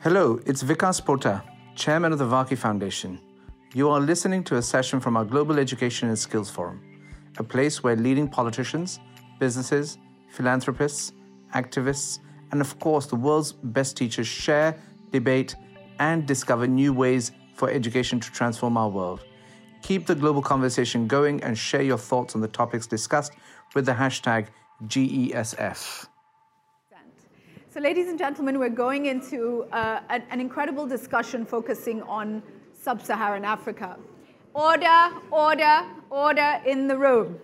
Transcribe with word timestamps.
Hello, 0.00 0.38
it's 0.44 0.62
Vikas 0.62 1.00
Pota, 1.00 1.42
Chairman 1.74 2.12
of 2.12 2.18
the 2.18 2.26
Varkey 2.26 2.56
Foundation. 2.56 3.18
You 3.72 3.88
are 3.88 3.98
listening 3.98 4.44
to 4.44 4.56
a 4.56 4.62
session 4.62 5.00
from 5.00 5.16
our 5.16 5.24
Global 5.24 5.58
Education 5.58 6.08
and 6.08 6.18
Skills 6.18 6.50
Forum, 6.50 6.82
a 7.38 7.42
place 7.42 7.82
where 7.82 7.96
leading 7.96 8.28
politicians, 8.28 9.00
businesses, 9.40 9.96
philanthropists, 10.28 11.12
activists, 11.54 12.18
and 12.52 12.60
of 12.60 12.78
course 12.78 13.06
the 13.06 13.16
world's 13.16 13.52
best 13.52 13.96
teachers 13.96 14.26
share, 14.26 14.78
debate, 15.12 15.56
and 15.98 16.26
discover 16.26 16.66
new 16.66 16.92
ways 16.92 17.32
for 17.54 17.70
education 17.70 18.20
to 18.20 18.30
transform 18.30 18.76
our 18.76 18.90
world. 18.90 19.24
Keep 19.80 20.06
the 20.06 20.14
global 20.14 20.42
conversation 20.42 21.08
going 21.08 21.42
and 21.42 21.56
share 21.56 21.82
your 21.82 21.98
thoughts 21.98 22.34
on 22.34 22.42
the 22.42 22.48
topics 22.48 22.86
discussed 22.86 23.32
with 23.74 23.86
the 23.86 23.92
hashtag 23.92 24.48
GESF. 24.84 26.06
So, 27.76 27.82
ladies 27.82 28.08
and 28.08 28.18
gentlemen, 28.18 28.58
we're 28.58 28.70
going 28.70 29.04
into 29.04 29.64
uh, 29.64 30.00
an, 30.08 30.22
an 30.30 30.40
incredible 30.40 30.86
discussion 30.86 31.44
focusing 31.44 32.00
on 32.04 32.42
sub 32.72 33.02
Saharan 33.02 33.44
Africa. 33.44 33.98
Order, 34.54 35.10
order, 35.30 35.82
order 36.08 36.58
in 36.64 36.88
the 36.88 36.96
room. 36.96 37.38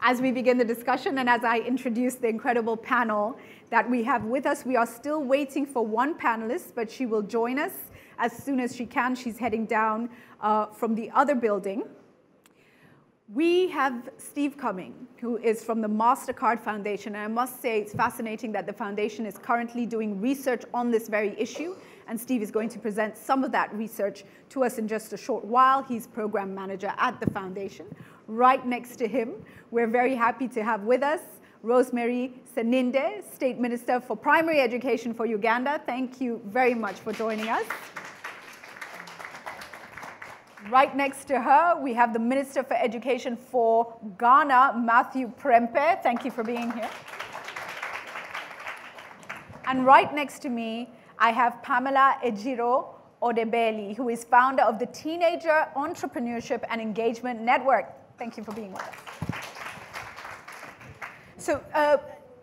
As 0.00 0.22
we 0.22 0.32
begin 0.32 0.56
the 0.56 0.64
discussion 0.64 1.18
and 1.18 1.28
as 1.28 1.44
I 1.44 1.58
introduce 1.58 2.14
the 2.14 2.28
incredible 2.28 2.78
panel 2.78 3.36
that 3.68 3.90
we 3.90 4.02
have 4.04 4.24
with 4.24 4.46
us, 4.46 4.64
we 4.64 4.74
are 4.74 4.86
still 4.86 5.22
waiting 5.22 5.66
for 5.66 5.84
one 5.84 6.18
panelist, 6.18 6.74
but 6.74 6.90
she 6.90 7.04
will 7.04 7.20
join 7.20 7.58
us 7.58 7.74
as 8.18 8.32
soon 8.32 8.60
as 8.60 8.74
she 8.74 8.86
can. 8.86 9.14
She's 9.14 9.36
heading 9.36 9.66
down 9.66 10.08
uh, 10.40 10.68
from 10.68 10.94
the 10.94 11.10
other 11.10 11.34
building. 11.34 11.82
We 13.34 13.68
have 13.68 14.08
Steve 14.16 14.56
Cumming, 14.56 15.06
who 15.20 15.36
is 15.36 15.62
from 15.62 15.82
the 15.82 15.88
MasterCard 15.88 16.60
Foundation. 16.60 17.14
And 17.14 17.24
I 17.24 17.28
must 17.28 17.60
say 17.60 17.78
it's 17.78 17.92
fascinating 17.92 18.52
that 18.52 18.66
the 18.66 18.72
foundation 18.72 19.26
is 19.26 19.36
currently 19.36 19.84
doing 19.84 20.18
research 20.18 20.64
on 20.72 20.90
this 20.90 21.08
very 21.08 21.38
issue. 21.38 21.76
And 22.06 22.18
Steve 22.18 22.40
is 22.40 22.50
going 22.50 22.70
to 22.70 22.78
present 22.78 23.18
some 23.18 23.44
of 23.44 23.52
that 23.52 23.70
research 23.74 24.24
to 24.48 24.64
us 24.64 24.78
in 24.78 24.88
just 24.88 25.12
a 25.12 25.18
short 25.18 25.44
while. 25.44 25.82
He's 25.82 26.06
program 26.06 26.54
manager 26.54 26.94
at 26.96 27.20
the 27.20 27.30
foundation. 27.30 27.84
Right 28.28 28.64
next 28.66 28.96
to 28.96 29.06
him, 29.06 29.34
we're 29.70 29.88
very 29.88 30.14
happy 30.14 30.48
to 30.48 30.64
have 30.64 30.84
with 30.84 31.02
us 31.02 31.20
Rosemary 31.62 32.40
Seninde, 32.56 33.22
State 33.34 33.58
Minister 33.58 34.00
for 34.00 34.16
Primary 34.16 34.60
Education 34.60 35.12
for 35.12 35.26
Uganda. 35.26 35.82
Thank 35.84 36.18
you 36.18 36.40
very 36.46 36.74
much 36.74 36.94
for 36.94 37.12
joining 37.12 37.50
us. 37.50 37.64
Right 40.70 40.94
next 40.94 41.24
to 41.28 41.40
her, 41.40 41.80
we 41.80 41.94
have 41.94 42.12
the 42.12 42.18
Minister 42.18 42.62
for 42.62 42.74
Education 42.74 43.36
for 43.36 43.96
Ghana, 44.18 44.74
Matthew 44.76 45.32
Prempeh. 45.40 46.02
Thank 46.02 46.26
you 46.26 46.30
for 46.30 46.44
being 46.44 46.70
here. 46.72 46.90
And 49.66 49.86
right 49.86 50.14
next 50.14 50.40
to 50.40 50.50
me, 50.50 50.90
I 51.18 51.30
have 51.30 51.62
Pamela 51.62 52.18
Ejiro 52.22 52.86
Odebeli, 53.22 53.96
who 53.96 54.10
is 54.10 54.24
founder 54.24 54.62
of 54.62 54.78
the 54.78 54.86
Teenager 54.86 55.68
Entrepreneurship 55.74 56.62
and 56.68 56.82
Engagement 56.82 57.40
Network. 57.40 57.86
Thank 58.18 58.36
you 58.36 58.44
for 58.44 58.52
being 58.52 58.72
with 58.72 58.82
us. 58.82 58.94
So, 61.38 61.64
uh, 61.72 61.96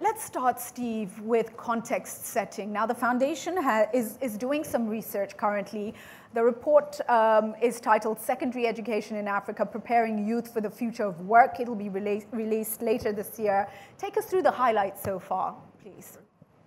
let's 0.05 0.23
start, 0.23 0.59
Steve, 0.59 1.19
with 1.21 1.57
context 1.57 2.27
setting. 2.27 2.71
Now, 2.71 2.85
the 2.85 2.93
foundation 2.93 3.57
is, 3.91 4.19
is 4.21 4.37
doing 4.37 4.63
some 4.63 4.87
research 4.87 5.35
currently 5.35 5.95
the 6.35 6.43
report 6.43 6.99
um, 7.09 7.55
is 7.61 7.79
titled 7.79 8.19
Secondary 8.19 8.67
Education 8.67 9.15
in 9.15 9.25
Africa 9.25 9.65
Preparing 9.65 10.27
Youth 10.27 10.53
for 10.53 10.59
the 10.59 10.69
Future 10.69 11.05
of 11.05 11.21
Work. 11.21 11.61
It'll 11.61 11.75
be 11.75 11.87
released, 11.87 12.27
released 12.31 12.81
later 12.81 13.13
this 13.13 13.39
year. 13.39 13.69
Take 13.97 14.17
us 14.17 14.25
through 14.25 14.41
the 14.41 14.51
highlights 14.51 15.01
so 15.01 15.17
far, 15.17 15.55
please. 15.81 16.17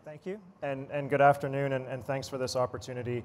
Thank 0.06 0.24
you, 0.24 0.40
and, 0.62 0.90
and 0.90 1.10
good 1.10 1.20
afternoon, 1.20 1.74
and, 1.74 1.86
and 1.86 2.02
thanks 2.02 2.30
for 2.30 2.38
this 2.38 2.56
opportunity. 2.56 3.22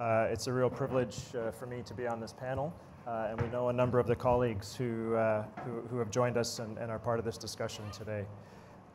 Uh, 0.00 0.26
it's 0.28 0.48
a 0.48 0.52
real 0.52 0.68
privilege 0.68 1.16
uh, 1.36 1.52
for 1.52 1.66
me 1.66 1.80
to 1.86 1.94
be 1.94 2.08
on 2.08 2.18
this 2.18 2.32
panel, 2.32 2.74
uh, 3.06 3.28
and 3.30 3.40
we 3.40 3.46
know 3.48 3.68
a 3.68 3.72
number 3.72 4.00
of 4.00 4.08
the 4.08 4.16
colleagues 4.16 4.74
who, 4.74 5.14
uh, 5.14 5.44
who, 5.64 5.80
who, 5.82 5.98
have 5.98 6.10
joined 6.10 6.36
us 6.36 6.58
and, 6.58 6.76
and, 6.78 6.90
are 6.90 6.98
part 6.98 7.20
of 7.20 7.24
this 7.24 7.38
discussion 7.38 7.84
today. 7.92 8.26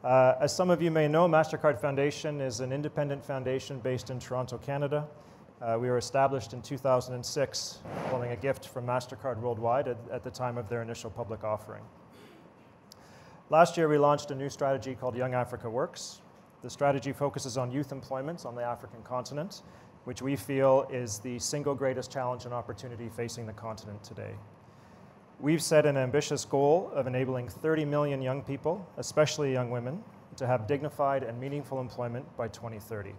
Uh, 0.03 0.35
as 0.39 0.55
some 0.55 0.69
of 0.69 0.81
you 0.81 0.89
may 0.89 1.09
know, 1.09 1.27
MasterCard 1.27 1.77
Foundation 1.77 2.39
is 2.39 2.61
an 2.61 2.71
independent 2.71 3.23
foundation 3.23 3.79
based 3.79 4.09
in 4.09 4.17
Toronto, 4.17 4.57
Canada. 4.57 5.05
Uh, 5.61 5.77
we 5.79 5.89
were 5.89 5.97
established 5.97 6.53
in 6.53 6.61
2006 6.61 7.79
following 8.09 8.31
a 8.31 8.35
gift 8.37 8.69
from 8.69 8.85
MasterCard 8.85 9.41
Worldwide 9.41 9.89
at, 9.89 9.97
at, 10.09 10.23
the 10.23 10.31
time 10.31 10.57
of 10.57 10.69
their 10.69 10.81
initial 10.81 11.09
public 11.09 11.43
offering. 11.43 11.83
Last 13.49 13.75
year, 13.75 13.89
we 13.89 13.97
launched 13.97 14.31
a 14.31 14.35
new 14.35 14.47
strategy 14.47 14.95
called 14.95 15.17
Young 15.17 15.33
Africa 15.33 15.69
Works. 15.69 16.21
The 16.61 16.69
strategy 16.69 17.11
focuses 17.11 17.57
on 17.57 17.69
youth 17.69 17.91
employment 17.91 18.45
on 18.45 18.55
the 18.55 18.63
African 18.63 19.03
continent, 19.03 19.63
which 20.05 20.21
we 20.21 20.37
feel 20.37 20.87
is 20.89 21.19
the 21.19 21.39
single 21.39 21.75
greatest 21.75 22.09
challenge 22.09 22.45
and 22.45 22.53
opportunity 22.53 23.09
facing 23.09 23.45
the 23.45 23.53
continent 23.53 24.01
today. 24.01 24.31
We've 25.39 25.61
set 25.61 25.85
an 25.85 25.97
ambitious 25.97 26.45
goal 26.45 26.91
of 26.93 27.07
enabling 27.07 27.47
30 27.49 27.85
million 27.85 28.21
young 28.21 28.41
people, 28.41 28.85
especially 28.97 29.53
young 29.53 29.71
women, 29.71 30.03
to 30.35 30.45
have 30.45 30.67
dignified 30.67 31.23
and 31.23 31.39
meaningful 31.39 31.79
employment 31.79 32.25
by 32.37 32.49
2030 32.49 33.13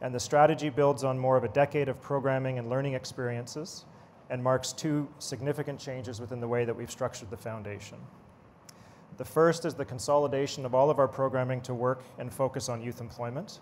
and 0.00 0.14
the 0.14 0.20
strategy 0.20 0.68
builds 0.68 1.04
on 1.04 1.18
more 1.18 1.36
of 1.36 1.44
a 1.44 1.48
decade 1.48 1.88
of 1.88 2.00
programming 2.00 2.58
and 2.58 2.70
learning 2.70 2.94
experiences 2.94 3.84
and 4.30 4.42
marks 4.42 4.72
two 4.72 5.08
significant 5.18 5.80
changes 5.80 6.20
within 6.20 6.40
the 6.40 6.48
way 6.48 6.64
that 6.64 6.76
we've 6.76 6.90
structured 6.90 7.30
the 7.30 7.36
foundation. 7.36 7.98
The 9.16 9.24
first 9.24 9.64
is 9.64 9.74
the 9.74 9.84
consolidation 9.84 10.64
of 10.64 10.74
all 10.74 10.90
of 10.90 10.98
our 10.98 11.08
programming 11.08 11.60
to 11.62 11.74
work 11.74 12.04
and 12.18 12.32
focus 12.32 12.68
on 12.68 12.80
youth 12.80 13.00
employment 13.00 13.60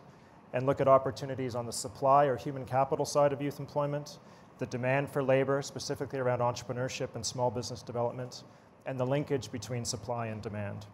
and 0.52 0.66
look 0.66 0.80
at 0.80 0.88
opportunities 0.88 1.54
on 1.54 1.64
the 1.64 1.72
supply 1.72 2.26
or 2.26 2.36
human 2.36 2.66
capital 2.66 3.06
side 3.06 3.32
of 3.32 3.40
youth 3.40 3.58
employment, 3.58 4.18
the 4.58 4.66
demand 4.66 5.10
for 5.10 5.22
labor, 5.22 5.62
specifically 5.62 6.18
around 6.18 6.40
entrepreneurship 6.40 7.14
and 7.14 7.24
small 7.24 7.50
business 7.50 7.82
development, 7.82 8.44
and 8.86 8.98
the 8.98 9.06
linkage 9.06 9.50
between 9.52 9.84
supply 9.84 10.26
and 10.28 10.42
demand. 10.42 10.86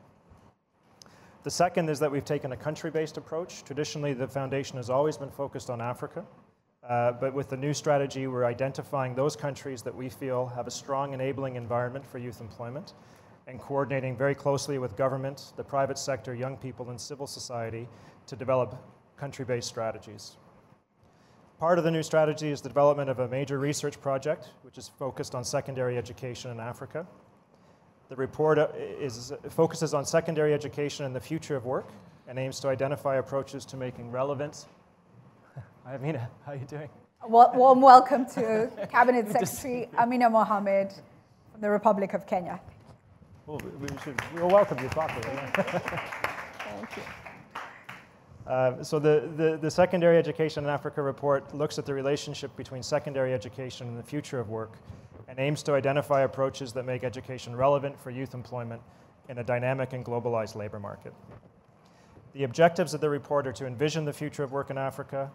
The 1.45 1.51
second 1.51 1.91
is 1.91 1.99
that 1.99 2.11
we've 2.11 2.25
taken 2.25 2.53
a 2.53 2.57
country-based 2.57 3.17
approach. 3.17 3.65
Traditionally, 3.65 4.15
the 4.15 4.29
foundation 4.29 4.77
has 4.77 4.91
always 4.91 5.17
been 5.17 5.31
focused 5.31 5.71
on 5.71 5.81
Africa. 5.81 6.25
Uh, 6.89 7.13
but 7.13 7.33
with 7.33 7.49
the 7.49 7.57
new 7.57 7.73
strategy, 7.73 8.27
we're 8.27 8.45
identifying 8.45 9.15
those 9.15 9.37
countries 9.37 9.83
that 9.83 9.95
we 9.95 10.09
feel 10.09 10.47
have 10.47 10.67
a 10.67 10.71
strong 10.71 11.13
enabling 11.13 11.57
environment 11.57 12.05
for 12.05 12.19
youth 12.19 12.41
employment 12.41 12.95
and 13.47 13.61
coordinating 13.61 14.17
very 14.17 14.35
closely 14.35 14.79
with 14.79 14.97
government, 14.97 15.53
the 15.57 15.65
private 15.65 15.99
sector, 15.99 16.35
young 16.35 16.57
people, 16.57 16.91
and 16.91 17.01
civil 17.01 17.27
society 17.27 17.89
to 18.27 18.37
develop 18.37 18.77
country 19.17 19.45
based 19.45 19.69
strategies. 19.69 20.37
Part 21.63 21.79
of 21.79 21.85
the 21.85 21.93
new 21.93 22.03
strategy 22.03 22.51
is 22.51 22.61
the 22.61 22.69
development 22.69 23.09
of 23.09 23.21
a 23.21 23.29
major 23.29 23.57
research 23.57 24.01
project, 24.01 24.49
which 24.63 24.79
is 24.79 24.89
focused 24.99 25.33
on 25.33 25.45
secondary 25.45 25.97
education 25.97 26.51
in 26.51 26.59
Africa. 26.59 27.07
The 28.09 28.17
report 28.17 28.59
uh, 28.59 28.67
is, 28.75 29.33
focuses 29.49 29.95
on 29.95 30.05
secondary 30.05 30.55
education 30.55 31.07
and 31.07 31.15
the 31.15 31.21
future 31.21 31.55
of 31.55 31.65
work 31.65 31.87
and 32.27 32.37
aims 32.37 32.59
to 32.59 32.69
identify 32.69 33.19
approaches 33.19 33.65
to 33.67 33.77
making 33.77 34.11
relevant. 34.11 34.67
Amina, 35.87 36.29
how 36.45 36.51
are 36.51 36.57
you 36.57 36.67
doing? 36.67 36.89
Well, 37.29 37.53
warm 37.55 37.81
welcome 37.81 38.27
to 38.31 38.69
Cabinet 38.91 39.31
Secretary 39.31 39.89
Amina 39.97 40.31
Mohamed 40.31 40.93
from 41.53 41.61
the 41.61 41.71
Republic 41.71 42.13
of 42.13 42.27
Kenya. 42.27 42.61
Well, 43.47 43.61
we 43.79 43.87
should, 44.03 44.21
we'll 44.35 44.49
welcome 44.49 44.81
you 44.81 44.89
properly. 44.89 45.37
Thank 45.55 46.97
you. 46.97 47.03
Uh, 48.47 48.83
so 48.83 48.99
the, 48.99 49.31
the, 49.37 49.57
the, 49.57 49.71
Secondary 49.71 50.19
Education 50.19 50.65
in 50.65 50.71
Africa 50.71 51.01
report 51.01 51.55
looks 51.55 51.79
at 51.79 51.87
the 51.87 51.95
relationship 51.95 52.55
between 52.57 52.83
secondary 52.83 53.33
education 53.33 53.87
and 53.87 53.97
the 53.97 54.03
future 54.03 54.41
of 54.41 54.49
work 54.49 54.73
and 55.29 55.39
aims 55.39 55.63
to 55.63 55.75
identify 55.75 56.23
approaches 56.23 56.73
that 56.73 56.85
make 56.85 57.05
education 57.05 57.55
relevant 57.55 57.99
for 58.01 58.11
youth 58.11 58.35
employment 58.35 58.83
in 59.29 59.39
a 59.39 59.45
dynamic 59.45 59.93
and 59.93 60.05
globalized 60.05 60.57
labor 60.57 60.81
market. 60.81 61.15
The 62.35 62.43
objectives 62.43 62.95
of 62.95 63.01
the 63.01 63.09
report 63.09 63.47
are 63.47 63.53
to 63.53 63.67
envision 63.67 64.05
the 64.05 64.13
future 64.13 64.43
of 64.43 64.51
work 64.51 64.71
in 64.71 64.79
Africa, 64.79 65.31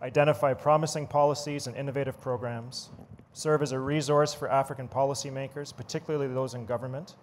identify 0.00 0.54
promising 0.54 1.06
policies 1.06 1.66
and 1.66 1.76
innovative 1.76 2.20
programs, 2.20 2.90
serve 3.32 3.60
as 3.60 3.72
a 3.72 3.78
resource 3.78 4.32
for 4.32 4.48
African 4.48 4.86
policymakers, 4.86 5.76
particularly 5.76 6.32
those 6.32 6.54
in 6.54 6.64
government, 6.64 7.16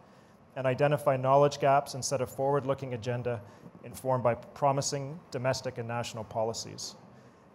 and 0.56 0.68
identify 0.68 1.18
knowledge 1.18 1.60
gaps 1.60 1.94
and 1.94 2.04
set 2.04 2.22
a 2.22 2.28
forward 2.28 2.66
looking 2.66 2.94
agenda 2.94 3.42
informed 3.84 4.24
by 4.24 4.36
promising 4.36 5.20
domestic 5.32 5.78
and 5.78 5.88
national 5.88 6.24
policies. 6.24 6.96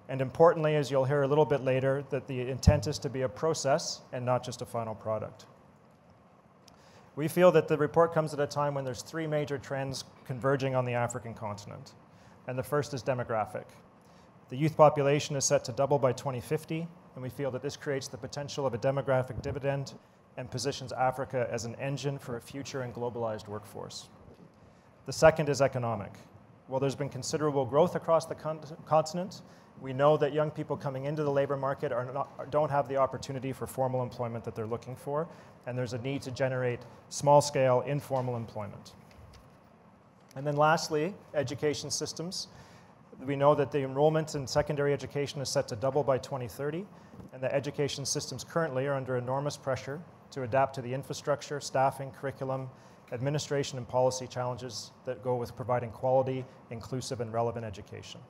And 0.09 0.21
importantly, 0.21 0.77
as 0.77 0.91
you'll 0.91 1.05
hear 1.05 1.23
a 1.23 1.27
little 1.29 1.45
bit 1.45 1.63
later, 1.63 2.05
that 2.11 2.27
the 2.27 2.41
intent 2.41 2.87
is 2.87 2.99
to 3.01 3.11
be 3.11 3.23
a 3.23 3.29
process 3.29 4.01
and 4.13 4.25
not 4.25 4.43
just 4.43 4.63
a 4.63 4.67
final 4.67 4.95
product. 4.95 5.47
We 7.15 7.29
feel 7.29 7.51
that 7.53 7.69
the 7.69 7.77
report 7.77 8.15
comes 8.15 8.33
at 8.33 8.41
a 8.41 8.47
time 8.47 8.75
when 8.75 8.85
there's 8.85 9.03
three 9.03 9.27
major 9.27 9.59
trends 9.59 10.05
converging 10.25 10.75
on 10.75 10.85
the 10.85 10.95
African 10.95 11.35
continent. 11.35 11.95
And 12.47 12.59
the 12.59 12.63
first 12.63 12.95
is 12.95 13.03
demographic. 13.03 13.65
The 14.49 14.57
youth 14.57 14.77
population 14.77 15.37
is 15.37 15.45
set 15.45 15.65
to 15.65 15.73
double 15.73 15.99
by 15.99 16.13
2050, 16.13 16.87
and 17.15 17.23
we 17.23 17.29
feel 17.29 17.51
that 17.51 17.61
this 17.61 17.77
creates 17.77 18.09
the 18.09 18.17
potential 18.17 18.67
of 18.67 18.73
a 18.73 18.79
demographic 18.79 19.43
dividend 19.43 19.93
and 20.39 20.49
positions 20.49 20.93
Africa 20.93 21.49
as 21.51 21.65
an 21.65 21.75
engine 21.75 22.17
for 22.17 22.37
a 22.37 22.41
future 22.41 22.83
and 22.83 22.95
globalized 22.95 23.49
workforce. 23.49 24.09
The 25.05 25.13
second 25.13 25.49
is 25.49 25.61
economic. 25.61 26.13
While 26.69 26.81
there's 26.81 26.95
been 26.95 27.09
considerable 27.09 27.67
growth 27.67 27.97
across 27.97 28.25
the 28.25 28.37
con- 28.37 28.61
continent, 28.87 29.43
We 29.81 29.93
know 29.93 30.17
that 30.17 30.33
young 30.33 30.51
people 30.51 30.77
coming 30.77 31.05
into 31.05 31.23
the 31.23 31.31
labor 31.31 31.57
market 31.57 31.93
not, 32.13 32.51
don't 32.51 32.69
have 32.71 32.89
the 32.89 32.97
opportunity 32.97 33.53
for 33.53 33.65
formal 33.67 34.03
employment 34.03 34.45
that 34.45 34.57
they're 34.57 34.67
looking 34.67 34.97
for, 34.97 35.29
and 35.67 35.79
there's 35.79 35.93
a 35.93 35.99
need 35.99 36.21
to 36.23 36.33
generate 36.33 36.81
small 37.11 37.41
scale 37.41 37.83
informal 37.87 38.37
employment. 38.37 38.95
And 40.35 40.45
then 40.45 40.57
lastly, 40.57 41.15
education 41.33 41.93
systems. 41.93 42.49
We 43.25 43.37
know 43.37 43.55
that 43.55 43.71
the 43.71 43.85
enrollment 43.85 44.35
in 44.35 44.49
secondary 44.49 44.93
education 44.93 45.41
is 45.41 45.49
set 45.49 45.69
to 45.69 45.77
double 45.77 46.03
by 46.03 46.19
2030, 46.19 46.85
and 47.33 47.41
the 47.41 47.55
education 47.55 48.05
systems 48.05 48.43
currently 48.43 48.89
are 48.89 48.95
under 48.95 49.17
enormous 49.17 49.57
pressure 49.57 50.01
to 50.31 50.43
adapt 50.43 50.75
to 50.75 50.83
the 50.83 50.93
infrastructure, 50.93 51.61
staffing, 51.61 52.11
curriculum, 52.11 52.69
administration, 53.13 53.79
and 53.79 53.89
policy 53.89 54.27
challenges 54.27 54.93
that 55.05 55.23
go 55.23 55.37
with 55.37 55.57
providing 55.57 55.91
quality, 55.91 56.45
inclusive, 56.71 57.21
and 57.21 57.33
relevant 57.33 57.65
education. 57.65 58.21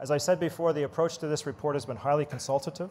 As 0.00 0.10
I 0.10 0.18
said 0.18 0.38
before, 0.38 0.72
the 0.72 0.82
approach 0.82 1.18
to 1.18 1.26
this 1.26 1.46
report 1.46 1.74
has 1.74 1.86
been 1.86 1.96
highly 1.96 2.26
consultative. 2.26 2.90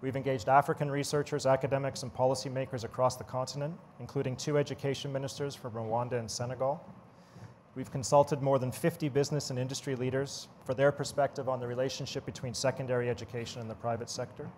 We've 0.00 0.16
engaged 0.16 0.48
African 0.48 0.90
researchers, 0.90 1.44
academics, 1.44 2.04
and 2.04 2.14
policymakers 2.14 2.84
across 2.84 3.16
the 3.16 3.24
continent, 3.24 3.74
including 3.98 4.36
two 4.36 4.56
education 4.56 5.12
ministers 5.12 5.54
from 5.54 5.72
Rwanda 5.72 6.12
and 6.12 6.30
Senegal. 6.30 6.82
We've 7.74 7.90
consulted 7.90 8.42
more 8.42 8.58
than 8.58 8.72
50 8.72 9.08
business 9.08 9.50
and 9.50 9.58
industry 9.58 9.96
leaders 9.96 10.48
for 10.64 10.74
their 10.74 10.92
perspective 10.92 11.48
on 11.48 11.60
the 11.60 11.66
relationship 11.66 12.24
between 12.24 12.54
secondary 12.54 13.10
education 13.10 13.60
and 13.60 13.68
the 13.68 13.74
private 13.74 14.08
sector. 14.08 14.48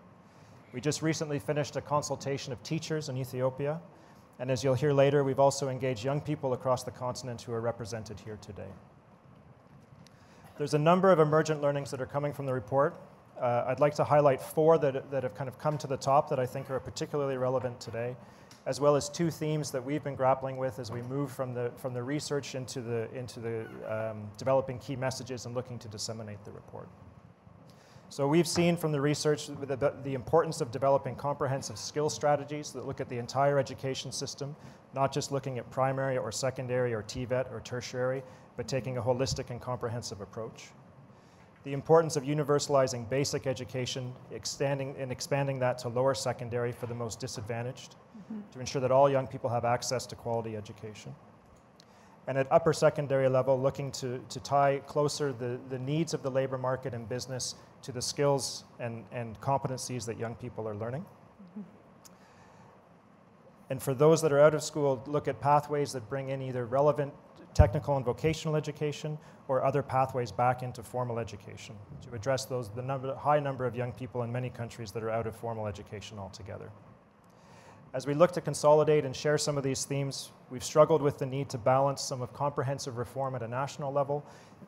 We 0.73 0.81
just 0.81 1.03
recently 1.03 1.39
finished 1.39 1.77
a 1.77 1.83
consultation 1.83 2.53
of 2.53 2.63
teachers 2.63 3.11
in 3.11 3.17
Ethiopia, 3.19 3.81
and 4.39 4.51
as 4.51 4.65
you'll 4.65 4.75
hear 4.75 4.95
later, 4.95 5.23
we've 5.23 5.39
also 5.39 5.69
engaged 5.69 6.03
young 6.03 6.21
people 6.21 6.55
across 6.55 6.83
the 6.83 6.91
continent 6.91 7.43
who 7.43 7.53
are 7.53 7.61
represented 7.61 8.19
here 8.19 8.39
today. 8.41 8.71
There's 10.57 10.73
a 10.73 10.79
number 10.79 11.13
of 11.13 11.19
emergent 11.19 11.61
learnings 11.61 11.91
that 11.91 12.01
are 12.01 12.07
coming 12.07 12.33
from 12.33 12.47
the 12.47 12.55
report. 12.55 12.97
Uh, 13.39 13.65
I'd 13.67 13.81
like 13.81 13.95
to 13.97 14.05
highlight 14.05 14.41
four 14.41 14.79
that, 14.79 15.11
that 15.11 15.23
have 15.25 15.35
kind 15.35 15.49
of 15.49 15.59
come 15.59 15.77
to 15.79 15.87
the 15.87 15.97
top 15.97 16.31
that 16.31 16.39
I 16.39 16.47
think 16.47 16.71
are 16.71 16.81
particularly 16.81 17.37
relevant 17.37 17.79
today, 17.79 18.17
as 18.65 18.81
well 18.81 18.97
as 18.97 19.11
two 19.11 19.31
themes 19.31 19.71
that 19.73 19.85
we've 19.85 20.03
been 20.03 20.15
grappling 20.15 20.57
with 20.57 20.79
as 20.79 20.91
we 20.91 21.03
move 21.03 21.31
from 21.31 21.53
the, 21.53 21.71
from 21.77 21.93
the 21.93 22.03
research 22.03 22.55
into 22.55 22.81
the, 22.81 23.13
into 23.15 23.41
the 23.41 23.67
um, 23.89 24.31
developing 24.39 24.79
key 24.79 24.97
messages 24.97 25.45
and 25.45 25.55
looking 25.55 25.79
to 25.81 25.89
disseminate 25.89 26.43
the 26.45 26.53
report. 26.53 26.89
So 28.13 28.29
we've 28.29 28.47
seen 28.47 28.77
from 28.77 28.93
the 28.93 29.01
research 29.01 29.47
the, 29.47 29.95
the, 30.05 30.13
importance 30.13 30.61
of 30.61 30.71
developing 30.71 31.17
comprehensive 31.17 31.79
skill 31.79 32.11
strategies 32.11 32.71
that 32.73 32.87
look 32.87 33.01
at 33.01 33.09
the 33.09 33.17
entire 33.17 33.59
education 33.59 34.13
system, 34.13 34.55
not 34.95 35.15
just 35.15 35.33
looking 35.33 35.57
at 35.57 35.71
primary 35.71 36.19
or 36.19 36.31
secondary 36.31 36.93
or 36.93 37.03
TVET 37.05 37.51
or 37.51 37.61
tertiary, 37.61 38.23
but 38.59 38.69
taking 38.69 38.99
a 38.99 39.03
holistic 39.03 39.49
and 39.49 39.63
comprehensive 39.63 40.21
approach. 40.21 40.73
The 41.65 41.73
importance 41.73 42.17
of 42.17 42.25
universalizing 42.25 43.09
basic 43.09 43.47
education, 43.47 44.13
extending 44.31 44.95
and 44.99 45.11
expanding 45.11 45.59
that 45.61 45.79
to 45.79 45.89
lower 45.89 46.13
secondary 46.13 46.71
for 46.73 46.85
the 46.85 46.95
most 46.95 47.19
disadvantaged, 47.19 47.95
mm-hmm. 47.95 48.41
to 48.53 48.61
ensure 48.61 48.83
that 48.83 48.93
all 48.93 49.09
young 49.09 49.27
people 49.27 49.49
have 49.49 49.65
access 49.65 50.05
to 50.05 50.17
quality 50.17 50.55
education. 50.55 51.15
And 52.27 52.37
at 52.37 52.47
upper 52.53 52.75
secondary 52.75 53.31
level, 53.31 53.59
looking 53.59 53.91
to, 53.93 54.23
to 54.29 54.41
tie 54.41 54.83
closer 54.87 55.33
the, 55.33 55.59
the 55.71 55.79
needs 55.79 56.13
of 56.13 56.23
the 56.23 56.31
labor 56.31 56.59
market 56.59 56.93
and 56.93 57.09
business 57.09 57.55
to 57.83 57.93
the 57.93 58.03
skills 58.03 58.65
and, 58.79 59.05
and 59.13 59.41
competencies 59.41 60.07
that 60.07 60.19
young 60.19 60.35
people 60.35 60.69
are 60.69 60.75
learning. 60.75 61.03
Mm-hmm. 61.03 61.61
And 63.71 63.83
for 63.83 63.95
those 63.95 64.23
that 64.23 64.33
are 64.33 64.41
out 64.41 64.55
of 64.55 64.63
school, 64.63 65.03
look 65.07 65.29
at 65.29 65.41
pathways 65.41 65.93
that 65.93 66.09
bring 66.09 66.31
in 66.31 66.43
either 66.43 66.67
relevant 66.67 67.13
technical 67.55 67.97
and 67.97 68.05
vocational 68.05 68.57
education 68.57 69.19
or 69.49 69.65
other 69.65 69.83
pathways 69.83 70.33
back 70.33 70.63
into 70.63 70.83
formal 70.83 71.19
education 71.19 71.75
to 72.03 72.15
address 72.15 72.45
those, 72.45 72.71
the 72.71 72.83
number, 72.83 73.15
high 73.15 73.41
number 73.41 73.67
of 73.67 73.77
young 73.77 73.93
people 73.93 74.23
in 74.23 74.33
many 74.33 74.49
countries 74.49 74.93
that 74.93 75.03
are 75.03 75.11
out 75.11 75.27
of 75.27 75.37
formal 75.37 75.67
education 75.67 76.19
altogether. 76.19 76.71
As 77.95 78.07
we 78.07 78.15
look 78.15 78.33
to 78.33 78.41
consolidate 78.41 79.05
and 79.05 79.15
share 79.15 79.37
some 79.37 79.59
of 79.59 79.65
these 79.65 79.85
themes, 79.85 80.33
we've 80.53 80.63
struggled 80.63 81.01
with 81.01 81.19
the 81.19 81.25
need 81.25 81.49
to 81.49 81.57
balance 81.57 82.03
some 82.03 82.21
of 82.21 82.31
comprehensive 82.35 82.99
reform 82.99 83.35
at 83.35 83.43
a 83.43 83.49
national 83.49 83.91
level 83.91 84.23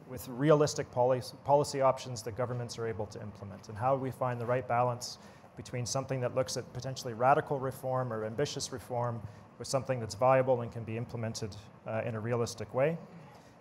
with 0.09 0.27
realistic 0.31 0.91
policy, 0.91 1.37
policy 1.45 1.83
options 1.83 2.23
that 2.23 2.35
governments 2.35 2.79
are 2.79 2.89
able 2.89 3.05
to 3.05 3.21
implement. 3.21 3.69
And 3.69 3.77
how 3.77 3.95
we 3.95 4.11
find 4.11 4.41
the 4.41 4.47
right 4.47 4.67
balance 4.67 5.19
between 5.59 5.85
something 5.85 6.21
that 6.21 6.35
looks 6.35 6.57
at 6.57 6.73
potentially 6.73 7.13
radical 7.13 7.61
reform 7.61 8.13
or 8.13 8.25
ambitious 8.25 8.73
reform 8.73 9.21
with 9.59 9.69
something 9.69 10.01
that's 10.01 10.15
viable 10.15 10.63
and 10.63 10.73
can 10.73 10.85
be 10.85 10.97
implemented 10.97 11.55
uh, 11.87 12.01
in 12.07 12.15
a 12.15 12.21
realistic 12.21 12.73
way. 12.73 12.97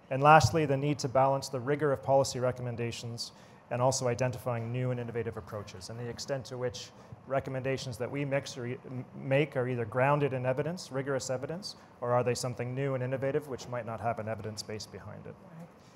And 0.09 0.23
lastly, 0.23 0.65
the 0.65 0.77
need 0.77 0.99
to 0.99 1.09
balance 1.09 1.49
the 1.49 1.59
rigor 1.59 1.91
of 1.91 2.01
policy 2.01 2.39
recommendations 2.39 3.33
and 3.69 3.81
also 3.81 4.07
identifying 4.07 4.71
new 4.71 4.91
and 4.91 4.99
innovative 4.99 5.35
approaches 5.35 5.89
and 5.89 5.99
the 5.99 6.07
extent 6.07 6.45
to 6.45 6.57
which 6.57 6.89
recommendations 7.27 7.97
that 7.97 8.09
we 8.09 8.25
mix 8.25 8.57
or 8.57 8.75
make 9.15 9.55
are 9.55 9.67
either 9.67 9.85
grounded 9.85 10.33
in 10.33 10.45
evidence, 10.45 10.91
rigorous 10.91 11.29
evidence, 11.29 11.75
or 12.01 12.11
are 12.11 12.23
they 12.23 12.33
something 12.33 12.75
new 12.75 12.95
and 12.95 13.03
innovative 13.03 13.47
which 13.47 13.67
might 13.67 13.85
not 13.85 14.01
have 14.01 14.19
an 14.19 14.27
evidence 14.27 14.61
base 14.61 14.85
behind 14.85 15.25
it. 15.25 15.35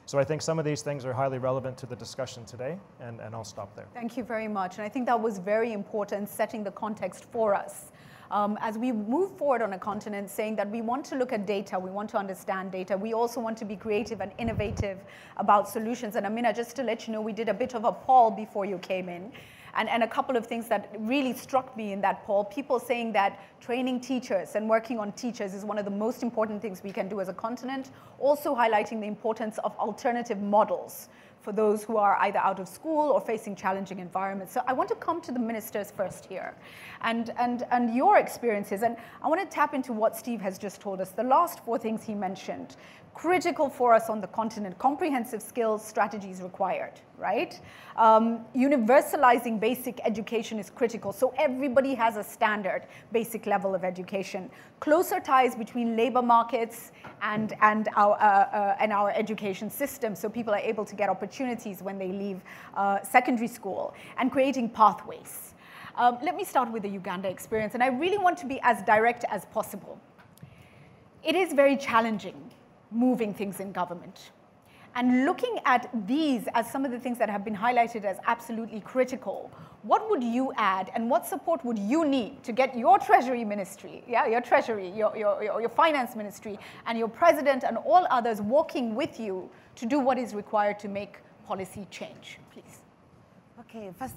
So 0.06 0.18
I 0.18 0.24
think 0.24 0.42
some 0.42 0.58
of 0.58 0.64
these 0.64 0.82
things 0.82 1.04
are 1.04 1.12
highly 1.12 1.38
relevant 1.38 1.78
to 1.80 1.86
the 1.86 1.96
discussion 1.96 2.46
today, 2.46 2.78
and, 3.02 3.20
and 3.20 3.36
I'll 3.36 3.44
stop 3.44 3.76
there. 3.76 3.88
Thank 3.94 4.16
you 4.16 4.24
very 4.24 4.48
much. 4.48 4.78
And 4.78 4.86
I 4.86 4.90
think 4.90 5.06
that 5.08 5.22
was 5.22 5.38
very 5.38 5.74
important, 5.74 6.30
setting 6.30 6.64
the 6.64 6.72
context 6.72 7.26
for 7.26 7.54
us 7.54 7.92
um, 8.32 8.58
as 8.62 8.78
we 8.78 8.92
move 8.92 9.38
forward 9.38 9.62
on 9.62 9.74
a 9.74 9.80
continent 9.80 10.30
saying 10.30 10.56
that 10.58 10.70
we 10.70 10.82
want 10.82 11.06
to 11.06 11.16
look 11.16 11.34
at 11.34 11.46
data, 11.46 11.80
we 11.80 11.90
want 11.90 12.10
to 12.12 12.18
understand 12.18 12.72
data, 12.72 12.98
we 12.98 13.14
also 13.14 13.40
want 13.40 13.58
to 13.58 13.66
be 13.66 13.76
creative 13.76 14.22
and 14.22 14.32
innovative 14.38 15.00
about 15.38 15.70
solutions. 15.70 16.16
And 16.16 16.26
Amina, 16.26 16.54
just 16.54 16.76
to 16.78 16.84
let 16.84 17.08
you 17.08 17.14
know, 17.14 17.22
we 17.22 17.34
did 17.34 17.50
a 17.50 17.54
bit 17.54 17.76
of 17.76 17.86
a 17.86 17.92
poll 17.92 18.32
before 18.32 18.66
you 18.66 18.78
came 18.80 19.10
in. 19.10 19.32
And, 19.78 19.88
and, 19.90 20.04
a 20.04 20.08
couple 20.08 20.36
of 20.36 20.48
things 20.48 20.68
that 20.70 20.96
really 21.00 21.34
struck 21.34 21.78
me 21.78 21.94
in 21.94 22.02
that 22.02 22.26
poll 22.26 22.44
people 22.44 22.80
saying 22.80 23.14
that 23.14 23.40
training 23.62 24.02
teachers 24.02 24.56
and 24.56 24.68
working 24.68 24.98
on 24.98 25.12
teachers 25.12 25.54
is 25.54 25.64
one 25.64 25.78
of 25.78 25.86
the 25.86 25.92
most 25.92 26.24
important 26.24 26.62
things 26.62 26.82
we 26.84 26.92
can 26.92 27.08
do 27.08 27.22
as 27.22 27.30
a 27.30 27.34
continent, 27.34 27.92
also 28.18 28.56
highlighting 28.56 29.00
the 29.00 29.06
importance 29.06 29.60
of 29.60 29.78
alternative 29.78 30.40
models 30.40 31.10
for 31.48 31.54
those 31.54 31.82
who 31.82 31.96
are 31.96 32.18
either 32.24 32.40
out 32.40 32.60
of 32.60 32.68
school 32.68 33.10
or 33.10 33.22
facing 33.22 33.56
challenging 33.56 34.00
environments. 34.00 34.52
So 34.54 34.62
I 34.68 34.74
want 34.74 34.90
to 34.90 34.96
come 34.96 35.22
to 35.22 35.32
the 35.32 35.40
ministers 35.40 35.92
first 35.92 36.26
here 36.26 36.54
and, 37.04 37.34
and, 37.38 37.66
and 37.72 37.96
your 37.96 38.18
experiences. 38.18 38.84
And 38.84 38.98
I 39.22 39.30
want 39.30 39.40
to 39.40 39.48
tap 39.48 39.74
into 39.74 39.94
what 39.94 40.18
Steve 40.18 40.42
has 40.42 40.58
just 40.58 40.82
told 40.82 41.00
us. 41.00 41.12
The 41.12 41.24
last 41.24 41.64
four 41.64 41.78
things 41.78 42.04
he 42.04 42.16
mentioned 42.16 42.76
critical 43.18 43.68
for 43.68 43.96
us 43.96 44.12
on 44.12 44.22
the 44.22 44.28
continent, 44.28 44.78
comprehensive 44.78 45.42
skills 45.42 45.84
strategies 45.84 46.40
required, 46.40 46.94
right? 47.18 47.60
Um, 47.96 48.46
universalizing 48.56 49.60
basic 49.60 50.00
education 50.06 50.60
is 50.60 50.70
critical, 50.70 51.12
so 51.12 51.34
everybody 51.36 51.96
has 51.96 52.18
a 52.18 52.24
standard 52.24 52.84
basic 53.12 53.48
level 53.48 53.74
of 53.74 53.84
education. 53.84 54.52
Closer 54.82 55.20
ties 55.20 55.56
between 55.56 55.98
labor 55.98 56.22
markets 56.22 56.92
and, 57.24 57.56
and, 57.62 57.90
our, 57.96 58.14
uh, 58.22 58.26
uh, 58.26 58.78
and 58.80 58.94
our 58.94 59.10
education 59.10 59.72
system, 59.72 60.14
so 60.16 60.30
people 60.30 60.54
are 60.54 60.60
able 60.60 60.86
to 60.86 60.96
get 60.96 61.10
opportunities 61.10 61.82
when 61.82 61.98
they 61.98 62.10
leave 62.10 62.40
uh, 62.76 63.02
secondary 63.02 63.48
school, 63.48 63.96
and 64.20 64.32
creating 64.32 64.70
pathways. 64.70 65.56
Um, 65.96 66.20
let 66.22 66.36
me 66.36 66.44
start 66.44 66.72
with 66.72 66.84
the 66.84 66.90
Uganda 66.90 67.30
experience, 67.30 67.74
and 67.74 67.82
I 67.82 67.88
really 67.88 68.20
want 68.20 68.38
to 68.38 68.46
be 68.46 68.60
as 68.62 68.84
direct 68.84 69.26
as 69.32 69.46
possible. 69.46 70.00
It 71.24 71.36
is 71.36 71.52
very 71.54 71.76
challenging 71.76 72.47
moving 72.92 73.34
things 73.34 73.60
in 73.60 73.72
government. 73.72 74.32
And 74.96 75.26
looking 75.26 75.60
at 75.66 75.90
these 76.08 76.48
as 76.56 76.72
some 76.72 76.84
of 76.84 76.90
the 76.90 77.00
things 77.00 77.20
that 77.20 77.30
have 77.30 77.46
been 77.46 77.56
highlighted 77.56 78.04
as 78.04 78.18
absolutely 78.26 78.80
critical, 78.80 79.52
what 79.84 80.10
would 80.10 80.24
you 80.24 80.52
add 80.58 80.90
and 80.96 81.08
what 81.08 81.28
support 81.28 81.64
would 81.64 81.78
you 81.78 82.04
need 82.04 82.44
to 82.44 82.52
get 82.52 82.76
your 82.76 82.98
treasury 82.98 83.46
ministry, 83.46 84.04
yeah, 84.08 84.26
your 84.26 84.42
treasury, 84.42 84.90
your, 84.90 85.16
your, 85.16 85.44
your 85.44 85.70
finance 85.70 86.16
ministry, 86.16 86.58
and 86.88 86.98
your 86.98 87.08
president 87.08 87.64
and 87.64 87.78
all 87.78 88.08
others 88.10 88.42
working 88.42 88.96
with 88.96 89.20
you 89.20 89.50
to 89.76 89.86
do 89.86 90.00
what 90.00 90.18
is 90.18 90.34
required 90.34 90.80
to 90.80 90.88
make 90.88 91.20
policy 91.46 91.86
change, 91.92 92.40
please? 92.52 92.80
Okay, 93.60 93.92
first, 94.00 94.16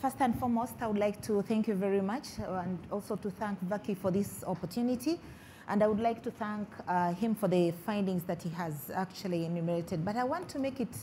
first 0.00 0.16
and 0.20 0.38
foremost, 0.38 0.74
I 0.80 0.86
would 0.86 0.98
like 0.98 1.20
to 1.22 1.42
thank 1.42 1.66
you 1.66 1.74
very 1.74 2.00
much 2.00 2.38
uh, 2.38 2.62
and 2.64 2.78
also 2.92 3.16
to 3.16 3.30
thank 3.30 3.60
Varkey 3.64 3.96
for 3.96 4.12
this 4.12 4.44
opportunity. 4.46 5.18
And 5.68 5.82
I 5.82 5.86
would 5.86 6.00
like 6.00 6.22
to 6.24 6.30
thank 6.30 6.68
uh, 6.86 7.14
him 7.14 7.34
for 7.34 7.48
the 7.48 7.72
findings 7.86 8.22
that 8.24 8.42
he 8.42 8.50
has 8.50 8.90
actually 8.94 9.46
enumerated. 9.46 10.04
But 10.04 10.16
I 10.16 10.24
want 10.24 10.48
to 10.50 10.58
make 10.58 10.80
it, 10.80 10.94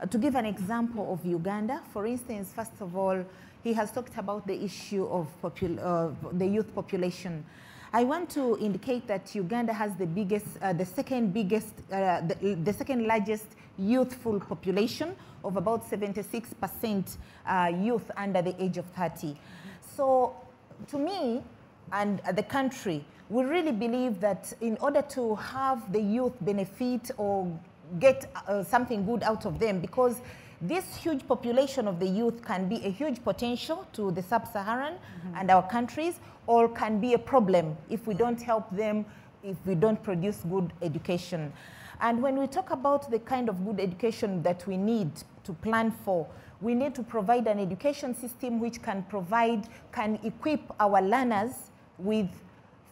uh, 0.00 0.06
to 0.06 0.18
give 0.18 0.34
an 0.34 0.46
example 0.46 1.12
of 1.12 1.24
Uganda. 1.24 1.82
For 1.92 2.06
instance, 2.06 2.52
first 2.54 2.80
of 2.80 2.96
all, 2.96 3.24
he 3.62 3.72
has 3.74 3.92
talked 3.92 4.16
about 4.16 4.46
the 4.46 4.64
issue 4.64 5.06
of 5.06 5.28
uh, 5.44 6.10
the 6.32 6.46
youth 6.46 6.74
population. 6.74 7.44
I 7.92 8.04
want 8.04 8.30
to 8.30 8.58
indicate 8.58 9.06
that 9.06 9.34
Uganda 9.34 9.72
has 9.72 9.94
the 9.96 10.06
biggest, 10.06 10.46
uh, 10.60 10.72
the 10.72 10.84
second 10.84 11.32
biggest, 11.32 11.72
uh, 11.90 12.20
the, 12.20 12.54
the, 12.62 12.72
second 12.72 13.06
largest 13.06 13.46
youthful 13.78 14.40
population 14.40 15.14
of 15.44 15.56
about 15.56 15.88
76% 15.88 17.16
uh, 17.46 17.72
youth 17.80 18.10
under 18.16 18.42
the 18.42 18.60
age 18.62 18.76
of 18.78 18.86
30. 18.86 19.36
So 19.96 20.34
to 20.88 20.98
me 20.98 21.42
and 21.92 22.20
the 22.34 22.42
country, 22.42 23.04
we 23.28 23.44
really 23.44 23.72
believe 23.72 24.20
that 24.20 24.52
in 24.60 24.76
order 24.80 25.02
to 25.02 25.34
have 25.36 25.92
the 25.92 26.00
youth 26.00 26.34
benefit 26.40 27.10
or 27.16 27.50
get 27.98 28.30
uh, 28.48 28.62
something 28.62 29.04
good 29.06 29.22
out 29.22 29.46
of 29.46 29.58
them, 29.58 29.80
because 29.80 30.20
This 30.60 30.96
huge 30.96 31.26
population 31.28 31.86
of 31.86 32.00
the 32.00 32.06
youth 32.06 32.42
can 32.42 32.66
be 32.66 32.76
a 32.76 32.90
huge 32.90 33.22
potential 33.22 33.86
to 33.92 34.10
the 34.10 34.22
sub-Saharan 34.22 34.94
mm-hmm. 34.94 35.36
and 35.36 35.50
our 35.50 35.62
countries, 35.68 36.18
or 36.46 36.68
can 36.68 36.98
be 36.98 37.12
a 37.12 37.18
problem 37.18 37.76
if 37.90 38.06
we 38.06 38.14
don't 38.14 38.40
help 38.40 38.70
them, 38.74 39.04
if 39.42 39.56
we 39.66 39.74
don't 39.74 40.02
produce 40.02 40.38
good 40.48 40.72
education. 40.80 41.52
And 42.00 42.22
when 42.22 42.38
we 42.38 42.46
talk 42.46 42.70
about 42.70 43.10
the 43.10 43.18
kind 43.18 43.50
of 43.50 43.64
good 43.66 43.80
education 43.80 44.42
that 44.44 44.66
we 44.66 44.78
need 44.78 45.10
to 45.44 45.52
plan 45.52 45.90
for, 45.90 46.26
we 46.62 46.74
need 46.74 46.94
to 46.94 47.02
provide 47.02 47.46
an 47.48 47.58
education 47.58 48.14
system 48.14 48.58
which 48.58 48.80
can 48.80 49.02
provide, 49.10 49.68
can 49.92 50.18
equip 50.24 50.60
our 50.80 51.02
learners 51.02 51.52
with, 51.98 52.30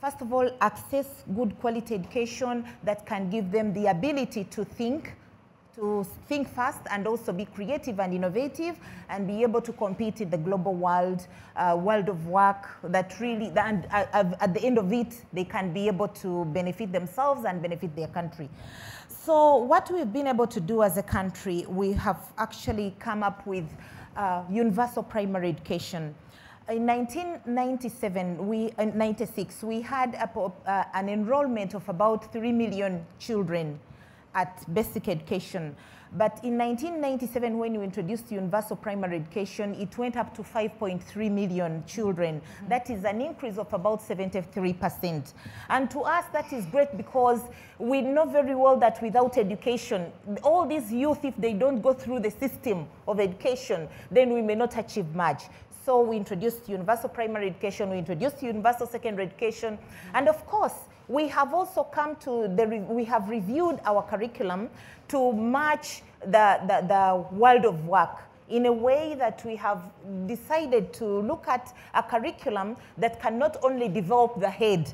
first 0.05 0.21
of 0.21 0.35
all, 0.35 0.51
access 0.61 1.25
good 1.35 1.59
quality 1.61 1.95
education 1.95 2.63
that 2.83 3.07
can 3.07 3.31
give 3.31 3.51
them 3.51 3.73
the 3.73 3.87
ability 3.87 4.45
to 4.45 4.63
think, 4.63 5.15
to 5.75 6.07
think 6.29 6.47
fast 6.47 6.81
and 6.91 7.07
also 7.07 7.33
be 7.33 7.47
creative 7.47 7.99
and 7.99 8.13
innovative 8.13 8.77
and 9.09 9.27
be 9.27 9.43
able 9.43 9.63
to 9.63 9.73
compete 9.73 10.21
in 10.21 10.29
the 10.29 10.37
global 10.37 10.75
world, 10.75 11.27
uh, 11.57 11.75
world 11.81 12.11
of 12.11 12.27
work 12.27 12.69
that 12.83 13.19
really, 13.19 13.51
and 13.57 13.87
uh, 13.91 14.25
at 14.41 14.53
the 14.53 14.63
end 14.63 14.77
of 14.77 14.93
it, 14.93 15.25
they 15.33 15.45
can 15.45 15.73
be 15.73 15.87
able 15.87 16.09
to 16.09 16.45
benefit 16.47 16.93
themselves 16.93 17.47
and 17.47 17.63
benefit 17.63 17.97
their 17.97 18.09
country. 18.09 18.51
So 19.09 19.57
what 19.57 19.91
we've 19.91 20.13
been 20.13 20.27
able 20.27 20.49
to 20.49 20.61
do 20.61 20.83
as 20.83 20.99
a 20.99 21.03
country, 21.03 21.65
we 21.67 21.93
have 21.93 22.31
actually 22.37 22.95
come 22.99 23.23
up 23.23 23.47
with 23.47 23.65
uh, 24.19 24.43
universal 24.51 25.03
primary 25.03 25.49
education. 25.49 26.15
In 26.67 26.87
1997, 26.87 28.49
we, 28.49 28.73
uh, 28.79 28.87
96, 28.87 29.63
we 29.65 29.83
had 29.83 30.15
a, 30.15 30.41
uh, 30.41 30.85
an 30.95 31.11
enrollment 31.11 31.75
of 31.75 31.87
about 31.91 32.33
3 32.33 32.53
million 32.53 33.05
children 33.19 33.79
at 34.35 34.65
basic 34.73 35.09
education. 35.09 35.77
But 36.17 36.41
in 36.43 36.57
1997, 36.57 37.59
when 37.59 37.77
we 37.77 37.85
introduced 37.85 38.33
universal 38.33 38.77
primary 38.77 39.17
education, 39.17 39.75
it 39.75 39.99
went 39.99 40.17
up 40.17 40.35
to 40.37 40.43
5.3 40.43 41.31
million 41.31 41.83
children. 41.87 42.37
Mm 42.37 42.41
-hmm. 42.41 42.69
That 42.69 42.89
is 42.89 43.05
an 43.05 43.21
increase 43.21 43.61
of 43.61 43.75
about 43.75 44.01
73%. 44.01 45.35
And 45.69 45.91
to 45.91 46.01
us, 46.01 46.25
that 46.33 46.53
is 46.53 46.65
great 46.67 46.97
because 46.97 47.43
we 47.79 48.01
know 48.01 48.25
very 48.25 48.55
well 48.55 48.79
that 48.79 49.03
without 49.03 49.37
education, 49.37 50.13
all 50.43 50.67
these 50.67 50.95
youth, 50.95 51.25
if 51.25 51.35
they 51.37 51.53
don't 51.53 51.83
go 51.83 51.93
through 51.93 52.23
the 52.23 52.31
system 52.31 52.87
of 53.07 53.21
education, 53.21 53.89
then 54.11 54.33
we 54.33 54.43
may 54.43 54.55
not 54.55 54.77
achieve 54.77 55.15
much. 55.15 55.43
So 55.85 56.01
we 56.01 56.17
introduced 56.17 56.67
universal 56.67 57.11
primary 57.11 57.49
education, 57.49 57.91
we 57.91 57.99
introduced 57.99 58.43
universal 58.43 58.87
secondary 58.87 59.27
education, 59.27 59.79
and 60.15 60.29
of 60.29 60.47
course, 60.47 60.73
we 61.09 61.29
have 61.29 61.53
also 61.53 61.83
come 61.83 62.17
to 62.17 62.49
the, 62.49 62.67
we 62.89 63.05
have 63.05 63.29
reviewed 63.29 63.81
our 63.85 64.03
curriculum 64.03 64.71
to 65.09 65.33
match 65.35 66.03
the, 66.21 66.59
the, 66.67 66.87
the 66.89 67.37
world 67.37 67.67
of 67.67 67.87
work 67.87 68.23
in 68.49 68.65
a 68.65 68.73
way 68.73 69.15
that 69.19 69.45
we 69.45 69.57
have 69.57 69.83
decided 70.27 70.93
to 70.95 71.05
look 71.05 71.47
at 71.49 71.75
a 71.93 72.03
curriculum 72.03 72.77
that 72.97 73.21
can 73.21 73.39
not 73.39 73.59
only 73.63 73.89
develop 73.89 74.41
the 74.41 74.49
head, 74.49 74.91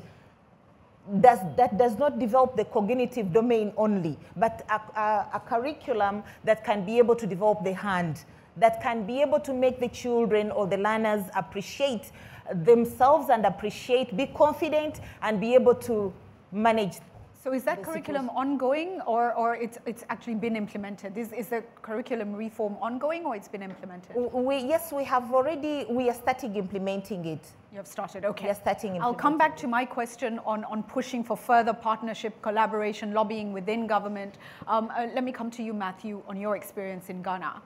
does, 1.21 1.39
that 1.55 1.77
does 1.77 1.97
not 1.97 2.19
develop 2.19 2.57
the 2.57 2.65
cognitive 2.65 3.31
domain 3.31 3.71
only, 3.77 4.17
but 4.35 4.65
a, 4.69 4.99
a, 4.99 5.27
a 5.35 5.39
curriculum 5.39 6.21
that 6.43 6.65
can 6.65 6.85
be 6.85 6.97
able 6.97 7.15
to 7.15 7.25
develop 7.25 7.63
the 7.63 7.73
hand, 7.73 8.25
that 8.57 8.81
can 8.81 9.05
be 9.05 9.21
able 9.21 9.39
to 9.39 9.53
make 9.53 9.79
the 9.79 9.87
children 9.87 10.51
or 10.51 10.67
the 10.67 10.77
learners 10.77 11.23
appreciate 11.35 12.11
themselves 12.53 13.29
and 13.29 13.45
appreciate, 13.45 14.15
be 14.17 14.27
confident, 14.27 15.01
and 15.21 15.39
be 15.39 15.53
able 15.53 15.75
to 15.75 16.13
manage. 16.51 16.97
So 17.43 17.53
is 17.53 17.63
that 17.63 17.81
curriculum 17.81 18.27
situation. 18.27 18.51
ongoing 18.51 19.01
or, 19.07 19.33
or 19.33 19.55
it's, 19.55 19.79
it's 19.87 20.03
actually 20.09 20.35
been 20.35 20.55
implemented? 20.55 21.17
Is, 21.17 21.33
is 21.33 21.47
the 21.47 21.63
curriculum 21.81 22.35
reform 22.35 22.77
ongoing 22.79 23.25
or 23.25 23.35
it's 23.35 23.47
been 23.47 23.63
implemented? 23.63 24.15
We, 24.15 24.59
yes, 24.59 24.93
we 24.93 25.03
have 25.05 25.33
already, 25.33 25.87
we 25.89 26.07
are 26.09 26.13
starting 26.13 26.55
implementing 26.55 27.25
it. 27.25 27.47
You 27.71 27.77
have 27.77 27.87
started, 27.87 28.25
okay. 28.25 28.45
We 28.45 28.51
are 28.51 28.55
starting 28.55 29.01
I'll 29.01 29.15
come 29.15 29.39
back 29.39 29.57
to 29.57 29.67
my 29.67 29.85
question 29.85 30.39
on, 30.45 30.65
on 30.65 30.83
pushing 30.83 31.23
for 31.23 31.35
further 31.35 31.73
partnership, 31.73 32.39
collaboration, 32.43 33.11
lobbying 33.11 33.53
within 33.53 33.87
government. 33.87 34.37
Um, 34.67 34.91
uh, 34.95 35.07
let 35.15 35.23
me 35.23 35.31
come 35.31 35.49
to 35.51 35.63
you, 35.63 35.73
Matthew, 35.73 36.21
on 36.27 36.37
your 36.37 36.55
experience 36.55 37.09
in 37.09 37.23
Ghana. 37.23 37.59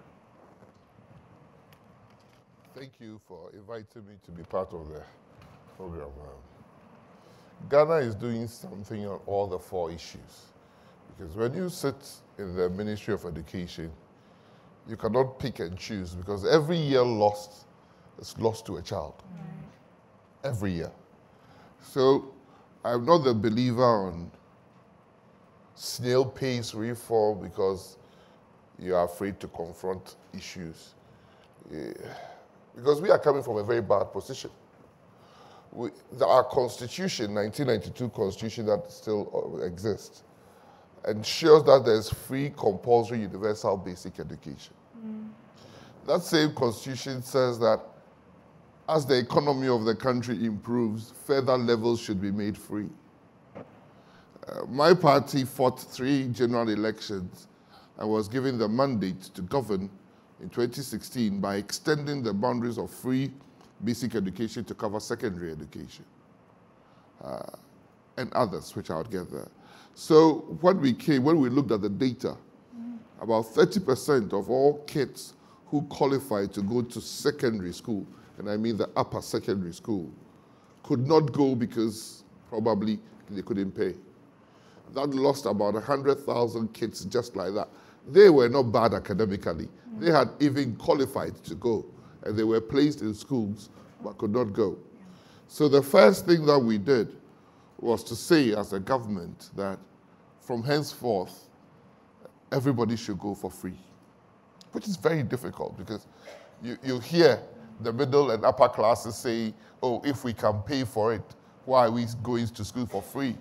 Thank 2.75 2.99
you 2.99 3.21
for 3.25 3.51
inviting 3.53 4.05
me 4.05 4.15
to 4.25 4.31
be 4.31 4.43
part 4.43 4.73
of 4.73 4.89
the 4.89 5.01
program. 5.77 6.07
Um, 6.07 7.69
Ghana 7.69 8.05
is 8.05 8.15
doing 8.15 8.49
something 8.49 9.07
on 9.07 9.21
all 9.25 9.47
the 9.47 9.57
four 9.57 9.91
issues. 9.91 10.51
Because 11.17 11.37
when 11.37 11.53
you 11.53 11.69
sit 11.69 11.95
in 12.37 12.53
the 12.53 12.69
Ministry 12.69 13.13
of 13.13 13.23
Education, 13.23 13.89
you 14.89 14.97
cannot 14.97 15.39
pick 15.39 15.61
and 15.61 15.77
choose 15.77 16.15
because 16.15 16.45
every 16.45 16.75
year 16.75 17.01
lost 17.01 17.65
is 18.19 18.37
lost 18.39 18.65
to 18.65 18.75
a 18.75 18.81
child. 18.81 19.13
Right. 19.31 20.51
Every 20.51 20.73
year. 20.73 20.91
So 21.81 22.33
I'm 22.83 23.05
not 23.05 23.19
the 23.19 23.33
believer 23.33 23.85
on 23.85 24.29
snail 25.75 26.25
pace 26.25 26.73
reform 26.73 27.39
because 27.41 27.97
you 28.77 28.95
are 28.95 29.05
afraid 29.05 29.39
to 29.39 29.47
confront 29.47 30.17
issues. 30.33 30.93
Yeah 31.71 31.93
because 32.75 33.01
we 33.01 33.09
are 33.09 33.19
coming 33.19 33.41
from 33.41 33.57
a 33.57 33.63
very 33.63 33.81
bad 33.81 34.11
position. 34.11 34.49
We, 35.71 35.89
the, 36.13 36.25
our 36.25 36.43
constitution, 36.43 37.33
1992 37.33 38.09
constitution 38.09 38.65
that 38.67 38.91
still 38.91 39.59
uh, 39.59 39.65
exists, 39.65 40.23
ensures 41.07 41.63
that 41.63 41.83
there's 41.85 42.09
free, 42.09 42.51
compulsory, 42.55 43.21
universal 43.21 43.77
basic 43.77 44.19
education. 44.19 44.73
Mm. 45.05 45.29
That 46.07 46.21
same 46.21 46.53
constitution 46.53 47.21
says 47.21 47.59
that 47.59 47.81
as 48.87 49.05
the 49.05 49.17
economy 49.17 49.67
of 49.67 49.85
the 49.85 49.95
country 49.95 50.45
improves, 50.45 51.11
further 51.25 51.57
levels 51.57 51.99
should 51.99 52.21
be 52.21 52.31
made 52.31 52.57
free. 52.57 52.89
Uh, 53.55 53.61
my 54.69 54.93
party 54.93 55.43
fought 55.43 55.79
three 55.79 56.27
general 56.27 56.69
elections 56.69 57.47
and 57.97 58.07
was 58.07 58.27
given 58.27 58.59
the 58.59 58.67
mandate 58.67 59.21
to 59.23 59.41
govern 59.41 59.89
in 60.41 60.49
2016 60.49 61.39
by 61.39 61.55
extending 61.55 62.21
the 62.23 62.33
boundaries 62.33 62.77
of 62.77 62.91
free 62.91 63.31
basic 63.83 64.15
education 64.15 64.63
to 64.63 64.73
cover 64.73 64.99
secondary 64.99 65.51
education 65.51 66.05
uh, 67.23 67.43
and 68.17 68.31
others, 68.33 68.75
which 68.75 68.89
I'll 68.89 69.03
get 69.03 69.31
there. 69.31 69.49
So 69.93 70.57
when 70.61 70.79
we 70.81 70.93
came, 70.93 71.23
when 71.23 71.39
we 71.39 71.49
looked 71.49 71.71
at 71.71 71.81
the 71.81 71.89
data, 71.89 72.35
about 73.21 73.45
30% 73.45 74.33
of 74.33 74.49
all 74.49 74.83
kids 74.85 75.33
who 75.67 75.81
qualify 75.83 76.45
to 76.47 76.61
go 76.61 76.81
to 76.81 77.01
secondary 77.01 77.73
school, 77.73 78.05
and 78.37 78.49
I 78.49 78.57
mean 78.57 78.77
the 78.77 78.89
upper 78.95 79.21
secondary 79.21 79.73
school, 79.73 80.11
could 80.83 81.07
not 81.07 81.31
go 81.31 81.55
because 81.55 82.23
probably 82.49 82.99
they 83.29 83.41
couldn't 83.41 83.71
pay. 83.71 83.95
That 84.93 85.09
lost 85.09 85.45
about 85.45 85.73
100,000 85.73 86.73
kids 86.73 87.05
just 87.05 87.35
like 87.35 87.53
that. 87.55 87.69
They 88.07 88.29
were 88.29 88.49
not 88.49 88.63
bad 88.63 88.93
academically. 88.93 89.67
They 89.97 90.11
had 90.11 90.29
even 90.39 90.75
qualified 90.75 91.43
to 91.45 91.55
go, 91.55 91.85
and 92.23 92.37
they 92.37 92.43
were 92.43 92.61
placed 92.61 93.01
in 93.01 93.13
schools 93.13 93.69
but 94.03 94.17
could 94.17 94.31
not 94.31 94.53
go. 94.53 94.77
So 95.47 95.67
the 95.67 95.81
first 95.81 96.25
thing 96.25 96.45
that 96.45 96.59
we 96.59 96.77
did 96.77 97.15
was 97.79 98.03
to 98.05 98.15
say 98.15 98.53
as 98.53 98.73
a 98.73 98.79
government 98.79 99.49
that 99.55 99.79
from 100.39 100.63
henceforth, 100.63 101.49
everybody 102.51 102.95
should 102.95 103.19
go 103.19 103.33
for 103.33 103.49
free, 103.49 103.77
which 104.71 104.87
is 104.87 104.95
very 104.95 105.23
difficult 105.23 105.77
because 105.77 106.07
you, 106.61 106.77
you 106.83 106.99
hear 106.99 107.39
the 107.81 107.91
middle 107.91 108.31
and 108.31 108.45
upper 108.45 108.69
classes 108.69 109.15
say, 109.15 109.53
oh, 109.83 110.01
if 110.05 110.23
we 110.23 110.33
can 110.33 110.61
pay 110.61 110.83
for 110.83 111.13
it, 111.13 111.23
why 111.65 111.87
are 111.87 111.91
we 111.91 112.05
going 112.23 112.47
to 112.47 112.63
school 112.63 112.85
for 112.85 113.01
free? 113.01 113.35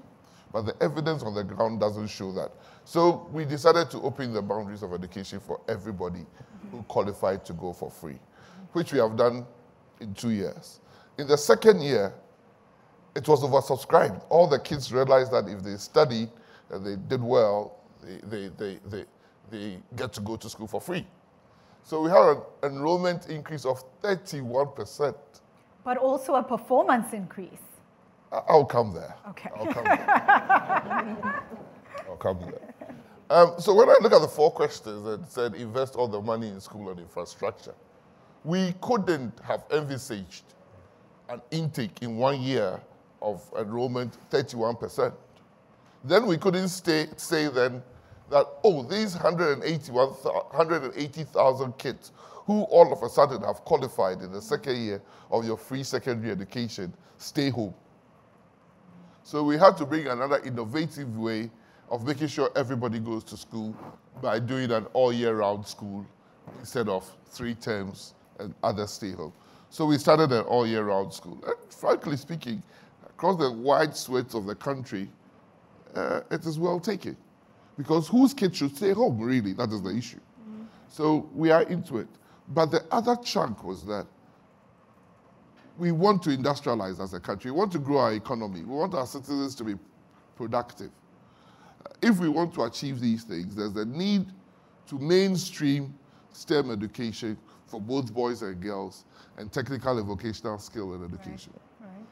But 0.52 0.62
the 0.62 0.82
evidence 0.82 1.22
on 1.22 1.34
the 1.34 1.44
ground 1.44 1.80
doesn't 1.80 2.08
show 2.08 2.32
that. 2.32 2.52
So 2.84 3.28
we 3.32 3.44
decided 3.44 3.90
to 3.90 4.00
open 4.02 4.32
the 4.32 4.42
boundaries 4.42 4.82
of 4.82 4.92
education 4.92 5.40
for 5.40 5.60
everybody 5.68 6.26
who 6.70 6.82
qualified 6.82 7.44
to 7.46 7.52
go 7.54 7.72
for 7.72 7.90
free, 7.90 8.18
which 8.72 8.92
we 8.92 8.98
have 8.98 9.16
done 9.16 9.46
in 10.00 10.12
two 10.14 10.30
years. 10.30 10.80
In 11.18 11.26
the 11.26 11.38
second 11.38 11.80
year, 11.82 12.12
it 13.14 13.26
was 13.28 13.42
oversubscribed. 13.42 14.22
All 14.28 14.46
the 14.46 14.58
kids 14.58 14.92
realized 14.92 15.32
that 15.32 15.48
if 15.48 15.62
they 15.62 15.76
studied 15.76 16.28
and 16.70 16.84
they 16.84 16.96
did 16.96 17.22
well, 17.22 17.78
they, 18.02 18.18
they, 18.26 18.48
they, 18.58 18.78
they, 18.90 19.04
they 19.50 19.78
get 19.96 20.12
to 20.14 20.20
go 20.20 20.36
to 20.36 20.50
school 20.50 20.66
for 20.66 20.80
free. 20.80 21.06
So 21.84 22.02
we 22.02 22.10
had 22.10 22.36
an 22.62 22.74
enrollment 22.74 23.28
increase 23.28 23.64
of 23.64 23.82
31%. 24.02 25.14
But 25.84 25.98
also 25.98 26.34
a 26.34 26.42
performance 26.42 27.12
increase. 27.12 27.50
I'll 28.32 28.64
come 28.64 28.92
there. 28.94 29.14
Okay. 29.28 29.50
I'll 29.56 29.66
come 29.66 29.84
there. 29.84 31.42
I'll 32.08 32.16
come 32.16 32.40
there. 32.40 32.73
Um, 33.30 33.54
so 33.58 33.72
when 33.74 33.88
I 33.88 33.96
look 34.02 34.12
at 34.12 34.20
the 34.20 34.28
four 34.28 34.50
questions 34.50 35.02
that 35.04 35.30
said 35.30 35.54
invest 35.54 35.96
all 35.96 36.08
the 36.08 36.20
money 36.20 36.48
in 36.48 36.60
school 36.60 36.90
and 36.90 37.00
infrastructure, 37.00 37.74
we 38.44 38.74
couldn't 38.82 39.32
have 39.42 39.64
envisaged 39.72 40.44
an 41.30 41.40
intake 41.50 42.02
in 42.02 42.16
one 42.16 42.38
year 42.40 42.80
of 43.22 43.42
enrollment 43.58 44.18
31%. 44.30 45.12
Then 46.04 46.26
we 46.26 46.36
couldn't 46.36 46.68
stay, 46.68 47.06
say 47.16 47.48
then 47.48 47.82
that, 48.30 48.46
oh, 48.62 48.82
these 48.82 49.14
180,000 49.14 51.78
kids 51.78 52.12
who 52.46 52.64
all 52.64 52.92
of 52.92 53.02
a 53.02 53.08
sudden 53.08 53.40
have 53.42 53.64
qualified 53.64 54.20
in 54.20 54.30
the 54.30 54.42
second 54.42 54.76
year 54.76 55.00
of 55.30 55.46
your 55.46 55.56
free 55.56 55.82
secondary 55.82 56.30
education 56.30 56.92
stay 57.16 57.48
home. 57.48 57.72
So 59.22 59.42
we 59.42 59.56
had 59.56 59.78
to 59.78 59.86
bring 59.86 60.08
another 60.08 60.42
innovative 60.44 61.16
way 61.16 61.50
of 61.90 62.06
making 62.06 62.28
sure 62.28 62.50
everybody 62.56 62.98
goes 62.98 63.24
to 63.24 63.36
school 63.36 63.74
by 64.22 64.38
doing 64.38 64.70
an 64.70 64.86
all 64.92 65.12
year 65.12 65.36
round 65.36 65.66
school 65.66 66.06
instead 66.60 66.88
of 66.88 67.10
three 67.26 67.54
terms 67.54 68.14
and 68.38 68.54
others 68.62 68.92
stay 68.92 69.12
home. 69.12 69.32
So 69.70 69.86
we 69.86 69.98
started 69.98 70.32
an 70.32 70.44
all 70.44 70.66
year 70.66 70.84
round 70.84 71.12
school. 71.12 71.42
And 71.46 71.54
frankly 71.72 72.16
speaking, 72.16 72.62
across 73.08 73.38
the 73.38 73.50
wide 73.50 73.96
swath 73.96 74.34
of 74.34 74.46
the 74.46 74.54
country, 74.54 75.10
uh, 75.94 76.20
it 76.30 76.44
is 76.44 76.58
well 76.58 76.80
taken. 76.80 77.16
Because 77.76 78.08
whose 78.08 78.32
kids 78.32 78.56
should 78.58 78.76
stay 78.76 78.92
home, 78.92 79.18
really? 79.20 79.52
That 79.52 79.70
is 79.72 79.82
the 79.82 79.90
issue. 79.96 80.20
Mm. 80.48 80.66
So 80.88 81.28
we 81.34 81.50
are 81.50 81.62
into 81.62 81.98
it. 81.98 82.08
But 82.48 82.66
the 82.66 82.84
other 82.90 83.16
chunk 83.16 83.64
was 83.64 83.84
that 83.86 84.06
we 85.76 85.90
want 85.90 86.22
to 86.22 86.30
industrialize 86.30 87.02
as 87.02 87.14
a 87.14 87.20
country. 87.20 87.50
We 87.50 87.58
want 87.58 87.72
to 87.72 87.78
grow 87.78 87.98
our 87.98 88.12
economy. 88.12 88.60
We 88.60 88.76
want 88.76 88.94
our 88.94 89.06
citizens 89.06 89.54
to 89.56 89.64
be 89.64 89.74
productive. 90.36 90.90
If 92.04 92.18
we 92.18 92.28
want 92.28 92.52
to 92.54 92.64
achieve 92.64 93.00
these 93.00 93.24
things, 93.24 93.56
there's 93.56 93.74
a 93.76 93.86
need 93.86 94.26
to 94.88 94.98
mainstream 94.98 95.98
STEM 96.34 96.70
education 96.70 97.38
for 97.66 97.80
both 97.80 98.12
boys 98.12 98.42
and 98.42 98.60
girls 98.60 99.06
and 99.38 99.50
technical 99.50 99.96
and 99.96 100.06
vocational 100.06 100.58
skill 100.58 100.92
and 100.92 101.02
education. 101.02 101.54
Right. 101.80 101.88
Right. 101.88 102.06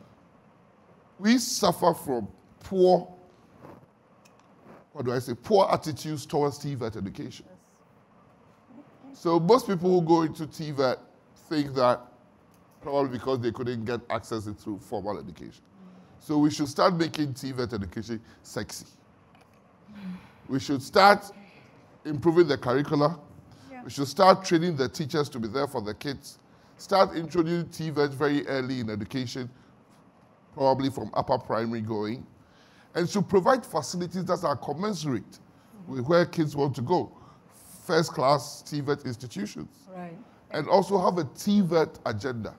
We 1.19 1.37
suffer 1.37 1.93
from 1.93 2.27
poor, 2.61 3.07
what 4.93 5.05
do 5.05 5.13
I 5.13 5.19
say, 5.19 5.35
poor 5.35 5.69
attitudes 5.71 6.25
towards 6.25 6.59
TVET 6.59 6.97
education. 6.97 7.45
Yes. 9.11 9.21
So 9.21 9.39
most 9.39 9.67
people 9.67 10.01
who 10.01 10.07
go 10.07 10.23
into 10.23 10.47
TVET 10.47 11.01
think 11.51 11.75
that 11.75 12.01
probably 12.81 13.19
because 13.19 13.41
they 13.41 13.53
couldn't 13.53 13.85
get 13.85 14.01
access 14.09 14.45
to 14.45 14.79
formal 14.79 15.19
education. 15.19 15.63
Mm. 15.63 16.25
So 16.25 16.39
we 16.39 16.51
should 16.51 16.69
start 16.69 16.97
making 16.97 17.35
TVET 17.35 17.75
education 17.75 18.23
sexy. 18.43 18.87
We 20.49 20.61
should 20.61 20.83
start 20.83 21.25
improving 22.05 22.49
the 22.49 22.59
curricula. 22.59 23.19
Yeah. 23.71 23.83
We 23.85 23.91
should 23.91 24.09
start 24.09 24.45
training 24.45 24.77
the 24.77 24.89
teachers 24.89 25.29
to 25.31 25.41
be 25.41 25.49
there 25.49 25.67
for 25.67 25.81
the 25.81 25.95
kids. 25.95 26.39
Start 26.77 27.17
introducing 27.17 27.69
TVET 27.69 28.11
very 28.11 28.47
early 28.49 28.81
in 28.81 28.91
education, 28.91 29.49
probably 30.55 30.91
from 30.91 31.11
upper 31.15 31.39
primary 31.39 31.81
going. 31.81 32.27
And 32.95 33.09
should 33.09 33.29
provide 33.29 33.65
facilities 33.65 34.25
that 34.25 34.45
are 34.45 34.57
commensurate 34.57 35.23
mm 35.23 35.39
-hmm. 35.39 35.93
with 35.95 36.07
where 36.07 36.27
kids 36.27 36.55
want 36.55 36.75
to 36.75 36.83
go. 36.83 37.11
First 37.87 38.13
class 38.13 38.63
TVET 38.63 39.05
institutions. 39.05 39.89
Right. 39.95 40.19
And 40.51 40.69
also 40.69 40.99
have 40.99 41.21
a 41.21 41.25
TVET 41.25 41.99
agenda 42.05 42.55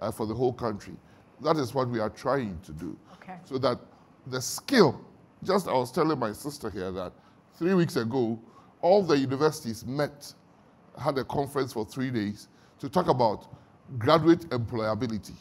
uh, 0.00 0.10
for 0.10 0.26
the 0.26 0.34
whole 0.34 0.52
country. 0.52 0.96
That 1.42 1.56
is 1.56 1.74
what 1.74 1.88
we 1.88 2.00
are 2.00 2.10
trying 2.10 2.60
to 2.62 2.72
do. 2.72 2.96
Okay. 3.14 3.38
So 3.44 3.58
that 3.58 3.78
the 4.26 4.40
skill, 4.40 5.00
just 5.44 5.68
I 5.68 5.72
was 5.72 5.90
telling 5.90 6.18
my 6.18 6.32
sister 6.32 6.70
here 6.70 6.90
that 6.92 7.12
three 7.58 7.74
weeks 7.74 7.96
ago, 7.96 8.38
all 8.80 9.02
the 9.02 9.16
universities 9.16 9.86
met, 9.86 10.32
had 11.00 11.18
a 11.18 11.24
conference 11.24 11.72
for 11.72 11.84
three 11.84 12.10
days 12.10 12.48
to 12.78 12.88
talk 12.88 13.08
about 13.08 13.54
graduate 13.98 14.48
employability. 14.50 15.34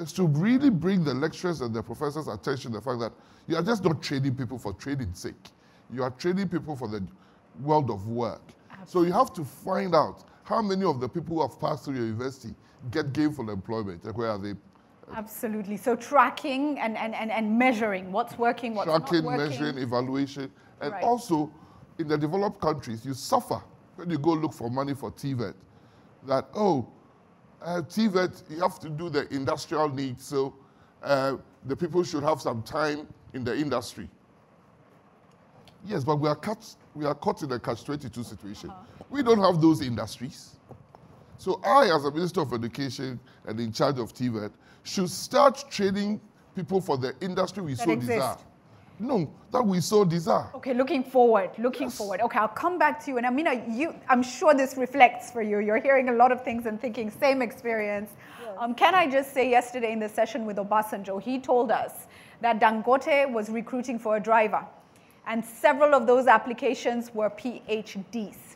It's 0.00 0.12
to 0.14 0.26
really 0.26 0.70
bring 0.70 1.04
the 1.04 1.14
lecturers 1.14 1.60
and 1.60 1.74
the 1.74 1.82
professors' 1.82 2.28
attention 2.28 2.72
to 2.72 2.78
the 2.78 2.84
fact 2.84 3.00
that 3.00 3.12
you 3.46 3.56
are 3.56 3.62
just 3.62 3.84
not 3.84 4.02
training 4.02 4.34
people 4.34 4.58
for 4.58 4.72
training's 4.72 5.20
sake. 5.20 5.50
You 5.92 6.02
are 6.02 6.10
training 6.10 6.48
people 6.48 6.74
for 6.74 6.88
the 6.88 7.06
world 7.60 7.90
of 7.90 8.08
work. 8.08 8.42
Absolutely. 8.70 8.90
So 8.90 9.02
you 9.06 9.12
have 9.12 9.32
to 9.34 9.44
find 9.44 9.94
out 9.94 10.24
how 10.42 10.60
many 10.60 10.84
of 10.84 11.00
the 11.00 11.08
people 11.08 11.36
who 11.36 11.42
have 11.42 11.60
passed 11.60 11.84
through 11.84 11.94
your 11.94 12.06
university 12.06 12.54
get 12.90 13.12
gainful 13.12 13.50
employment? 13.50 14.04
Where 14.16 14.30
are 14.30 14.38
they? 14.38 14.54
Absolutely. 15.16 15.76
So 15.76 15.96
tracking 15.96 16.78
and, 16.78 16.96
and, 16.96 17.14
and, 17.14 17.30
and 17.30 17.58
measuring 17.58 18.12
what's 18.12 18.38
working, 18.38 18.74
what's 18.74 18.90
tracking, 18.90 19.24
not 19.24 19.24
working. 19.24 19.46
Tracking, 19.46 19.66
measuring, 19.66 19.82
evaluation. 19.82 20.50
And 20.80 20.92
right. 20.92 21.04
also, 21.04 21.52
in 21.98 22.08
the 22.08 22.18
developed 22.18 22.60
countries, 22.60 23.04
you 23.06 23.14
suffer 23.14 23.62
when 23.96 24.10
you 24.10 24.18
go 24.18 24.32
look 24.32 24.52
for 24.52 24.70
money 24.70 24.94
for 24.94 25.10
TVET. 25.10 25.54
That, 26.26 26.48
oh, 26.54 26.88
uh, 27.62 27.82
TVET, 27.82 28.50
you 28.50 28.60
have 28.60 28.78
to 28.80 28.90
do 28.90 29.08
the 29.08 29.32
industrial 29.32 29.88
needs, 29.88 30.24
so 30.24 30.54
uh, 31.02 31.36
the 31.66 31.76
people 31.76 32.02
should 32.02 32.22
have 32.22 32.40
some 32.40 32.62
time 32.62 33.06
in 33.32 33.44
the 33.44 33.56
industry. 33.56 34.08
Yes, 35.86 36.02
but 36.02 36.16
we 36.16 36.28
are, 36.28 36.36
cut, 36.36 36.74
we 36.94 37.04
are 37.04 37.14
caught 37.14 37.42
in 37.42 37.52
a 37.52 37.58
catch-22 37.58 38.24
situation. 38.24 38.70
Uh 38.70 38.74
-huh. 38.74 39.04
We 39.10 39.22
don't 39.22 39.40
have 39.40 39.60
those 39.60 39.84
industries. 39.84 40.56
So 41.38 41.60
I, 41.62 41.90
as 41.94 42.04
a 42.04 42.10
Minister 42.10 42.42
of 42.42 42.52
Education 42.52 43.20
and 43.46 43.60
in 43.60 43.72
charge 43.72 44.00
of 44.00 44.12
TVET, 44.12 44.50
should 44.84 45.10
start 45.10 45.64
training 45.70 46.20
people 46.54 46.80
for 46.80 46.96
the 46.96 47.14
industry 47.20 47.62
we 47.62 47.74
that 47.74 47.84
so 47.84 47.90
exist. 47.90 48.10
desire. 48.10 48.36
No, 49.00 49.28
that 49.50 49.66
we 49.66 49.80
so 49.80 50.04
desire. 50.04 50.46
Okay, 50.54 50.72
looking 50.72 51.02
forward, 51.02 51.50
looking 51.58 51.88
yes. 51.88 51.98
forward. 51.98 52.20
Okay, 52.20 52.38
I'll 52.38 52.46
come 52.46 52.78
back 52.78 53.04
to 53.04 53.10
you. 53.10 53.16
And 53.16 53.26
Amina, 53.26 53.64
you, 53.68 53.92
I'm 54.08 54.22
sure 54.22 54.54
this 54.54 54.76
reflects 54.76 55.32
for 55.32 55.42
you. 55.42 55.58
You're 55.58 55.80
hearing 55.80 56.10
a 56.10 56.12
lot 56.12 56.30
of 56.30 56.44
things 56.44 56.66
and 56.66 56.80
thinking 56.80 57.10
same 57.10 57.42
experience. 57.42 58.12
Yes. 58.40 58.54
Um, 58.56 58.74
can 58.74 58.94
I 58.94 59.10
just 59.10 59.34
say 59.34 59.50
yesterday 59.50 59.90
in 59.90 59.98
the 59.98 60.08
session 60.08 60.46
with 60.46 60.58
Obasanjo, 60.58 61.20
he 61.20 61.40
told 61.40 61.72
us 61.72 62.06
that 62.40 62.60
Dangote 62.60 63.32
was 63.32 63.48
recruiting 63.50 63.98
for 63.98 64.16
a 64.16 64.20
driver. 64.20 64.64
And 65.26 65.44
several 65.44 65.94
of 65.94 66.06
those 66.06 66.28
applications 66.28 67.12
were 67.12 67.30
PhDs 67.30 68.53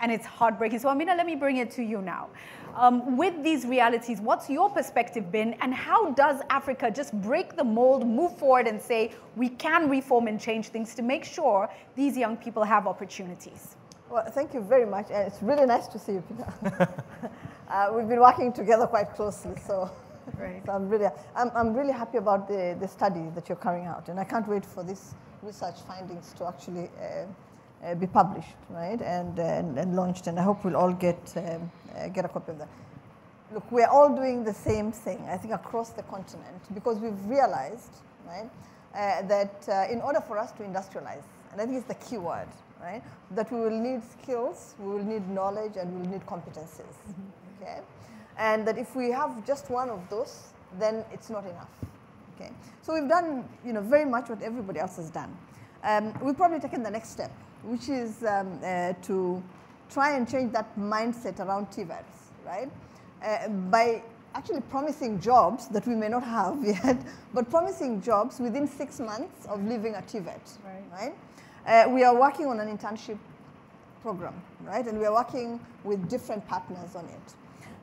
and 0.00 0.12
it's 0.12 0.26
heartbreaking. 0.26 0.78
So 0.78 0.88
Amina, 0.88 1.14
let 1.14 1.26
me 1.26 1.36
bring 1.36 1.56
it 1.58 1.70
to 1.72 1.82
you 1.82 2.02
now. 2.02 2.28
Um, 2.74 3.16
with 3.16 3.42
these 3.42 3.64
realities, 3.64 4.20
what's 4.20 4.50
your 4.50 4.68
perspective 4.68 5.32
been, 5.32 5.54
and 5.62 5.72
how 5.72 6.10
does 6.10 6.42
Africa 6.50 6.90
just 6.90 7.14
break 7.22 7.56
the 7.56 7.64
mold, 7.64 8.06
move 8.06 8.36
forward, 8.36 8.66
and 8.66 8.80
say 8.80 9.12
we 9.34 9.48
can 9.48 9.88
reform 9.88 10.26
and 10.26 10.38
change 10.38 10.68
things 10.68 10.94
to 10.96 11.02
make 11.02 11.24
sure 11.24 11.70
these 11.94 12.18
young 12.18 12.36
people 12.36 12.62
have 12.64 12.86
opportunities? 12.86 13.76
Well, 14.10 14.24
thank 14.30 14.52
you 14.52 14.60
very 14.60 14.84
much. 14.84 15.06
and 15.10 15.26
It's 15.26 15.42
really 15.42 15.64
nice 15.64 15.86
to 15.88 15.98
see 15.98 16.12
you, 16.12 16.24
Peter. 16.28 16.88
uh, 17.70 17.90
we've 17.94 18.08
been 18.08 18.20
working 18.20 18.52
together 18.52 18.86
quite 18.86 19.14
closely, 19.14 19.54
so, 19.66 19.90
right. 20.38 20.62
so 20.66 20.72
I'm 20.72 20.88
really, 20.90 21.08
I'm, 21.34 21.50
I'm 21.54 21.74
really 21.74 21.92
happy 21.92 22.18
about 22.18 22.46
the, 22.46 22.76
the 22.78 22.86
study 22.86 23.30
that 23.34 23.48
you're 23.48 23.56
carrying 23.56 23.86
out, 23.86 24.10
and 24.10 24.20
I 24.20 24.24
can't 24.24 24.46
wait 24.46 24.66
for 24.66 24.84
these 24.84 25.14
research 25.42 25.80
findings 25.88 26.34
to 26.34 26.46
actually 26.46 26.90
uh, 27.00 27.24
uh, 27.84 27.94
be 27.94 28.06
published, 28.06 28.56
right, 28.70 29.00
and, 29.02 29.38
and, 29.38 29.78
and, 29.78 29.94
launched. 29.94 30.26
And 30.26 30.38
I 30.38 30.42
hope 30.42 30.64
we'll 30.64 30.76
all 30.76 30.92
get, 30.92 31.32
um, 31.36 31.70
uh, 31.96 32.08
get 32.08 32.24
a 32.24 32.28
copy 32.28 32.52
of 32.52 32.58
that. 32.58 32.68
Look, 33.52 33.70
we're 33.70 33.88
all 33.88 34.14
doing 34.14 34.44
the 34.44 34.54
same 34.54 34.90
thing, 34.92 35.24
I 35.30 35.36
think, 35.36 35.54
across 35.54 35.90
the 35.90 36.02
continent 36.02 36.62
because 36.74 36.98
we've 36.98 37.24
realized, 37.26 37.92
right, 38.26 38.50
uh, 38.94 39.22
that 39.28 39.68
uh, 39.68 39.92
in 39.92 40.00
order 40.00 40.20
for 40.20 40.38
us 40.38 40.52
to 40.52 40.62
industrialize, 40.62 41.22
and 41.52 41.60
I 41.60 41.66
think 41.66 41.78
it's 41.78 41.86
the 41.86 42.06
key 42.06 42.18
word, 42.18 42.48
right, 42.80 43.02
that 43.32 43.50
we 43.52 43.60
will 43.60 43.78
need 43.78 44.02
skills, 44.02 44.74
we 44.78 44.86
will 44.88 45.04
need 45.04 45.28
knowledge, 45.28 45.76
and 45.76 45.92
we 45.92 46.02
will 46.02 46.10
need 46.10 46.26
competencies, 46.26 46.96
mm 47.06 47.14
-hmm. 47.14 47.62
okay? 47.62 47.80
And 48.36 48.66
that 48.66 48.76
if 48.78 48.96
we 48.96 49.12
have 49.12 49.32
just 49.46 49.70
one 49.70 49.92
of 49.92 50.00
those, 50.08 50.32
then 50.78 51.04
it's 51.12 51.28
not 51.30 51.44
enough, 51.44 51.74
okay? 52.34 52.50
So 52.82 52.92
we've 52.92 53.08
done, 53.08 53.44
you 53.64 53.72
know, 53.72 53.82
very 53.82 54.04
much 54.04 54.28
what 54.28 54.42
everybody 54.42 54.78
else 54.80 54.96
has 55.02 55.10
done. 55.10 55.30
Um, 55.84 56.12
we've 56.22 56.36
probably 56.36 56.60
taken 56.60 56.82
the 56.82 56.90
next 56.90 57.10
step, 57.10 57.30
which 57.66 57.88
is 57.88 58.22
um, 58.24 58.58
uh, 58.64 58.92
to 59.02 59.42
try 59.90 60.16
and 60.16 60.28
change 60.28 60.52
that 60.52 60.76
mindset 60.78 61.40
around 61.40 61.68
TVETs, 61.70 62.30
right? 62.44 62.70
Uh, 63.22 63.48
by 63.48 64.02
actually 64.34 64.60
promising 64.62 65.18
jobs 65.20 65.68
that 65.68 65.86
we 65.86 65.94
may 65.94 66.08
not 66.08 66.22
have 66.22 66.62
yet, 66.64 66.98
but 67.32 67.50
promising 67.50 68.00
jobs 68.00 68.38
within 68.38 68.66
six 68.68 69.00
months 69.00 69.46
of 69.46 69.64
leaving 69.64 69.94
a 69.94 70.02
TVET, 70.02 70.58
right? 70.64 70.84
right? 70.92 71.14
Uh, 71.66 71.88
we 71.90 72.04
are 72.04 72.14
working 72.14 72.46
on 72.46 72.60
an 72.60 72.76
internship 72.76 73.18
program, 74.02 74.34
right? 74.62 74.86
And 74.86 74.98
we 74.98 75.04
are 75.06 75.12
working 75.12 75.58
with 75.84 76.08
different 76.08 76.46
partners 76.46 76.94
on 76.94 77.06
it. 77.06 77.34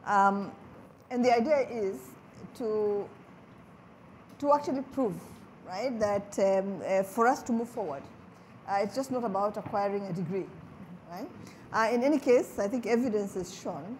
Um, 0.06 0.52
and 1.12 1.24
the 1.24 1.36
idea 1.36 1.68
is 1.70 2.00
to, 2.60 3.08
to 4.40 4.54
actually 4.54 4.84
prove, 4.94 5.16
right, 5.68 6.00
that 6.00 6.40
um, 6.40 6.82
uh, 6.88 7.04
for 7.04 7.28
us 7.28 7.42
to 7.44 7.52
move 7.52 7.70
forward, 7.70 8.04
it's 8.70 8.96
just 8.96 9.12
not 9.12 9.24
about 9.24 9.58
acquiring 9.58 10.04
a 10.08 10.14
degree, 10.14 10.46
right? 11.12 11.28
Uh, 11.74 11.90
in 11.92 12.04
any 12.04 12.20
case, 12.20 12.60
I 12.60 12.68
think 12.68 12.86
evidence 12.86 13.34
has 13.34 13.54
shown 13.54 13.98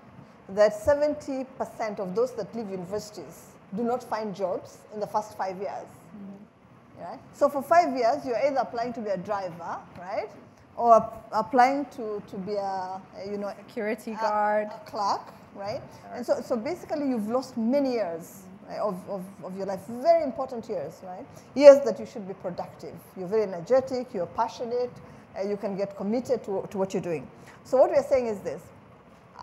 that 0.50 0.74
70% 0.74 2.00
of 2.00 2.16
those 2.16 2.34
that 2.34 2.54
leave 2.56 2.70
universities 2.70 3.48
do 3.76 3.84
not 3.84 4.04
find 4.04 4.36
jobs 4.36 4.78
in 4.94 5.00
the 5.00 5.08
first 5.08 5.36
five 5.38 5.58
years. 5.58 5.90
Mm 6.16 6.26
-hmm. 6.26 7.06
right? 7.06 7.20
So 7.34 7.50
for 7.50 7.64
five 7.64 7.98
years, 7.98 8.26
you're 8.26 8.48
either 8.48 8.60
applying 8.62 8.94
to 8.94 9.02
be 9.02 9.10
a 9.10 9.18
driver, 9.18 9.78
right? 9.98 10.30
Or 10.76 11.10
applying 11.32 11.86
to, 11.98 12.22
to 12.32 12.38
be 12.38 12.56
a, 12.58 13.02
you 13.26 13.38
know, 13.38 13.52
security 13.68 14.12
guard, 14.16 14.68
a, 14.68 14.80
clerk, 14.92 15.34
right? 15.56 15.82
And 16.16 16.26
so, 16.26 16.42
so 16.42 16.56
basically 16.56 17.08
you've 17.10 17.30
lost 17.32 17.58
many 17.58 17.92
years 17.92 18.44
of, 18.78 18.98
of, 19.10 19.24
of 19.44 19.58
your 19.58 19.66
life, 19.66 19.82
very 19.88 20.24
important 20.24 20.68
years, 20.70 21.02
right? 21.04 21.26
Years 21.56 21.80
that 21.86 22.00
you 22.00 22.06
should 22.06 22.28
be 22.28 22.34
productive. 22.34 22.96
You're 23.18 23.28
very 23.28 23.44
energetic, 23.44 24.14
you're 24.14 24.28
passionate, 24.28 24.92
uh, 25.38 25.48
you 25.48 25.58
can 25.58 25.76
get 25.76 25.96
committed 25.98 26.44
to, 26.44 26.68
to 26.70 26.78
what 26.78 26.94
you're 26.94 27.02
doing. 27.02 27.28
So 27.64 27.78
what 27.78 27.92
we're 27.92 28.04
saying 28.04 28.28
is 28.28 28.40
this. 28.40 28.62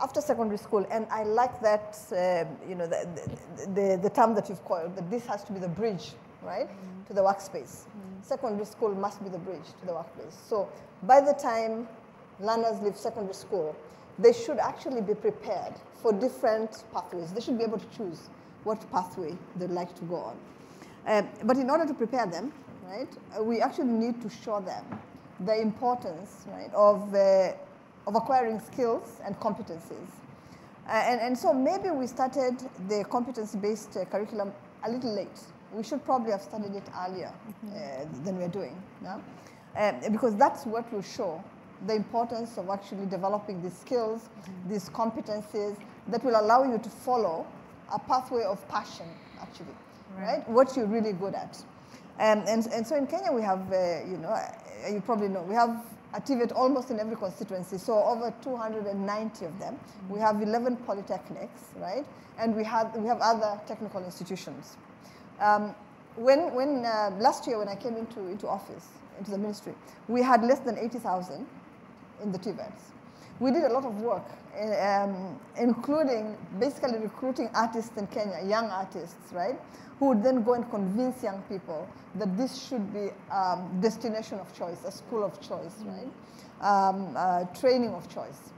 After 0.01 0.21
secondary 0.21 0.59
school, 0.59 0.87
and 0.91 1.07
I 1.11 1.25
like 1.25 1.61
that, 1.63 1.99
um, 2.13 2.57
you 2.69 2.75
know, 2.75 2.87
the, 2.87 3.07
the, 3.57 3.67
the, 3.67 3.97
the, 4.05 4.11
term 4.11 4.35
that 4.35 4.49
you've 4.49 4.65
coined, 4.65 4.97
that 4.97 5.11
this 5.11 5.27
has 5.27 5.45
to 5.45 5.53
be 5.53 5.59
the 5.59 5.69
bridge, 5.69 6.13
right, 6.43 6.69
mm 6.69 7.01
to 7.11 7.15
the 7.15 7.21
workspace. 7.21 7.87
Mm. 7.87 8.23
Secondary 8.23 8.65
school 8.65 8.95
must 8.95 9.21
be 9.23 9.29
the 9.29 9.39
bridge 9.39 9.67
to 9.81 9.87
the 9.87 9.93
workplace. 9.93 10.37
So 10.49 10.69
by 11.03 11.21
the 11.21 11.33
time 11.33 11.89
learners 12.39 12.81
leave 12.83 12.97
secondary 12.97 13.35
school, 13.35 13.75
they 14.17 14.33
should 14.33 14.59
actually 14.59 15.01
be 15.01 15.15
prepared 15.15 15.75
for 15.97 16.13
different 16.13 16.85
pathways. 16.93 17.33
They 17.33 17.41
should 17.41 17.59
be 17.59 17.65
able 17.65 17.79
to 17.79 17.87
choose 17.97 18.29
what 18.65 18.91
pathway 18.91 19.37
they'd 19.57 19.71
like 19.71 19.95
to 19.97 20.05
go 20.05 20.17
on. 20.17 20.37
Uh, 21.07 21.23
but 21.45 21.57
in 21.57 21.71
order 21.71 21.87
to 21.87 21.95
prepare 21.95 22.27
them, 22.27 22.53
right, 22.87 23.09
uh, 23.39 23.43
we 23.43 23.61
actually 23.61 23.87
need 23.93 24.21
to 24.23 24.29
show 24.29 24.61
them 24.61 24.85
the 25.41 25.61
importance, 25.61 26.45
right, 26.49 26.73
of, 26.75 27.15
uh, 27.15 27.53
of 28.07 28.15
acquiring 28.15 28.61
skills 28.61 29.21
and 29.25 29.39
competencies. 29.41 30.11
Uh, 30.87 30.93
and, 30.93 31.21
and 31.21 31.39
so 31.39 31.53
maybe 31.53 31.91
we 31.91 32.07
started 32.07 32.57
the 32.89 33.05
competence-based 33.11 33.97
uh, 33.97 34.05
curriculum 34.07 34.53
a 34.85 34.91
little 34.91 35.15
late. 35.15 35.29
We 35.73 35.83
should 35.83 36.05
probably 36.05 36.33
have 36.33 36.43
started 36.43 36.75
it 36.75 36.83
earlier 37.07 37.33
mm 37.33 37.71
-hmm. 37.71 38.25
than 38.25 38.37
we're 38.39 38.53
doing 38.53 38.75
now. 39.03 39.21
because 40.11 40.37
that's 40.37 40.67
what 40.67 40.85
will 40.93 41.03
show 41.17 41.41
the 41.87 41.95
importance 41.95 42.61
of 42.61 42.69
actually 42.69 43.07
developing 43.07 43.63
these 43.63 43.79
skills, 43.81 44.21
mm 44.23 44.29
-hmm. 44.29 44.69
these 44.71 44.91
competencies 44.93 45.75
that 46.11 46.23
will 46.25 46.37
allow 46.37 46.65
you 46.65 46.79
to 46.79 46.91
follow 46.91 47.47
a 47.93 47.99
pathway 47.99 48.43
of 48.45 48.67
passion, 48.69 49.07
actually, 49.41 49.75
right? 50.17 50.39
right? 50.39 50.49
What 50.49 50.77
you're 50.77 50.87
really 50.87 51.13
good 51.13 51.35
at. 51.35 51.63
Um, 52.19 52.45
and, 52.47 52.67
and 52.67 52.87
so 52.87 52.97
in 52.97 53.07
Kenya, 53.07 53.33
we 53.33 53.43
have, 53.43 53.73
uh, 53.73 54.05
you 54.05 54.19
know, 54.19 54.29
uh, 54.29 54.89
you 54.91 55.01
probably 55.01 55.29
know, 55.29 55.43
we 55.43 55.55
have 55.55 55.83
a 56.13 56.21
TVET 56.21 56.53
almost 56.55 56.91
in 56.91 56.99
every 57.01 57.17
constituency, 57.17 57.79
so 57.79 58.03
over 58.05 58.35
290 58.43 59.47
of 59.47 59.59
them. 59.59 59.75
Mm 59.75 59.79
-hmm. 59.79 60.15
We 60.15 60.21
have 60.21 60.43
11 60.43 60.77
polytechnics, 60.87 61.63
right? 61.81 62.07
And 62.39 62.55
we 62.57 62.65
have, 62.65 62.91
we 62.97 63.09
have 63.09 63.21
other 63.21 63.61
technical 63.67 64.05
institutions. 64.05 64.77
Um, 65.41 65.75
when, 66.17 66.55
when 66.55 66.85
uh, 66.85 67.11
last 67.19 67.47
year, 67.47 67.59
when 67.59 67.69
I 67.69 67.77
came 67.77 67.97
into, 67.99 68.21
into 68.29 68.49
office, 68.49 68.87
into 69.19 69.31
the 69.31 69.39
ministry, 69.39 69.75
we 70.09 70.23
had 70.23 70.43
less 70.43 70.61
than 70.61 70.77
80,000 70.79 71.47
in 72.23 72.33
the 72.33 72.39
TVETs. 72.39 72.93
We 73.41 73.51
did 73.51 73.65
a 73.65 73.73
lot 73.73 73.87
of 73.87 74.01
work, 74.03 74.25
um, 74.83 75.41
including 75.57 76.37
basically 76.59 76.99
recruiting 76.99 77.49
artists 77.55 77.97
in 77.97 78.07
Kenya, 78.09 78.41
young 78.45 78.67
artists, 78.71 79.33
right? 79.33 79.59
Who 79.99 80.09
would 80.09 80.23
then 80.23 80.43
go 80.43 80.55
and 80.55 80.71
convince 80.71 81.23
young 81.23 81.43
people 81.49 81.89
that 82.17 82.37
this 82.37 82.69
should 82.69 82.93
be 82.93 83.09
um, 83.33 83.81
destination 83.81 84.39
of 84.39 84.55
choice, 84.57 84.85
a 84.87 84.93
school 84.93 85.25
of 85.25 85.41
choice, 85.41 85.83
right? 85.87 86.11
Um, 86.61 87.15
uh, 87.17 87.45
training 87.59 87.95
of 87.95 88.13
choice. 88.13 88.53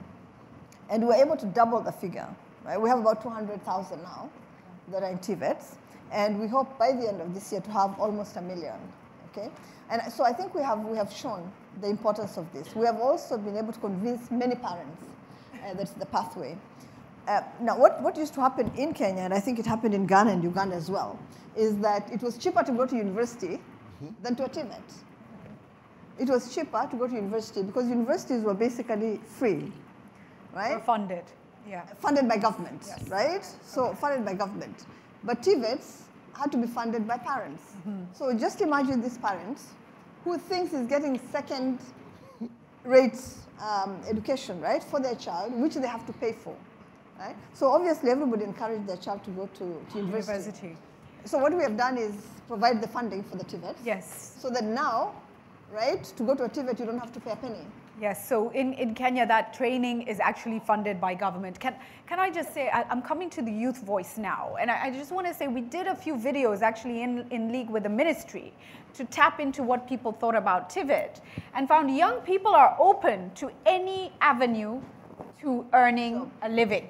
And 0.90 1.02
we 1.02 1.08
were 1.08 1.14
able 1.14 1.36
to 1.36 1.46
double 1.46 1.80
the 1.80 1.92
figure, 1.92 2.28
right? 2.64 2.80
We 2.80 2.88
have 2.88 2.98
about 2.98 3.22
200,000 3.22 4.02
now 4.02 4.28
that 4.88 5.04
are 5.04 5.10
in 5.10 5.18
TVETs. 5.18 5.76
And 6.10 6.40
we 6.40 6.46
hope 6.48 6.76
by 6.78 6.92
the 6.92 7.08
end 7.08 7.20
of 7.20 7.32
this 7.34 7.52
year 7.52 7.60
to 7.60 7.70
have 7.70 7.98
almost 7.98 8.36
a 8.36 8.42
million, 8.42 8.78
okay? 9.32 9.50
And 9.90 10.12
so 10.12 10.24
I 10.24 10.32
think 10.32 10.54
we 10.54 10.62
have, 10.62 10.80
we 10.84 10.96
have 10.96 11.12
shown 11.12 11.50
the 11.80 11.88
importance 11.88 12.36
of 12.36 12.52
this. 12.52 12.74
We 12.74 12.86
have 12.86 13.00
also 13.00 13.36
been 13.38 13.56
able 13.56 13.72
to 13.72 13.80
convince 13.80 14.30
many 14.30 14.54
parents 14.54 15.02
uh, 15.64 15.74
that's 15.74 15.92
the 15.92 16.06
pathway. 16.06 16.56
Uh, 17.28 17.42
now, 17.60 17.78
what, 17.78 18.02
what 18.02 18.16
used 18.16 18.34
to 18.34 18.40
happen 18.40 18.70
in 18.76 18.92
Kenya, 18.92 19.22
and 19.22 19.32
I 19.32 19.40
think 19.40 19.58
it 19.58 19.66
happened 19.66 19.94
in 19.94 20.06
Ghana 20.06 20.32
and 20.32 20.42
Uganda 20.42 20.74
as 20.74 20.90
well, 20.90 21.18
is 21.56 21.76
that 21.78 22.10
it 22.12 22.20
was 22.22 22.36
cheaper 22.36 22.62
to 22.64 22.72
go 22.72 22.86
to 22.86 22.96
university 22.96 23.56
mm 23.56 23.60
-hmm. 24.00 24.22
than 24.22 24.34
to 24.36 24.44
a 24.44 24.48
TVET. 24.48 24.88
It 26.18 26.28
was 26.28 26.54
cheaper 26.54 26.88
to 26.90 26.96
go 26.96 27.06
to 27.06 27.14
university 27.14 27.62
because 27.62 27.86
universities 27.90 28.42
were 28.42 28.54
basically 28.54 29.20
free, 29.38 29.72
right? 30.54 30.76
Or 30.76 30.80
funded, 30.80 31.24
yeah. 31.68 31.82
Funded 32.00 32.28
by 32.28 32.38
government, 32.38 32.82
yes. 32.86 33.08
right? 33.08 33.44
So 33.66 33.80
okay. 33.84 33.96
funded 33.96 34.24
by 34.24 34.34
government. 34.34 34.84
But 35.24 35.42
TVETs 35.42 36.02
had 36.34 36.50
to 36.52 36.58
be 36.58 36.66
funded 36.66 37.06
by 37.06 37.18
parents. 37.18 37.62
Mm 37.74 37.92
-hmm. 37.92 38.14
So 38.18 38.32
just 38.32 38.60
imagine 38.60 39.02
these 39.02 39.18
parents 39.18 39.62
who 40.24 40.38
thinks 40.38 40.72
is 40.72 40.86
getting 40.86 41.20
second 41.32 41.78
rate 42.84 43.18
um, 43.60 44.00
education, 44.08 44.60
right, 44.60 44.82
for 44.82 45.00
their 45.00 45.16
child, 45.16 45.52
which 45.62 45.74
they 45.74 45.88
have 45.88 46.04
to 46.06 46.12
pay 46.12 46.32
for. 46.32 46.56
Right? 47.18 47.36
So 47.54 47.66
obviously 47.70 48.10
everybody 48.10 48.44
encouraged 48.44 48.86
their 48.86 48.96
child 48.96 49.22
to 49.24 49.30
go 49.30 49.46
to, 49.46 49.66
to 49.92 49.98
university. 49.98 50.68
university. 50.68 50.76
So 51.24 51.38
what 51.38 51.52
we 51.52 51.62
have 51.62 51.76
done 51.76 51.96
is 51.98 52.14
provide 52.48 52.82
the 52.82 52.88
funding 52.88 53.22
for 53.22 53.36
the 53.36 53.44
TVET. 53.44 53.76
Yes. 53.84 54.36
So 54.40 54.50
that 54.50 54.64
now, 54.64 55.12
right, 55.72 56.02
to 56.16 56.22
go 56.24 56.34
to 56.34 56.44
a 56.44 56.48
TVET, 56.48 56.80
you 56.80 56.86
don't 56.86 56.98
have 56.98 57.12
to 57.12 57.20
pay 57.20 57.30
a 57.30 57.36
penny. 57.36 57.64
Yes, 58.02 58.28
so 58.28 58.50
in, 58.50 58.72
in 58.72 58.96
Kenya, 58.96 59.24
that 59.28 59.54
training 59.54 60.02
is 60.02 60.18
actually 60.18 60.58
funded 60.58 61.00
by 61.00 61.14
government. 61.14 61.60
Can, 61.60 61.76
can 62.08 62.18
I 62.18 62.30
just 62.30 62.52
say, 62.52 62.68
I, 62.68 62.84
am 62.90 63.00
coming 63.00 63.30
to 63.30 63.42
the 63.42 63.52
youth 63.52 63.80
voice 63.80 64.18
now, 64.18 64.56
and 64.60 64.72
I, 64.72 64.86
I 64.86 64.90
just 64.90 65.12
want 65.12 65.28
to 65.28 65.32
say 65.32 65.46
we 65.46 65.60
did 65.60 65.86
a 65.86 65.94
few 65.94 66.16
videos 66.16 66.62
actually 66.62 67.04
in, 67.04 67.24
in 67.30 67.52
league 67.52 67.70
with 67.70 67.84
the 67.84 67.88
ministry 67.88 68.52
to 68.94 69.04
tap 69.04 69.38
into 69.38 69.62
what 69.62 69.88
people 69.88 70.10
thought 70.10 70.34
about 70.34 70.68
TVET 70.68 71.20
and 71.54 71.68
found 71.68 71.96
young 71.96 72.16
people 72.22 72.52
are 72.52 72.76
open 72.80 73.30
to 73.36 73.52
any 73.66 74.12
avenue 74.20 74.80
to 75.40 75.64
earning 75.72 76.28
a 76.42 76.48
living. 76.48 76.88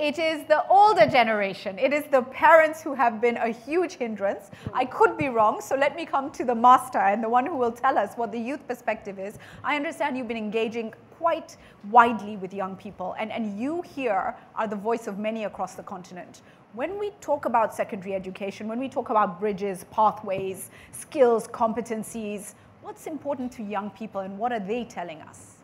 It 0.00 0.18
is 0.18 0.44
the 0.44 0.66
older 0.68 1.06
generation. 1.06 1.78
It 1.78 1.92
is 1.92 2.04
the 2.04 2.22
parents 2.22 2.80
who 2.80 2.94
have 2.94 3.20
been 3.20 3.36
a 3.36 3.48
huge 3.48 3.96
hindrance. 3.96 4.50
I 4.72 4.86
could 4.86 5.18
be 5.18 5.28
wrong, 5.28 5.60
so 5.60 5.76
let 5.76 5.94
me 5.94 6.06
come 6.06 6.30
to 6.30 6.42
the 6.42 6.54
master 6.54 6.96
and 6.96 7.22
the 7.22 7.28
one 7.28 7.44
who 7.44 7.54
will 7.54 7.70
tell 7.70 7.98
us 7.98 8.14
what 8.14 8.32
the 8.32 8.38
youth 8.38 8.66
perspective 8.66 9.18
is. 9.18 9.38
I 9.62 9.76
understand 9.76 10.16
you've 10.16 10.26
been 10.26 10.38
engaging 10.38 10.94
quite 11.18 11.58
widely 11.90 12.38
with 12.38 12.54
young 12.54 12.76
people, 12.76 13.14
and, 13.18 13.30
and 13.30 13.60
you 13.60 13.82
here 13.82 14.34
are 14.56 14.66
the 14.66 14.74
voice 14.74 15.06
of 15.06 15.18
many 15.18 15.44
across 15.44 15.74
the 15.74 15.82
continent. 15.82 16.40
When 16.72 16.98
we 16.98 17.10
talk 17.20 17.44
about 17.44 17.74
secondary 17.74 18.14
education, 18.14 18.68
when 18.68 18.78
we 18.80 18.88
talk 18.88 19.10
about 19.10 19.38
bridges, 19.38 19.84
pathways, 19.90 20.70
skills, 20.92 21.46
competencies, 21.46 22.54
what's 22.80 23.06
important 23.06 23.52
to 23.52 23.62
young 23.62 23.90
people 23.90 24.22
and 24.22 24.38
what 24.38 24.50
are 24.50 24.60
they 24.60 24.84
telling 24.84 25.20
us? 25.20 25.56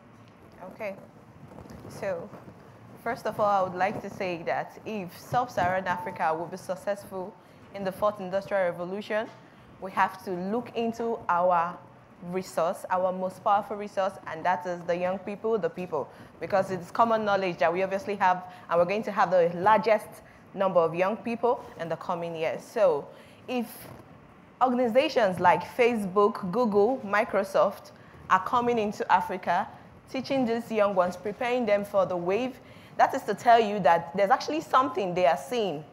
Okay, 0.74 0.94
so 1.88 2.28
First 3.06 3.24
of 3.26 3.38
all, 3.38 3.46
I 3.46 3.62
would 3.62 3.78
like 3.78 4.02
to 4.02 4.10
say 4.10 4.42
that 4.46 4.80
if 4.84 5.16
sub-Saharan 5.16 5.86
Africa 5.86 6.34
will 6.36 6.46
be 6.46 6.56
successful 6.56 7.32
in 7.72 7.84
the 7.84 7.92
fourth 7.92 8.18
industrial 8.18 8.64
revolution, 8.64 9.28
we 9.80 9.92
have 9.92 10.24
to 10.24 10.32
look 10.32 10.72
into 10.74 11.16
our 11.28 11.78
resource, 12.32 12.84
our 12.90 13.12
most 13.12 13.44
powerful 13.44 13.76
resource, 13.76 14.14
and 14.26 14.44
that 14.44 14.66
is 14.66 14.80
the 14.88 14.96
young 14.96 15.20
people, 15.20 15.56
the 15.56 15.70
people. 15.70 16.08
Because 16.40 16.72
it's 16.72 16.90
common 16.90 17.24
knowledge 17.24 17.58
that 17.58 17.72
we 17.72 17.84
obviously 17.84 18.16
have, 18.16 18.42
and 18.68 18.76
we're 18.76 18.84
going 18.86 19.04
to 19.04 19.12
have 19.12 19.30
the 19.30 19.52
largest 19.54 20.08
number 20.52 20.80
of 20.80 20.92
young 20.92 21.16
people 21.16 21.64
in 21.78 21.88
the 21.88 21.94
coming 21.94 22.34
years. 22.34 22.64
So 22.64 23.06
if 23.46 23.68
organizations 24.60 25.38
like 25.38 25.62
Facebook, 25.62 26.50
Google, 26.50 27.00
Microsoft 27.06 27.92
are 28.30 28.42
coming 28.44 28.80
into 28.80 29.06
Africa, 29.12 29.68
teaching 30.10 30.44
these 30.44 30.72
young 30.72 30.96
ones, 30.96 31.16
preparing 31.16 31.66
them 31.66 31.84
for 31.84 32.04
the 32.04 32.16
wave, 32.16 32.58
that 32.96 33.14
is 33.14 33.22
to 33.22 33.34
tell 33.34 33.60
you 33.60 33.80
that 33.80 34.16
there's 34.16 34.30
actually 34.30 34.60
something 34.60 35.14
they 35.14 35.26
are 35.26 35.36
seeing, 35.36 35.84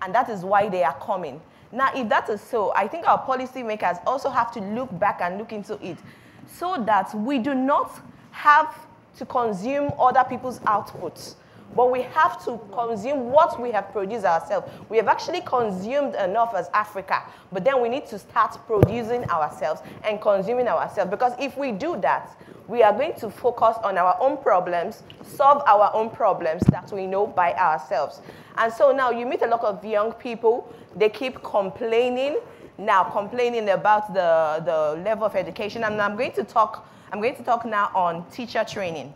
and 0.00 0.14
that 0.14 0.28
is 0.28 0.44
why 0.44 0.68
they 0.68 0.82
are 0.82 0.96
coming. 1.00 1.40
Now, 1.70 1.90
if 1.94 2.08
that 2.10 2.28
is 2.28 2.40
so, 2.40 2.72
I 2.74 2.86
think 2.86 3.06
our 3.06 3.24
policymakers 3.24 4.00
also 4.06 4.28
have 4.28 4.52
to 4.52 4.60
look 4.60 4.96
back 4.98 5.20
and 5.22 5.38
look 5.38 5.52
into 5.52 5.82
it 5.84 5.98
so 6.46 6.82
that 6.84 7.14
we 7.14 7.38
do 7.38 7.54
not 7.54 7.98
have 8.32 8.76
to 9.16 9.26
consume 9.26 9.92
other 9.98 10.24
people's 10.28 10.58
outputs, 10.60 11.36
but 11.74 11.90
we 11.90 12.02
have 12.02 12.42
to 12.44 12.60
consume 12.72 13.30
what 13.30 13.60
we 13.60 13.70
have 13.70 13.90
produced 13.92 14.24
ourselves. 14.24 14.70
We 14.88 14.96
have 14.98 15.08
actually 15.08 15.40
consumed 15.40 16.14
enough 16.14 16.54
as 16.54 16.68
Africa, 16.74 17.22
but 17.50 17.64
then 17.64 17.80
we 17.80 17.88
need 17.88 18.06
to 18.06 18.18
start 18.18 18.58
producing 18.66 19.24
ourselves 19.30 19.82
and 20.04 20.20
consuming 20.20 20.68
ourselves 20.68 21.10
because 21.10 21.32
if 21.38 21.56
we 21.56 21.72
do 21.72 21.98
that, 22.00 22.36
we 22.68 22.82
are 22.82 22.92
going 22.92 23.14
to 23.14 23.28
focus 23.30 23.76
on 23.82 23.98
our 23.98 24.16
own 24.20 24.36
problems, 24.36 25.02
solve 25.22 25.62
our 25.66 25.90
own 25.94 26.10
problems 26.10 26.62
that 26.70 26.90
we 26.92 27.06
know 27.06 27.26
by 27.26 27.52
ourselves. 27.54 28.20
And 28.56 28.72
so 28.72 28.92
now 28.92 29.10
you 29.10 29.26
meet 29.26 29.42
a 29.42 29.46
lot 29.46 29.64
of 29.64 29.84
young 29.84 30.12
people, 30.12 30.72
they 30.94 31.08
keep 31.08 31.42
complaining, 31.42 32.38
now 32.78 33.04
complaining 33.04 33.68
about 33.70 34.12
the, 34.14 34.62
the 34.64 35.02
level 35.02 35.24
of 35.24 35.36
education. 35.36 35.84
And 35.84 36.00
I'm 36.00 36.16
going 36.16 36.32
to 36.32 36.44
talk, 36.44 36.88
I'm 37.10 37.20
going 37.20 37.36
to 37.36 37.42
talk 37.42 37.64
now 37.64 37.90
on 37.94 38.28
teacher 38.30 38.64
training. 38.64 39.12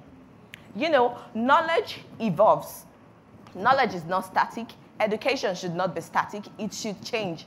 You 0.76 0.90
know, 0.90 1.16
knowledge 1.34 2.00
evolves. 2.20 2.84
Knowledge 3.54 3.94
is 3.94 4.04
not 4.04 4.26
static. 4.26 4.66
Education 5.00 5.54
should 5.54 5.74
not 5.74 5.94
be 5.94 6.02
static. 6.02 6.44
It 6.58 6.74
should 6.74 7.02
change. 7.02 7.46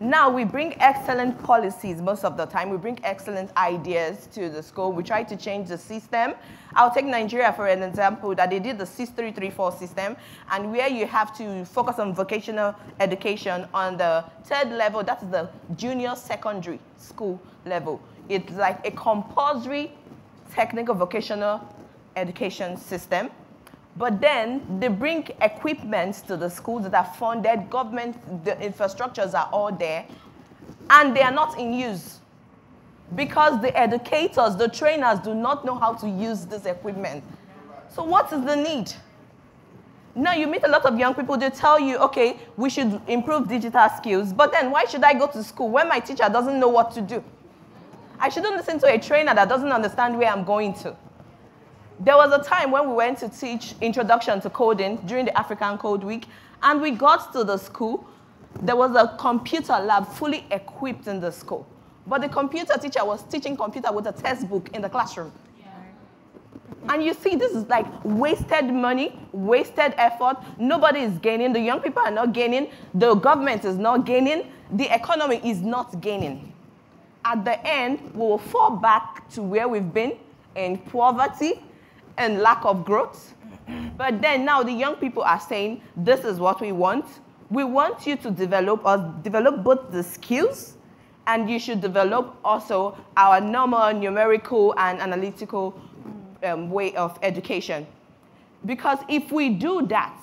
Now 0.00 0.30
we 0.30 0.44
bring 0.44 0.80
excellent 0.80 1.42
policies 1.42 2.02
most 2.02 2.24
of 2.24 2.36
the 2.36 2.44
time. 2.44 2.68
We 2.68 2.76
bring 2.76 3.00
excellent 3.02 3.50
ideas 3.56 4.28
to 4.32 4.50
the 4.50 4.62
school. 4.62 4.92
We 4.92 5.02
try 5.02 5.22
to 5.24 5.36
change 5.36 5.68
the 5.68 5.78
system. 5.78 6.34
I'll 6.74 6.90
take 6.90 7.06
Nigeria 7.06 7.52
for 7.54 7.66
an 7.66 7.82
example 7.82 8.34
that 8.34 8.50
they 8.50 8.58
did 8.58 8.78
the 8.78 8.86
6334 8.86 9.72
system 9.72 10.16
and 10.52 10.70
where 10.70 10.88
you 10.88 11.06
have 11.06 11.36
to 11.38 11.64
focus 11.64 11.98
on 11.98 12.14
vocational 12.14 12.74
education 13.00 13.66
on 13.72 13.96
the 13.96 14.24
third 14.44 14.70
level, 14.72 15.02
that's 15.02 15.24
the 15.24 15.48
junior 15.76 16.14
secondary 16.14 16.78
school 16.98 17.40
level. 17.64 18.00
It's 18.28 18.52
like 18.52 18.86
a 18.86 18.90
compulsory 18.90 19.90
technical 20.50 20.94
vocational 20.94 21.60
education 22.18 22.76
system. 22.76 23.30
But 23.96 24.20
then 24.20 24.78
they 24.78 24.88
bring 24.88 25.26
equipment 25.40 26.22
to 26.28 26.36
the 26.36 26.48
schools 26.48 26.84
that 26.84 26.94
are 26.94 27.12
funded, 27.14 27.68
government, 27.68 28.44
the 28.44 28.52
infrastructures 28.52 29.34
are 29.34 29.48
all 29.52 29.72
there, 29.72 30.06
and 30.90 31.16
they 31.16 31.22
are 31.22 31.32
not 31.32 31.58
in 31.58 31.72
use 31.72 32.20
because 33.14 33.60
the 33.60 33.76
educators, 33.76 34.56
the 34.56 34.68
trainers 34.68 35.18
do 35.20 35.34
not 35.34 35.64
know 35.64 35.74
how 35.74 35.94
to 35.94 36.08
use 36.08 36.44
this 36.44 36.66
equipment. 36.66 37.24
So 37.88 38.04
what 38.04 38.32
is 38.32 38.44
the 38.44 38.56
need? 38.56 38.92
Now 40.14 40.34
you 40.34 40.46
meet 40.46 40.64
a 40.64 40.68
lot 40.68 40.84
of 40.84 40.98
young 40.98 41.14
people, 41.14 41.36
they 41.36 41.50
tell 41.50 41.78
you, 41.78 41.96
okay, 41.98 42.38
we 42.56 42.70
should 42.70 43.00
improve 43.06 43.48
digital 43.48 43.88
skills, 43.96 44.32
but 44.32 44.52
then 44.52 44.70
why 44.70 44.84
should 44.84 45.04
I 45.04 45.14
go 45.14 45.26
to 45.28 45.42
school 45.42 45.70
when 45.70 45.88
my 45.88 46.00
teacher 46.00 46.28
doesn't 46.28 46.58
know 46.58 46.68
what 46.68 46.90
to 46.92 47.00
do? 47.00 47.22
I 48.18 48.28
shouldn't 48.28 48.56
listen 48.56 48.80
to 48.80 48.86
a 48.86 48.98
trainer 48.98 49.34
that 49.34 49.48
doesn't 49.48 49.70
understand 49.70 50.18
where 50.18 50.28
I'm 50.28 50.44
going 50.44 50.74
to. 50.74 50.96
There 52.00 52.16
was 52.16 52.32
a 52.32 52.42
time 52.42 52.70
when 52.70 52.88
we 52.88 52.94
went 52.94 53.18
to 53.18 53.28
teach 53.28 53.74
introduction 53.80 54.40
to 54.42 54.50
coding 54.50 54.98
during 55.06 55.24
the 55.24 55.36
African 55.36 55.78
Code 55.78 56.04
Week, 56.04 56.26
and 56.62 56.80
we 56.80 56.92
got 56.92 57.32
to 57.32 57.42
the 57.42 57.56
school. 57.56 58.06
There 58.62 58.76
was 58.76 58.94
a 58.94 59.16
computer 59.18 59.72
lab 59.72 60.06
fully 60.06 60.46
equipped 60.52 61.08
in 61.08 61.18
the 61.18 61.32
school. 61.32 61.66
But 62.06 62.20
the 62.20 62.28
computer 62.28 62.78
teacher 62.78 63.04
was 63.04 63.24
teaching 63.24 63.56
computer 63.56 63.92
with 63.92 64.06
a 64.06 64.12
textbook 64.12 64.68
in 64.74 64.82
the 64.82 64.88
classroom. 64.88 65.32
And 66.88 67.04
you 67.04 67.12
see, 67.14 67.34
this 67.34 67.52
is 67.52 67.64
like 67.68 67.86
wasted 68.04 68.72
money, 68.72 69.18
wasted 69.32 69.92
effort. 69.98 70.38
Nobody 70.58 71.00
is 71.00 71.18
gaining. 71.18 71.52
The 71.52 71.60
young 71.60 71.80
people 71.80 72.02
are 72.02 72.10
not 72.10 72.32
gaining. 72.32 72.70
The 72.94 73.14
government 73.14 73.64
is 73.64 73.76
not 73.76 74.06
gaining. 74.06 74.50
The 74.72 74.94
economy 74.94 75.40
is 75.44 75.60
not 75.60 76.00
gaining. 76.00 76.52
At 77.24 77.44
the 77.44 77.64
end, 77.66 78.14
we 78.14 78.20
will 78.20 78.38
fall 78.38 78.70
back 78.70 79.28
to 79.30 79.42
where 79.42 79.68
we've 79.68 79.92
been 79.92 80.16
in 80.54 80.78
poverty 80.78 81.60
and 82.18 82.40
lack 82.40 82.64
of 82.64 82.84
growth. 82.84 83.34
But 83.96 84.20
then 84.22 84.44
now 84.44 84.62
the 84.62 84.72
young 84.72 84.96
people 84.96 85.22
are 85.22 85.40
saying, 85.40 85.82
this 85.96 86.24
is 86.24 86.38
what 86.38 86.60
we 86.60 86.72
want. 86.72 87.04
We 87.50 87.64
want 87.64 88.06
you 88.06 88.16
to 88.16 88.30
develop 88.30 88.84
us 88.84 89.00
develop 89.22 89.62
both 89.64 89.90
the 89.90 90.02
skills 90.02 90.76
and 91.26 91.48
you 91.48 91.58
should 91.58 91.80
develop 91.80 92.36
also 92.44 92.96
our 93.16 93.40
normal 93.40 93.92
numerical 93.92 94.74
and 94.78 94.98
analytical 95.00 95.78
um, 96.42 96.70
way 96.70 96.94
of 96.94 97.18
education. 97.22 97.86
Because 98.64 98.98
if 99.08 99.30
we 99.30 99.50
do 99.50 99.86
that, 99.88 100.18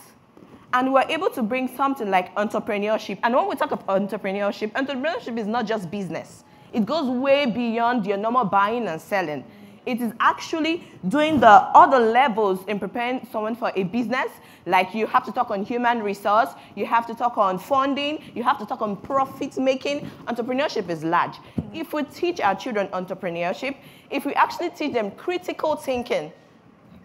and 0.74 0.92
we're 0.94 1.06
able 1.08 1.30
to 1.30 1.42
bring 1.42 1.74
something 1.74 2.10
like 2.10 2.36
entrepreneurship, 2.36 3.20
and 3.24 3.34
when 3.34 3.48
we 3.48 3.56
talk 3.56 3.72
of 3.72 3.86
entrepreneurship, 3.88 4.72
entrepreneurship 4.74 5.38
is 5.38 5.48
not 5.48 5.66
just 5.66 5.90
business. 5.90 6.44
It 6.74 6.86
goes 6.86 7.10
way 7.10 7.46
beyond 7.46 8.06
your 8.06 8.18
normal 8.18 8.44
buying 8.46 8.88
and 8.88 9.00
selling. 9.00 9.46
It 9.86 10.02
is 10.02 10.14
actually 10.20 10.84
doing 11.08 11.40
the 11.40 11.48
other 11.48 12.00
levels 12.00 12.66
in 12.68 12.80
preparing 12.80 13.28
someone 13.32 13.56
for 13.56 13.72
a 13.76 13.84
business. 13.84 14.32
Like 14.66 14.96
you 14.96 15.06
have 15.06 15.24
to 15.26 15.32
talk 15.32 15.52
on 15.52 15.64
human 15.64 16.02
resource, 16.02 16.50
you 16.76 16.86
have 16.88 17.06
to 17.08 17.14
talk 17.14 17.38
on 17.38 17.60
funding, 17.60 18.24
you 18.34 18.42
have 18.44 18.58
to 18.60 18.66
talk 18.66 18.82
on 18.82 18.98
profit 18.98 19.58
making. 19.58 20.10
Entrepreneurship 20.28 20.90
is 20.90 21.04
large. 21.04 21.36
If 21.74 21.94
we 21.94 22.04
teach 22.04 22.40
our 22.40 22.56
children 22.56 22.88
entrepreneurship, 22.88 23.76
if 24.10 24.26
we 24.26 24.34
actually 24.34 24.72
teach 24.72 24.94
them 24.94 25.12
critical 25.12 25.76
thinking, 25.76 26.32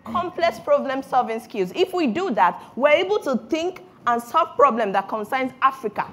complex 0.04 0.58
problem 0.58 1.02
solving 1.02 1.40
skills, 1.40 1.72
if 1.74 1.92
we 1.92 2.06
do 2.06 2.30
that, 2.30 2.62
we're 2.76 2.88
able 2.88 3.18
to 3.20 3.36
think 3.48 3.82
and 4.06 4.22
solve 4.22 4.56
problems 4.56 4.94
that 4.94 5.08
concerns 5.08 5.52
Africa 5.60 6.06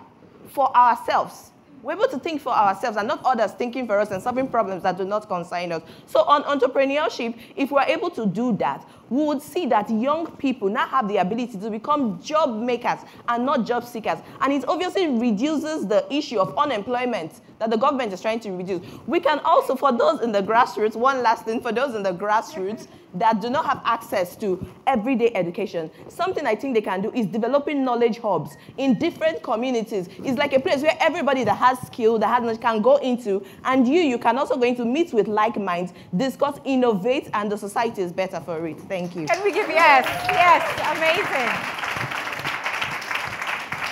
for 0.49 0.75
ourselves. 0.75 1.51
We're 1.88 1.93
able 1.93 2.10
to 2.10 2.19
think 2.19 2.41
for 2.41 2.52
ourselves 2.52 2.97
and 2.97 3.08
not 3.08 3.21
others 3.23 3.54
thinking 3.54 3.88
for 3.88 3.97
us 3.97 4.12
and 4.12 4.21
solving 4.21 4.50
problems 4.50 4.84
that 4.84 4.97
do 4.97 5.06
not 5.06 5.26
concern 5.30 5.71
us. 5.71 5.82
So, 6.06 6.19
on 6.23 6.43
entrepreneurship, 6.43 7.39
if 7.56 7.71
we're 7.71 7.84
able 7.84 8.10
to 8.10 8.26
do 8.26 8.52
that, 8.58 8.86
we 9.10 9.24
would 9.24 9.41
see 9.41 9.65
that 9.67 9.89
young 9.89 10.28
people 10.38 10.70
now 10.70 10.88
have 10.88 11.08
the 11.08 11.17
ability 11.17 11.58
to 11.58 11.70
become 11.70 12.22
job 12.22 12.60
makers 12.60 13.00
and 13.28 13.46
not 13.46 13.65
job 13.65 13.86
seekers. 13.86 14.20
And 14.41 14.54
it 14.54 14.67
obviously 14.67 15.08
reduces 15.08 15.88
the 15.88 16.06
issue 16.13 16.39
of 16.39 16.58
unemployment 16.58 17.41
that 17.60 17.70
the 17.70 17.78
government 17.78 18.13
is 18.13 18.22
trying 18.22 18.39
to 18.41 18.52
reduce. 18.52 18.82
We 19.08 19.20
can 19.20 19.39
also, 19.39 19.76
for 19.76 19.91
those 19.91 20.22
in 20.22 20.32
the 20.32 20.41
grassroots, 20.41 20.96
one 20.96 21.24
last 21.24 21.46
thing, 21.46 21.62
for 21.62 21.72
those 21.72 21.96
in 21.96 22.04
the 22.04 22.13
grassroots, 22.13 22.88
that 23.13 23.41
do 23.41 23.50
not 23.50 23.65
have 23.65 23.82
access 23.86 24.36
to 24.36 24.63
everyday 24.86 25.34
education. 25.34 25.89
Something 26.08 26.46
I 26.46 26.56
think 26.56 26.76
they 26.76 26.82
can 26.82 27.02
do 27.02 27.12
is 27.13 27.26
developing 27.26 27.84
knowledge 27.84 28.20
hubs 28.20 28.58
in 28.78 29.00
different 29.00 29.41
communities. 29.43 30.10
It's 30.20 30.38
like 30.38 30.54
a 30.54 30.60
place 30.60 30.82
where 30.82 30.96
everybody 31.00 31.43
that 31.46 31.56
has 31.56 31.80
skill, 31.88 32.20
that 32.20 32.28
has 32.28 32.41
knowledge 32.41 32.62
can 32.62 32.82
go 32.82 32.98
into, 32.98 33.43
and 33.63 33.88
you, 33.88 34.02
you 34.02 34.17
can 34.17 34.38
also 34.38 34.58
go 34.58 34.63
into 34.63 34.86
meet 34.86 35.13
with 35.13 35.28
like 35.28 35.58
minds, 35.58 35.93
discuss, 36.15 36.60
innovate, 36.65 37.30
and 37.34 37.52
the 37.52 37.58
society 37.58 38.02
is 38.02 38.12
better 38.12 38.39
for 38.41 38.67
it. 38.67 38.80
Thank 38.82 38.96
you. 39.15 39.27
Can 39.27 39.43
we 39.43 39.51
give 39.51 39.69
yes, 39.69 40.05
yes, 40.29 40.63
amazing 40.97 41.77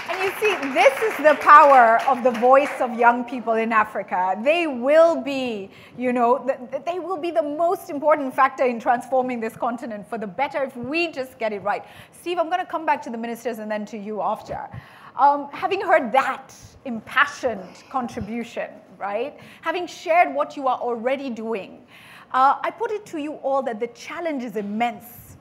And 0.09 0.23
you 0.23 0.31
see, 0.39 0.55
this 0.73 1.01
is 1.01 1.17
the 1.17 1.35
power 1.41 1.99
of 2.07 2.23
the 2.23 2.31
voice 2.31 2.79
of 2.79 2.97
young 2.97 3.23
people 3.23 3.53
in 3.53 3.71
Africa. 3.71 4.39
They 4.43 4.65
will 4.67 5.21
be, 5.21 5.69
you 5.97 6.13
know, 6.13 6.47
they 6.85 6.99
will 6.99 7.17
be 7.17 7.31
the 7.31 7.43
most 7.43 7.89
important 7.89 8.33
factor 8.33 8.65
in 8.65 8.79
transforming 8.79 9.39
this 9.39 9.55
continent 9.55 10.07
for 10.09 10.17
the 10.17 10.27
better 10.27 10.63
if 10.63 10.75
we 10.75 11.11
just 11.11 11.37
get 11.37 11.53
it 11.53 11.61
right. 11.61 11.85
Steve, 12.11 12.39
I'm 12.39 12.49
going 12.49 12.59
to 12.59 12.65
come 12.65 12.85
back 12.85 13.01
to 13.03 13.09
the 13.09 13.17
ministers 13.17 13.59
and 13.59 13.69
then 13.69 13.85
to 13.87 13.97
you 13.97 14.21
after. 14.21 14.69
Um, 15.17 15.49
having 15.51 15.81
heard 15.81 16.11
that 16.11 16.53
impassioned 16.85 17.83
contribution, 17.89 18.69
right? 18.97 19.37
Having 19.61 19.87
shared 19.87 20.33
what 20.33 20.55
you 20.57 20.67
are 20.67 20.77
already 20.77 21.29
doing, 21.29 21.85
uh, 22.31 22.55
I 22.61 22.71
put 22.71 22.91
it 22.91 23.05
to 23.07 23.17
you 23.17 23.33
all 23.35 23.61
that 23.63 23.79
the 23.79 23.87
challenge 23.87 24.43
is 24.43 24.55
immense. 24.55 25.37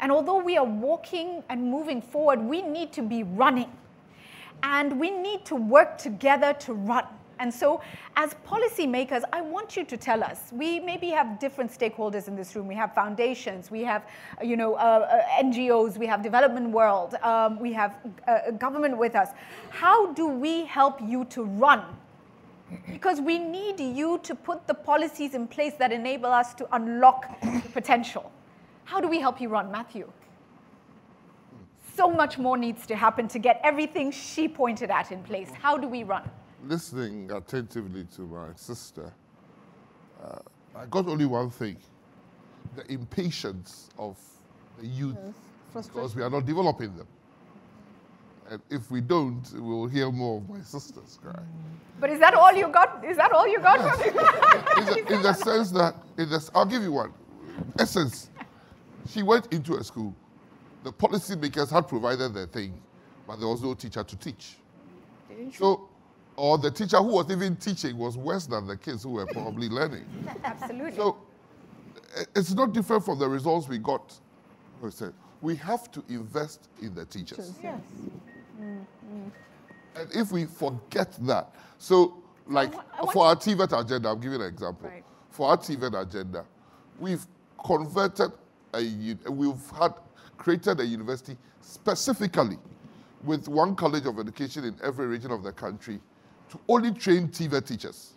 And 0.00 0.10
although 0.10 0.38
we 0.38 0.56
are 0.56 0.64
walking 0.64 1.42
and 1.48 1.70
moving 1.70 2.00
forward, 2.00 2.40
we 2.40 2.62
need 2.62 2.92
to 2.92 3.02
be 3.02 3.22
running 3.22 3.70
and 4.62 4.98
we 4.98 5.10
need 5.10 5.44
to 5.46 5.56
work 5.56 5.98
together 5.98 6.52
to 6.54 6.74
run. 6.74 7.04
And 7.38 7.52
so, 7.52 7.80
as 8.16 8.34
policymakers, 8.46 9.22
I 9.32 9.40
want 9.40 9.74
you 9.74 9.84
to 9.84 9.96
tell 9.96 10.22
us. 10.22 10.52
We 10.52 10.78
maybe 10.78 11.08
have 11.08 11.38
different 11.38 11.70
stakeholders 11.72 12.28
in 12.28 12.36
this 12.36 12.54
room. 12.54 12.66
We 12.66 12.74
have 12.74 12.94
foundations, 12.94 13.70
we 13.70 13.80
have, 13.84 14.04
you 14.42 14.58
know, 14.58 14.74
uh, 14.74 14.78
uh, 14.78 15.42
NGOs, 15.42 15.96
we 15.96 16.06
have 16.06 16.22
development 16.22 16.68
world, 16.68 17.14
um, 17.22 17.58
we 17.58 17.72
have 17.72 17.96
uh, 18.28 18.50
government 18.52 18.98
with 18.98 19.16
us. 19.16 19.30
How 19.70 20.12
do 20.12 20.26
we 20.26 20.66
help 20.66 21.00
you 21.00 21.24
to 21.26 21.44
run? 21.44 21.82
Because 22.92 23.20
we 23.20 23.38
need 23.38 23.80
you 23.80 24.18
to 24.22 24.34
put 24.34 24.66
the 24.66 24.74
policies 24.74 25.34
in 25.34 25.46
place 25.48 25.74
that 25.78 25.92
enable 25.92 26.32
us 26.32 26.54
to 26.54 26.68
unlock 26.74 27.40
the 27.40 27.68
potential. 27.72 28.30
How 28.84 29.00
do 29.00 29.08
we 29.08 29.20
help 29.20 29.40
you 29.40 29.48
run, 29.48 29.70
Matthew? 29.70 30.10
so 32.00 32.10
much 32.10 32.38
more 32.38 32.56
needs 32.56 32.86
to 32.86 32.96
happen 32.96 33.28
to 33.28 33.38
get 33.38 33.60
everything 33.62 34.10
she 34.10 34.48
pointed 34.48 34.90
at 34.90 35.12
in 35.12 35.22
place. 35.22 35.50
How 35.60 35.76
do 35.76 35.86
we 35.86 36.02
run? 36.02 36.24
Listening 36.64 37.30
attentively 37.30 38.06
to 38.16 38.22
my 38.22 38.48
sister, 38.54 39.12
uh, 40.22 40.38
I 40.74 40.86
got 40.86 41.08
only 41.08 41.26
one 41.26 41.50
thing 41.50 41.76
the 42.76 42.90
impatience 42.90 43.90
of 43.98 44.16
the 44.78 44.86
youth 44.86 45.16
yes, 45.74 45.88
because 45.88 46.14
we 46.14 46.22
are 46.22 46.30
not 46.30 46.46
developing 46.46 46.96
them. 46.96 47.06
And 48.50 48.60
if 48.68 48.90
we 48.90 49.00
don't, 49.00 49.42
we 49.54 49.60
will 49.60 49.86
hear 49.86 50.10
more 50.10 50.38
of 50.38 50.48
my 50.50 50.60
sisters 50.60 51.18
cry. 51.22 51.40
But 52.00 52.10
is 52.10 52.18
that 52.18 52.34
all 52.34 52.52
you 52.52 52.68
got? 52.68 53.04
Is 53.04 53.16
that 53.16 53.32
all 53.32 53.46
you 53.46 53.60
got 53.60 53.78
yes. 53.78 53.96
from 54.02 54.98
in, 54.98 55.04
the, 55.04 55.14
in 55.14 55.22
the 55.22 55.32
sense 55.32 55.70
that, 55.70 55.94
in 56.18 56.28
the, 56.28 56.50
I'll 56.54 56.66
give 56.66 56.82
you 56.82 56.92
one. 56.92 57.12
Essence, 57.78 58.28
she 59.08 59.22
went 59.22 59.52
into 59.52 59.76
a 59.76 59.84
school 59.84 60.14
the 60.82 60.92
policymakers 60.92 61.70
had 61.70 61.88
provided 61.88 62.34
their 62.34 62.46
thing, 62.46 62.74
but 63.26 63.36
there 63.36 63.48
was 63.48 63.62
no 63.62 63.74
teacher 63.74 64.02
to 64.02 64.16
teach. 64.16 64.56
So, 65.52 65.88
or 66.36 66.58
the 66.58 66.70
teacher 66.70 66.98
who 66.98 67.14
was 67.14 67.30
even 67.30 67.56
teaching 67.56 67.96
was 67.96 68.16
worse 68.16 68.46
than 68.46 68.66
the 68.66 68.76
kids 68.76 69.02
who 69.02 69.10
were 69.10 69.26
probably 69.26 69.68
learning. 69.78 70.04
Absolutely. 70.44 70.96
So, 70.96 71.18
eh, 72.16 72.24
it's 72.34 72.52
not 72.52 72.72
different 72.72 73.04
from 73.04 73.18
the 73.18 73.28
results 73.28 73.68
we 73.68 73.78
got. 73.78 74.18
We 74.80 74.90
we 75.42 75.56
have 75.56 75.90
to 75.92 76.02
invest 76.08 76.68
in 76.82 76.94
the 76.94 77.04
teachers. 77.06 77.52
Yes. 77.62 77.80
Mm-hmm. 78.60 79.28
And 79.96 80.12
if 80.14 80.32
we 80.32 80.44
forget 80.44 81.12
that, 81.26 81.54
so 81.78 82.22
like 82.46 82.72
for 83.12 83.26
our 83.26 83.36
TVET 83.36 83.78
agenda, 83.78 84.10
I'm 84.10 84.20
giving 84.20 84.40
an 84.40 84.48
example. 84.48 84.88
Right. 84.88 85.04
For 85.30 85.48
our 85.48 85.56
TVET 85.56 86.00
agenda, 86.00 86.44
we've 86.98 87.24
converted 87.64 88.32
a, 88.74 89.30
we've 89.30 89.70
had 89.78 89.94
created 90.36 90.80
a 90.80 90.84
university 90.84 91.36
specifically 91.60 92.58
with 93.24 93.48
one 93.48 93.74
college 93.74 94.06
of 94.06 94.18
education 94.18 94.64
in 94.64 94.74
every 94.82 95.06
region 95.06 95.30
of 95.30 95.42
the 95.42 95.52
country 95.52 96.00
to 96.50 96.58
only 96.68 96.92
train 96.92 97.28
TVET 97.28 97.66
teachers. 97.66 98.14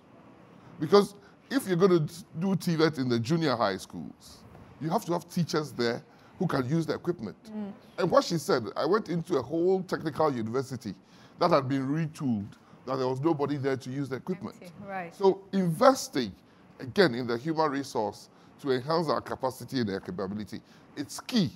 Because 0.79 1.15
if 1.51 1.67
you're 1.67 1.77
going 1.77 2.07
to 2.07 2.13
do 2.39 2.55
TVET 2.55 2.97
in 2.97 3.09
the 3.09 3.19
junior 3.19 3.55
high 3.55 3.77
schools, 3.77 4.39
you 4.81 4.89
have 4.89 5.05
to 5.05 5.13
have 5.13 5.29
teachers 5.29 5.71
there 5.71 6.01
who 6.43 6.47
can 6.47 6.69
use 6.69 6.85
the 6.85 6.93
equipment. 6.93 7.37
Mm. 7.45 7.71
And 7.99 8.11
what 8.11 8.25
she 8.25 8.37
said, 8.37 8.65
I 8.75 8.85
went 8.85 9.07
into 9.07 9.37
a 9.37 9.41
whole 9.41 9.81
technical 9.83 10.33
university 10.33 10.93
that 11.39 11.51
had 11.51 11.69
been 11.69 11.87
retooled, 11.87 12.51
that 12.85 12.97
there 12.97 13.07
was 13.07 13.21
nobody 13.21 13.55
there 13.55 13.77
to 13.77 13.89
use 13.89 14.09
the 14.09 14.17
equipment. 14.17 14.57
Right. 14.85 15.15
So 15.15 15.41
investing, 15.53 16.33
again, 16.81 17.15
in 17.15 17.27
the 17.27 17.37
human 17.37 17.71
resource 17.71 18.27
to 18.61 18.71
enhance 18.71 19.07
our 19.07 19.21
capacity 19.21 19.79
and 19.79 19.89
our 19.91 20.01
capability. 20.01 20.59
It's 20.97 21.21
key. 21.21 21.49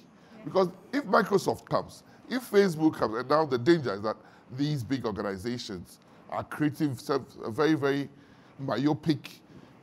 Because 0.45 0.69
if 0.93 1.03
Microsoft 1.03 1.65
comes, 1.65 2.03
if 2.29 2.49
Facebook 2.49 2.95
comes, 2.95 3.17
and 3.17 3.29
now 3.29 3.45
the 3.45 3.57
danger 3.57 3.93
is 3.93 4.01
that 4.03 4.15
these 4.55 4.83
big 4.83 5.05
organizations 5.05 5.99
are 6.29 6.45
creating 6.45 6.97
very, 7.49 7.73
very 7.73 8.07
myopic 8.57 9.41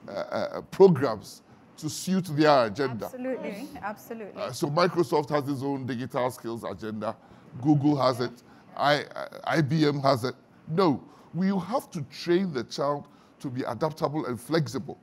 uh, 0.08 0.12
uh, 0.12 0.60
programs 0.70 1.42
to 1.76 1.90
suit 1.90 2.24
their 2.36 2.66
agenda. 2.66 3.06
Absolutely, 3.06 3.68
absolutely. 3.82 4.42
Uh, 4.42 4.52
so 4.52 4.68
Microsoft 4.68 5.30
has 5.30 5.48
its 5.48 5.62
own 5.62 5.86
digital 5.86 6.30
skills 6.30 6.64
agenda. 6.64 7.16
Google 7.62 7.96
has 7.96 8.20
it. 8.20 8.32
I, 8.76 9.04
IBM 9.46 10.02
has 10.02 10.24
it. 10.24 10.34
No, 10.68 11.02
we 11.32 11.48
have 11.48 11.90
to 11.90 12.02
train 12.02 12.52
the 12.52 12.64
child 12.64 13.06
to 13.40 13.48
be 13.48 13.62
adaptable 13.62 14.26
and 14.26 14.40
flexible. 14.40 14.98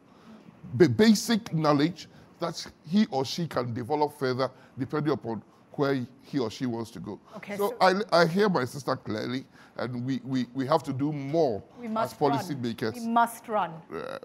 The 0.78 0.90
basic 0.90 1.54
knowledge 1.54 2.08
that 2.40 2.66
he 2.88 3.06
or 3.12 3.24
she 3.26 3.48
can 3.48 3.74
develop 3.74 4.18
further 4.18 4.50
depending 4.78 5.14
upon 5.14 5.44
where 5.74 6.06
he 6.24 6.40
or 6.40 6.50
she 6.52 6.66
wants 6.66 6.92
to 6.92 7.00
go. 7.00 7.20
Okay, 7.38 7.56
so, 7.56 7.70
so 7.70 7.78
I, 7.80 8.22
I 8.22 8.26
hear 8.26 8.50
my 8.50 8.66
sister 8.66 8.96
clearly, 8.96 9.46
and 9.78 10.06
we, 10.06 10.20
we, 10.24 10.48
we 10.54 10.68
have 10.68 10.84
to 10.84 10.94
do 10.94 11.14
more 11.14 11.64
as 11.98 12.14
policymakers. 12.14 12.96
We 12.96 13.08
must 13.08 13.48
run. 13.48 13.72
Uh, 13.94 14.18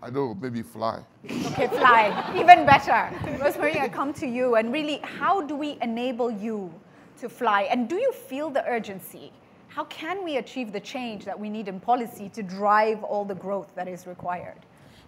I 0.00 0.10
don't 0.10 0.14
know, 0.14 0.38
maybe 0.40 0.62
fly. 0.62 1.02
Okay, 1.24 1.66
fly. 1.66 2.32
Even 2.36 2.64
better. 2.64 3.10
Rosemary, 3.42 3.80
I 3.80 3.88
come 3.88 4.12
to 4.14 4.26
you, 4.26 4.54
and 4.54 4.72
really, 4.72 4.98
how 4.98 5.40
do 5.40 5.56
we 5.56 5.76
enable 5.82 6.30
you 6.30 6.72
to 7.18 7.28
fly? 7.28 7.62
And 7.62 7.88
do 7.88 7.96
you 7.96 8.12
feel 8.12 8.48
the 8.48 8.64
urgency? 8.66 9.32
How 9.66 9.84
can 9.84 10.24
we 10.24 10.36
achieve 10.36 10.72
the 10.72 10.78
change 10.78 11.24
that 11.24 11.38
we 11.38 11.50
need 11.50 11.66
in 11.66 11.80
policy 11.80 12.28
to 12.30 12.44
drive 12.44 13.02
all 13.02 13.24
the 13.24 13.34
growth 13.34 13.74
that 13.74 13.88
is 13.88 14.06
required? 14.06 14.58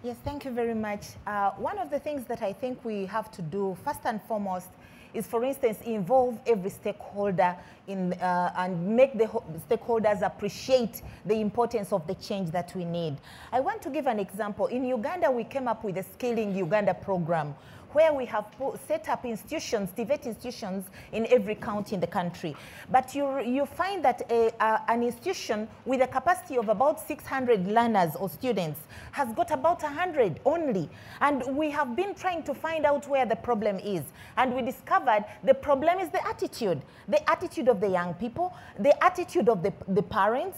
Yes, 0.03 0.17
thank 0.25 0.43
you 0.43 0.51
very 0.51 0.73
much. 0.73 1.07
Uh, 1.25 1.51
one 1.51 1.77
of 1.77 1.89
the 1.89 1.99
things 1.99 2.25
that 2.25 2.41
I 2.41 2.51
think 2.51 2.83
we 2.83 3.05
have 3.05 3.31
to 3.31 3.41
do, 3.41 3.77
first 3.85 4.01
and 4.03 4.21
foremost, 4.23 4.69
is, 5.13 5.27
for 5.27 5.43
instance, 5.43 5.79
involve 5.85 6.39
every 6.45 6.69
stakeholder 6.69 7.55
in, 7.87 8.13
uh, 8.13 8.53
and 8.57 8.95
make 8.95 9.17
the 9.17 9.25
stakeholders 9.69 10.21
appreciate 10.21 11.01
the 11.25 11.35
importance 11.35 11.91
of 11.91 12.05
the 12.07 12.15
change 12.15 12.51
that 12.51 12.73
we 12.75 12.85
need. 12.85 13.17
I 13.51 13.59
want 13.59 13.81
to 13.83 13.89
give 13.89 14.07
an 14.07 14.19
example. 14.19 14.67
In 14.67 14.85
Uganda, 14.85 15.29
we 15.31 15.43
came 15.43 15.67
up 15.67 15.83
with 15.83 15.95
the 15.95 16.03
Skilling 16.03 16.55
Uganda 16.55 16.93
program, 16.93 17.55
where 17.93 18.13
we 18.13 18.25
have 18.25 18.45
set 18.87 19.09
up 19.09 19.25
institutions, 19.25 19.89
TVET 19.97 20.25
institutions 20.25 20.85
in 21.11 21.27
every 21.29 21.55
county 21.55 21.95
in 21.95 22.01
the 22.01 22.07
country. 22.07 22.55
But 22.89 23.13
you, 23.15 23.39
you 23.41 23.65
find 23.65 24.03
that 24.05 24.21
a, 24.29 24.51
a, 24.59 24.83
an 24.87 25.03
institution 25.03 25.67
with 25.85 26.01
a 26.01 26.07
capacity 26.07 26.57
of 26.57 26.69
about 26.69 26.99
600 26.99 27.67
learners 27.67 28.15
or 28.15 28.29
students 28.29 28.79
has 29.11 29.33
got 29.33 29.51
about 29.51 29.81
100 29.83 30.39
only. 30.45 30.89
And 31.21 31.43
we 31.55 31.69
have 31.71 31.95
been 31.95 32.13
trying 32.13 32.43
to 32.43 32.53
find 32.53 32.85
out 32.85 33.07
where 33.07 33.25
the 33.25 33.35
problem 33.35 33.79
is. 33.79 34.03
And 34.37 34.55
we 34.55 34.61
discovered 34.61 35.25
the 35.43 35.53
problem 35.53 35.99
is 35.99 36.09
the 36.09 36.25
attitude, 36.27 36.81
the 37.07 37.29
attitude 37.29 37.67
of 37.67 37.79
the 37.79 37.89
young 37.89 38.13
people, 38.15 38.53
the 38.79 39.01
attitude 39.03 39.49
of 39.49 39.63
the, 39.63 39.73
the 39.87 40.03
parents, 40.03 40.57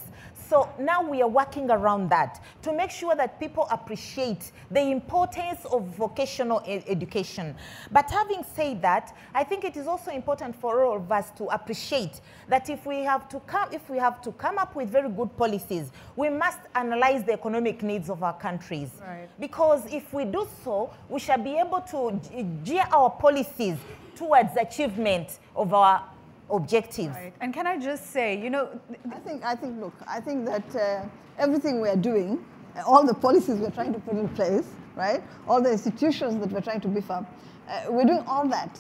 so 0.54 0.70
now 0.78 1.02
we 1.02 1.20
are 1.24 1.28
working 1.28 1.72
around 1.72 2.12
that 2.12 2.40
to 2.62 2.72
make 2.72 2.92
sure 2.92 3.16
that 3.16 3.40
people 3.40 3.68
appreciate 3.72 4.52
the 4.70 4.82
importance 4.82 5.66
of 5.66 5.82
vocational 5.98 6.62
e 6.68 6.84
education. 6.88 7.56
But 7.92 8.12
having 8.12 8.44
said 8.56 8.80
that, 8.84 9.18
I 9.34 9.44
think 9.46 9.64
it 9.64 9.76
is 9.78 9.88
also 9.88 10.12
important 10.12 10.56
for 10.56 10.84
all 10.84 10.98
of 10.98 11.12
us 11.12 11.32
to 11.40 11.46
appreciate 11.46 12.22
that 12.50 12.70
if 12.70 12.86
we 12.86 13.00
have 13.00 13.28
to 13.30 13.40
come, 13.40 13.70
if 13.72 13.90
we 13.90 13.98
have 13.98 14.22
to 14.22 14.32
come 14.34 14.60
up 14.60 14.76
with 14.76 14.92
very 14.92 15.10
good 15.10 15.36
policies, 15.38 15.92
we 16.16 16.30
must 16.30 16.60
analyze 16.76 17.24
the 17.24 17.34
economic 17.34 17.82
needs 17.82 18.08
of 18.08 18.22
our 18.22 18.38
countries. 18.38 18.92
Right. 19.02 19.28
Because 19.40 19.92
if 19.92 20.14
we 20.14 20.24
do 20.24 20.48
so, 20.64 20.94
we 21.10 21.20
shall 21.20 21.40
be 21.40 21.58
able 21.58 21.82
to 21.94 22.22
gear 22.64 22.86
our 22.92 23.10
policies 23.10 23.78
towards 24.16 24.56
achievement 24.56 25.40
of 25.56 25.74
our 25.74 26.04
objectives. 26.50 27.16
Right. 27.16 27.34
And 27.42 27.54
can 27.54 27.68
I 27.68 27.78
just 27.78 28.12
say, 28.12 28.38
you 28.38 28.50
know, 28.50 28.70
I 29.12 29.20
think 29.20 29.44
I 29.44 29.56
think 29.56 29.80
look, 29.80 29.94
I 30.08 30.20
think 30.20 30.46
that 30.46 30.76
uh, 30.76 31.06
everything 31.38 31.82
we 31.82 31.90
are 31.90 31.96
doing, 31.96 32.44
all 32.86 33.06
the 33.06 33.14
policies 33.14 33.60
we're 33.60 33.72
trying 33.72 33.94
to 33.94 34.00
put 34.00 34.16
in 34.16 34.30
place, 34.30 34.68
right? 34.96 35.24
All 35.48 35.62
the 35.62 35.72
institutions 35.72 36.40
that 36.40 36.52
we're 36.52 36.62
trying 36.62 36.82
to 36.82 36.88
beef 36.88 37.10
up, 37.10 37.26
uh, 37.70 37.86
we're 37.90 38.06
doing 38.06 38.24
all 38.28 38.48
that 38.50 38.80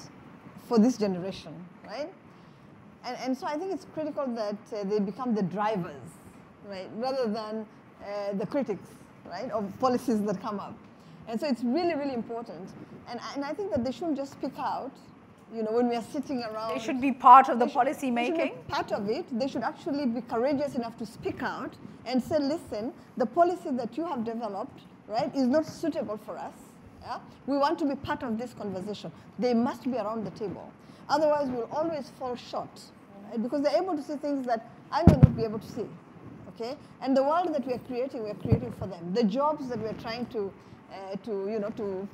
for 0.67 0.79
this 0.79 0.97
generation, 0.97 1.53
right? 1.85 2.11
And, 3.05 3.17
and 3.17 3.37
so 3.37 3.47
I 3.47 3.57
think 3.57 3.73
it's 3.73 3.85
critical 3.93 4.25
that 4.27 4.57
uh, 4.73 4.83
they 4.85 4.99
become 4.99 5.35
the 5.35 5.43
drivers, 5.43 6.01
right, 6.67 6.89
rather 6.95 7.27
than 7.27 7.65
uh, 8.01 8.33
the 8.33 8.45
critics, 8.45 8.87
right, 9.29 9.51
of 9.51 9.71
policies 9.79 10.21
that 10.21 10.41
come 10.41 10.59
up. 10.59 10.77
And 11.27 11.39
so 11.39 11.47
it's 11.47 11.63
really, 11.63 11.95
really 11.95 12.13
important. 12.13 12.69
And, 13.09 13.19
and 13.35 13.45
I 13.45 13.53
think 13.53 13.71
that 13.71 13.83
they 13.83 13.91
shouldn't 13.91 14.17
just 14.17 14.33
speak 14.33 14.53
out, 14.57 14.91
you 15.53 15.61
know, 15.63 15.71
when 15.71 15.87
we 15.87 15.95
are 15.95 16.03
sitting 16.11 16.41
around. 16.41 16.75
They 16.75 16.83
should 16.83 16.99
be 16.99 17.11
part 17.11 17.47
of 17.49 17.59
the 17.59 17.67
policy 17.67 18.09
making. 18.09 18.53
part 18.67 18.91
of 18.91 19.07
it. 19.09 19.25
They 19.37 19.47
should 19.47 19.63
actually 19.63 20.05
be 20.05 20.21
courageous 20.21 20.75
enough 20.75 20.97
to 20.97 21.05
speak 21.05 21.43
out 21.43 21.73
and 22.05 22.21
say, 22.21 22.39
listen, 22.39 22.91
the 23.17 23.25
policy 23.25 23.69
that 23.71 23.95
you 23.95 24.05
have 24.05 24.23
developed, 24.23 24.81
right, 25.07 25.33
is 25.35 25.47
not 25.47 25.65
suitable 25.65 26.17
for 26.25 26.37
us. 26.37 26.53
Yeah? 27.01 27.19
We 27.45 27.57
want 27.57 27.77
to 27.79 27.85
be 27.85 27.95
part 27.95 28.23
of 28.23 28.37
this 28.37 28.53
conversation. 28.53 29.11
They 29.37 29.53
must 29.53 29.83
be 29.83 29.97
around 29.97 30.25
the 30.25 30.31
table. 30.31 30.71
Otherwise, 31.09 31.49
we'll 31.49 31.69
always 31.71 32.11
fall 32.17 32.35
short, 32.35 32.81
right? 33.29 33.41
because 33.41 33.61
they're 33.61 33.81
able 33.81 33.95
to 33.95 34.01
see 34.01 34.15
things 34.15 34.45
that 34.47 34.69
I 34.91 35.03
may 35.07 35.13
not 35.13 35.35
be 35.35 35.43
able 35.43 35.59
to 35.59 35.71
see. 35.71 35.85
Okay? 36.49 36.75
And 37.01 37.15
the 37.15 37.23
world 37.23 37.53
that 37.53 37.65
we 37.67 37.73
are 37.73 37.79
creating, 37.79 38.23
we 38.23 38.29
are 38.31 38.35
creating 38.35 38.73
for 38.79 38.87
them. 38.87 39.13
The 39.13 39.23
jobs 39.23 39.67
that 39.67 39.79
we're 39.79 39.93
trying 39.93 40.25
to, 40.27 40.51
uh, 40.91 41.15
to 41.17 41.49
you 41.49 41.59
know, 41.59 41.69
to 41.71 42.07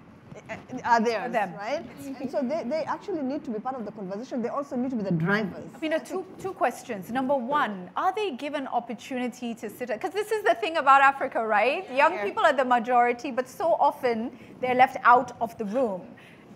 Uh, 0.50 0.56
are 0.86 1.02
theirs, 1.02 1.32
them. 1.32 1.54
right? 1.56 1.86
And 2.20 2.32
so 2.32 2.42
they, 2.42 2.64
they 2.68 2.84
actually 2.84 3.22
need 3.22 3.44
to 3.46 3.52
be 3.52 3.60
part 3.60 3.76
of 3.76 3.86
the 3.86 3.92
conversation. 3.92 4.42
They 4.42 4.50
also 4.50 4.76
need 4.76 4.92
to 4.92 4.96
be 4.96 5.04
the 5.04 5.12
drivers. 5.12 5.66
I 5.76 5.80
mean, 5.80 6.00
two, 6.06 6.26
two 6.42 6.54
questions. 6.54 7.12
Number 7.12 7.36
one, 7.36 7.90
are 7.96 8.14
they 8.14 8.32
given 8.32 8.68
opportunity 8.68 9.54
to 9.56 9.70
sit, 9.70 9.90
because 9.90 10.12
this 10.12 10.32
is 10.32 10.44
the 10.44 10.56
thing 10.56 10.78
about 10.78 11.02
Africa, 11.02 11.46
right? 11.46 11.90
Young 11.92 12.14
yeah. 12.14 12.24
people 12.24 12.44
are 12.44 12.54
the 12.54 12.66
majority, 12.66 13.32
but 13.32 13.48
so 13.48 13.76
often 13.80 14.32
they're 14.62 14.76
left 14.76 14.98
out 15.04 15.34
of 15.42 15.58
the 15.58 15.66
room. 15.66 16.02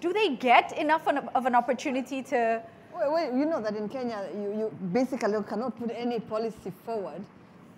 Do 0.02 0.12
they 0.12 0.36
get 0.36 0.78
enough 0.78 1.08
of 1.08 1.46
an 1.46 1.56
opportunity 1.56 2.22
to? 2.24 2.62
Well, 2.94 3.12
well 3.14 3.38
you 3.38 3.46
know 3.46 3.62
that 3.62 3.76
in 3.76 3.88
Kenya, 3.90 4.28
you, 4.36 4.50
you 4.60 4.78
basically 4.92 5.42
cannot 5.44 5.78
put 5.80 5.92
any 5.96 6.20
policy 6.20 6.72
forward 6.86 7.24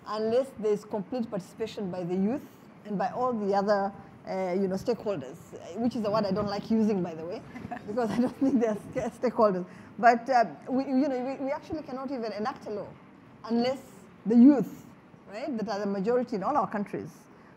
unless 0.08 0.46
there's 0.58 0.84
complete 0.84 1.28
participation 1.30 1.90
by 1.90 2.02
the 2.02 2.14
youth 2.14 2.42
and 2.84 2.98
by 2.98 3.10
all 3.10 3.32
the 3.32 3.54
other 3.54 3.92
uh, 4.28 4.52
you 4.52 4.66
know, 4.68 4.76
stakeholders, 4.76 5.36
which 5.76 5.96
is 5.96 6.04
a 6.04 6.10
word 6.10 6.26
I 6.26 6.32
don't 6.32 6.48
like 6.48 6.70
using, 6.70 7.02
by 7.02 7.14
the 7.14 7.24
way, 7.24 7.40
because 7.86 8.10
I 8.10 8.18
don't 8.18 8.36
think 8.38 8.60
they're 8.60 9.10
stakeholders. 9.10 9.64
But 9.98 10.28
uh, 10.28 10.44
we, 10.68 10.84
you 10.84 11.08
know, 11.08 11.18
we, 11.18 11.44
we 11.46 11.50
actually 11.52 11.82
cannot 11.82 12.10
even 12.10 12.32
enact 12.32 12.66
a 12.66 12.70
law 12.70 12.88
unless 13.44 13.78
the 14.26 14.34
youth, 14.34 14.84
right, 15.32 15.56
that 15.56 15.68
are 15.68 15.78
the 15.78 15.86
majority 15.86 16.36
in 16.36 16.42
all 16.42 16.56
our 16.56 16.68
countries, 16.68 17.10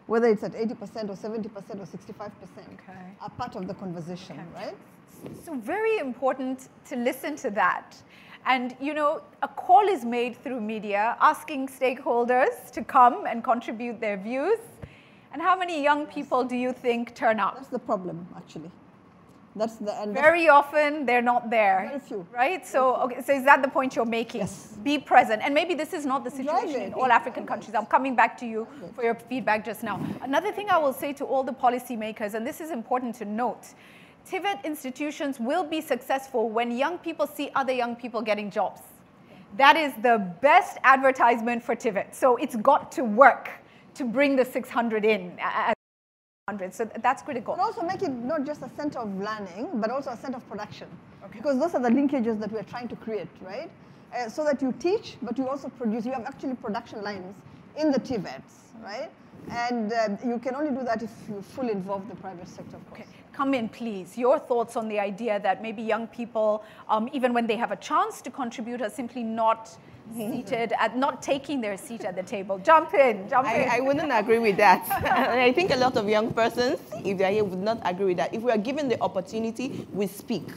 whether 0.05 0.27
it's 0.27 0.43
at 0.43 0.53
80% 0.53 1.09
or 1.09 1.15
70% 1.15 1.45
or 1.45 1.85
65%, 1.85 2.31
okay. 2.73 2.93
are 3.21 3.29
part 3.31 3.55
of 3.55 3.67
the 3.67 3.73
conversation, 3.73 4.39
okay. 4.39 4.65
right? 4.65 4.77
So 5.43 5.55
very 5.55 5.97
important 5.97 6.69
to 6.87 6.95
listen 6.95 7.35
to 7.37 7.49
that. 7.51 7.95
And 8.45 8.75
you 8.79 8.93
know, 8.93 9.21
a 9.43 9.47
call 9.47 9.87
is 9.87 10.05
made 10.05 10.41
through 10.41 10.61
media 10.61 11.17
asking 11.19 11.67
stakeholders 11.67 12.71
to 12.71 12.83
come 12.83 13.25
and 13.25 13.43
contribute 13.43 13.99
their 13.99 14.17
views. 14.17 14.59
And 15.31 15.41
how 15.41 15.55
many 15.57 15.83
young 15.83 16.07
people 16.07 16.43
do 16.43 16.55
you 16.55 16.73
think 16.73 17.15
turn 17.15 17.39
up? 17.39 17.55
That's 17.55 17.67
the 17.67 17.79
problem, 17.79 18.27
actually. 18.35 18.71
That's 19.55 19.75
the 19.75 19.99
end. 19.99 20.13
very 20.13 20.47
often 20.47 21.05
they're 21.05 21.21
not 21.21 21.49
there. 21.49 21.87
Very 21.89 21.99
few. 21.99 22.27
Right? 22.33 22.65
So 22.65 22.95
okay, 22.97 23.21
so 23.21 23.33
is 23.33 23.43
that 23.45 23.61
the 23.61 23.67
point 23.67 23.95
you're 23.95 24.05
making? 24.05 24.41
Yes. 24.41 24.77
Be 24.83 24.97
present. 24.97 25.41
And 25.43 25.53
maybe 25.53 25.73
this 25.73 25.91
is 25.93 26.05
not 26.05 26.23
the 26.23 26.31
situation 26.31 26.81
in 26.81 26.93
all 26.93 27.11
African 27.11 27.45
countries. 27.45 27.75
I'm 27.75 27.87
coming 27.87 28.15
back 28.15 28.37
to 28.39 28.45
you 28.45 28.67
for 28.95 29.03
your 29.03 29.15
feedback 29.15 29.65
just 29.65 29.83
now. 29.83 29.99
Another 30.21 30.51
thing 30.51 30.69
I 30.69 30.77
will 30.77 30.93
say 30.93 31.13
to 31.13 31.25
all 31.25 31.43
the 31.43 31.51
policymakers, 31.51 32.35
and 32.35 32.45
this 32.45 32.61
is 32.61 32.71
important 32.71 33.15
to 33.15 33.25
note, 33.25 33.73
TVET 34.29 34.63
institutions 34.63 35.39
will 35.39 35.63
be 35.63 35.81
successful 35.81 36.49
when 36.49 36.71
young 36.71 36.97
people 36.99 37.25
see 37.25 37.49
other 37.55 37.73
young 37.73 37.95
people 37.95 38.21
getting 38.21 38.51
jobs. 38.51 38.81
That 39.57 39.75
is 39.75 39.93
the 40.01 40.33
best 40.41 40.77
advertisement 40.83 41.63
for 41.63 41.75
TVET. 41.75 42.13
So 42.13 42.35
it's 42.37 42.55
got 42.55 42.91
to 42.93 43.03
work 43.03 43.49
to 43.99 44.05
bring 44.05 44.37
the 44.37 44.45
600 44.45 45.05
in. 45.05 45.37
So 46.71 46.89
that's 47.03 47.21
critical. 47.21 47.53
And 47.53 47.61
also 47.61 47.83
make 47.83 48.01
it 48.01 48.09
not 48.09 48.45
just 48.45 48.61
a 48.63 48.69
center 48.75 48.99
of 48.99 49.13
learning, 49.19 49.69
but 49.75 49.91
also 49.91 50.09
a 50.11 50.17
center 50.17 50.37
of 50.37 50.49
production. 50.49 50.87
Okay. 51.25 51.37
Because 51.37 51.59
those 51.59 51.75
are 51.75 51.81
the 51.81 51.89
linkages 51.89 52.39
that 52.39 52.51
we're 52.51 52.63
trying 52.63 52.87
to 52.87 52.95
create, 52.95 53.27
right? 53.41 53.69
Uh, 54.15 54.29
so 54.29 54.43
that 54.45 54.61
you 54.61 54.71
teach, 54.79 55.17
but 55.21 55.37
you 55.37 55.47
also 55.47 55.69
produce. 55.69 56.05
You 56.05 56.13
have 56.13 56.25
actually 56.25 56.55
production 56.55 57.03
lines 57.03 57.35
in 57.77 57.91
the 57.91 57.99
TVETs, 57.99 58.53
right? 58.81 59.11
And 59.51 59.93
uh, 59.93 60.17
you 60.25 60.39
can 60.39 60.55
only 60.55 60.71
do 60.71 60.83
that 60.85 61.03
if 61.03 61.11
you 61.27 61.41
fully 61.41 61.71
involve 61.71 62.07
the 62.09 62.15
private 62.15 62.47
sector, 62.47 62.77
of 62.77 62.89
course. 62.89 63.01
Okay. 63.01 63.09
Come 63.33 63.53
in, 63.53 63.69
please. 63.69 64.17
Your 64.17 64.39
thoughts 64.39 64.75
on 64.75 64.87
the 64.87 64.99
idea 64.99 65.39
that 65.41 65.61
maybe 65.61 65.81
young 65.81 66.07
people, 66.07 66.63
um, 66.87 67.09
even 67.13 67.33
when 67.33 67.45
they 67.47 67.57
have 67.57 67.71
a 67.71 67.77
chance 67.77 68.21
to 68.21 68.31
contribute, 68.31 68.81
are 68.81 68.89
simply 68.89 69.23
not 69.23 69.77
seated 70.15 70.73
at 70.79 70.97
not 70.97 71.21
taking 71.21 71.61
their 71.61 71.77
seat 71.77 72.05
at 72.05 72.15
the 72.15 72.23
table. 72.23 72.57
Jump 72.59 72.93
in, 72.93 73.29
jump 73.29 73.47
I, 73.47 73.55
in. 73.55 73.69
I 73.69 73.79
wouldn't 73.79 74.11
agree 74.11 74.39
with 74.39 74.57
that. 74.57 74.87
and 74.89 75.39
I 75.47 75.51
think 75.51 75.71
a 75.71 75.77
lot 75.77 75.97
of 75.97 76.07
young 76.07 76.33
persons, 76.33 76.79
if 77.03 77.17
they're 77.17 77.31
here, 77.31 77.43
would 77.43 77.59
not 77.59 77.79
agree 77.83 78.05
with 78.05 78.17
that. 78.17 78.33
If 78.33 78.41
we 78.41 78.51
are 78.51 78.57
given 78.57 78.89
the 78.89 79.01
opportunity, 79.01 79.87
we 79.93 80.07
speak. 80.07 80.47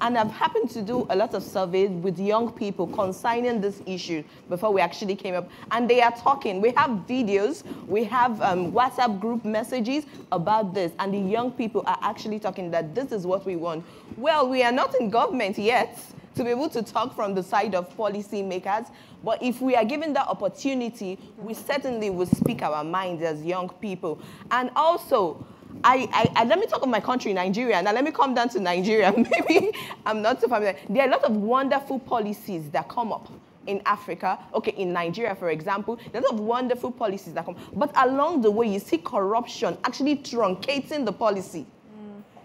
And 0.00 0.18
I've 0.18 0.32
happened 0.32 0.68
to 0.70 0.82
do 0.82 1.06
a 1.10 1.16
lot 1.16 1.32
of 1.32 1.44
surveys 1.44 1.88
with 1.90 2.18
young 2.18 2.50
people 2.50 2.88
consigning 2.88 3.60
this 3.60 3.80
issue 3.86 4.24
before 4.48 4.72
we 4.72 4.80
actually 4.80 5.14
came 5.14 5.36
up. 5.36 5.48
And 5.70 5.88
they 5.88 6.00
are 6.02 6.10
talking. 6.10 6.60
We 6.60 6.72
have 6.72 6.90
videos, 7.06 7.62
we 7.86 8.02
have 8.04 8.40
um, 8.42 8.72
WhatsApp 8.72 9.20
group 9.20 9.44
messages 9.44 10.04
about 10.32 10.74
this. 10.74 10.90
And 10.98 11.14
the 11.14 11.18
young 11.18 11.52
people 11.52 11.84
are 11.86 11.98
actually 12.02 12.40
talking 12.40 12.68
that 12.72 12.96
this 12.96 13.12
is 13.12 13.28
what 13.28 13.46
we 13.46 13.54
want. 13.54 13.84
Well, 14.16 14.48
we 14.48 14.64
are 14.64 14.72
not 14.72 14.92
in 14.96 15.08
government 15.08 15.56
yet 15.56 15.96
to 16.34 16.44
be 16.44 16.50
able 16.50 16.68
to 16.70 16.82
talk 16.82 17.14
from 17.14 17.34
the 17.34 17.42
side 17.42 17.74
of 17.74 17.94
policymakers. 17.96 18.90
But 19.24 19.42
if 19.42 19.60
we 19.60 19.76
are 19.76 19.84
given 19.84 20.12
that 20.14 20.28
opportunity, 20.28 21.18
we 21.38 21.54
certainly 21.54 22.10
will 22.10 22.26
speak 22.26 22.62
our 22.62 22.82
minds 22.84 23.22
as 23.22 23.44
young 23.44 23.68
people. 23.68 24.20
And 24.50 24.70
also, 24.74 25.44
I, 25.84 26.08
I, 26.12 26.42
I, 26.42 26.44
let 26.44 26.58
me 26.58 26.66
talk 26.66 26.82
of 26.82 26.88
my 26.88 27.00
country, 27.00 27.32
Nigeria. 27.32 27.80
Now 27.82 27.92
let 27.92 28.04
me 28.04 28.10
come 28.10 28.34
down 28.34 28.48
to 28.50 28.60
Nigeria. 28.60 29.12
Maybe 29.16 29.72
I'm 30.04 30.22
not 30.22 30.40
so 30.40 30.48
familiar. 30.48 30.76
There 30.88 31.02
are 31.04 31.08
a 31.08 31.12
lot 31.12 31.24
of 31.24 31.36
wonderful 31.36 31.98
policies 31.98 32.70
that 32.70 32.88
come 32.88 33.12
up 33.12 33.28
in 33.66 33.80
Africa, 33.86 34.38
okay, 34.54 34.72
in 34.72 34.92
Nigeria, 34.92 35.36
for 35.36 35.50
example, 35.50 35.98
there's 36.10 36.24
a 36.24 36.28
lot 36.28 36.34
of 36.34 36.40
wonderful 36.40 36.90
policies 36.90 37.32
that 37.34 37.44
come. 37.44 37.56
But 37.72 37.92
along 37.94 38.42
the 38.42 38.50
way, 38.50 38.66
you 38.66 38.80
see 38.80 38.98
corruption 38.98 39.78
actually 39.84 40.16
truncating 40.16 41.04
the 41.04 41.12
policy 41.12 41.66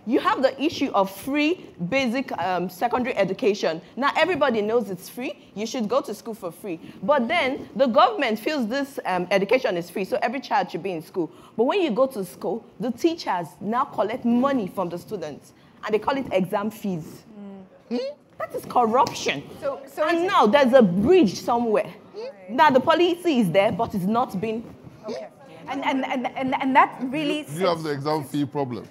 you 0.08 0.22
have 0.22 0.42
the 0.42 0.60
issue 0.60 0.90
of 0.94 1.12
free 1.12 1.66
basic 1.90 2.32
um, 2.40 2.70
secondary 2.70 3.16
education. 3.18 3.82
Now, 3.98 4.14
everybody 4.16 4.62
knows 4.62 4.90
it's 4.90 5.10
free. 5.10 5.38
You 5.54 5.68
should 5.68 5.90
go 5.90 6.00
to 6.00 6.14
school 6.14 6.34
for 6.34 6.50
free. 6.50 6.80
But 7.04 7.28
then 7.28 7.70
the 7.76 7.88
government 7.88 8.40
feels 8.40 8.68
this 8.68 9.00
um, 9.06 9.28
education 9.32 9.76
is 9.76 9.90
free, 9.90 10.06
so 10.06 10.18
every 10.22 10.40
child 10.40 10.72
should 10.72 10.82
be 10.82 10.94
in 10.94 11.02
school. 11.02 11.30
But 11.58 11.66
when 11.66 11.82
you 11.82 11.92
go 11.92 12.08
to 12.08 12.24
school, 12.24 12.66
the 12.80 12.90
teachers 12.90 13.48
now 13.60 13.84
collect 13.84 14.24
money 14.24 14.68
from 14.68 14.88
the 14.88 14.98
students, 14.98 15.52
and 15.84 15.94
they 15.94 16.00
call 16.00 16.16
it 16.16 16.28
exam 16.32 16.72
fees. 16.72 17.24
Mm. 17.38 17.98
Hmm? 17.98 18.16
That 18.38 18.56
is 18.56 18.64
corruption. 18.66 19.44
So, 19.60 19.82
so 19.94 20.08
and 20.08 20.26
now 20.26 20.46
there's 20.46 20.72
a 20.72 20.82
bridge 20.82 21.34
somewhere. 21.34 21.94
Right. 22.16 22.50
Now 22.50 22.70
the 22.70 22.80
policy 22.80 23.40
is 23.40 23.52
there, 23.52 23.74
but 23.74 23.94
it's 23.94 24.06
not 24.06 24.40
been. 24.40 24.64
Okay. 25.10 25.28
And, 25.68 25.84
and, 25.84 26.06
and, 26.06 26.28
and, 26.38 26.56
and 26.62 26.76
that 26.78 26.98
really. 27.02 27.46
You 27.52 27.68
have 27.68 27.84
the 27.84 27.92
exam 27.92 28.24
fee 28.24 28.46
problem. 28.46 28.88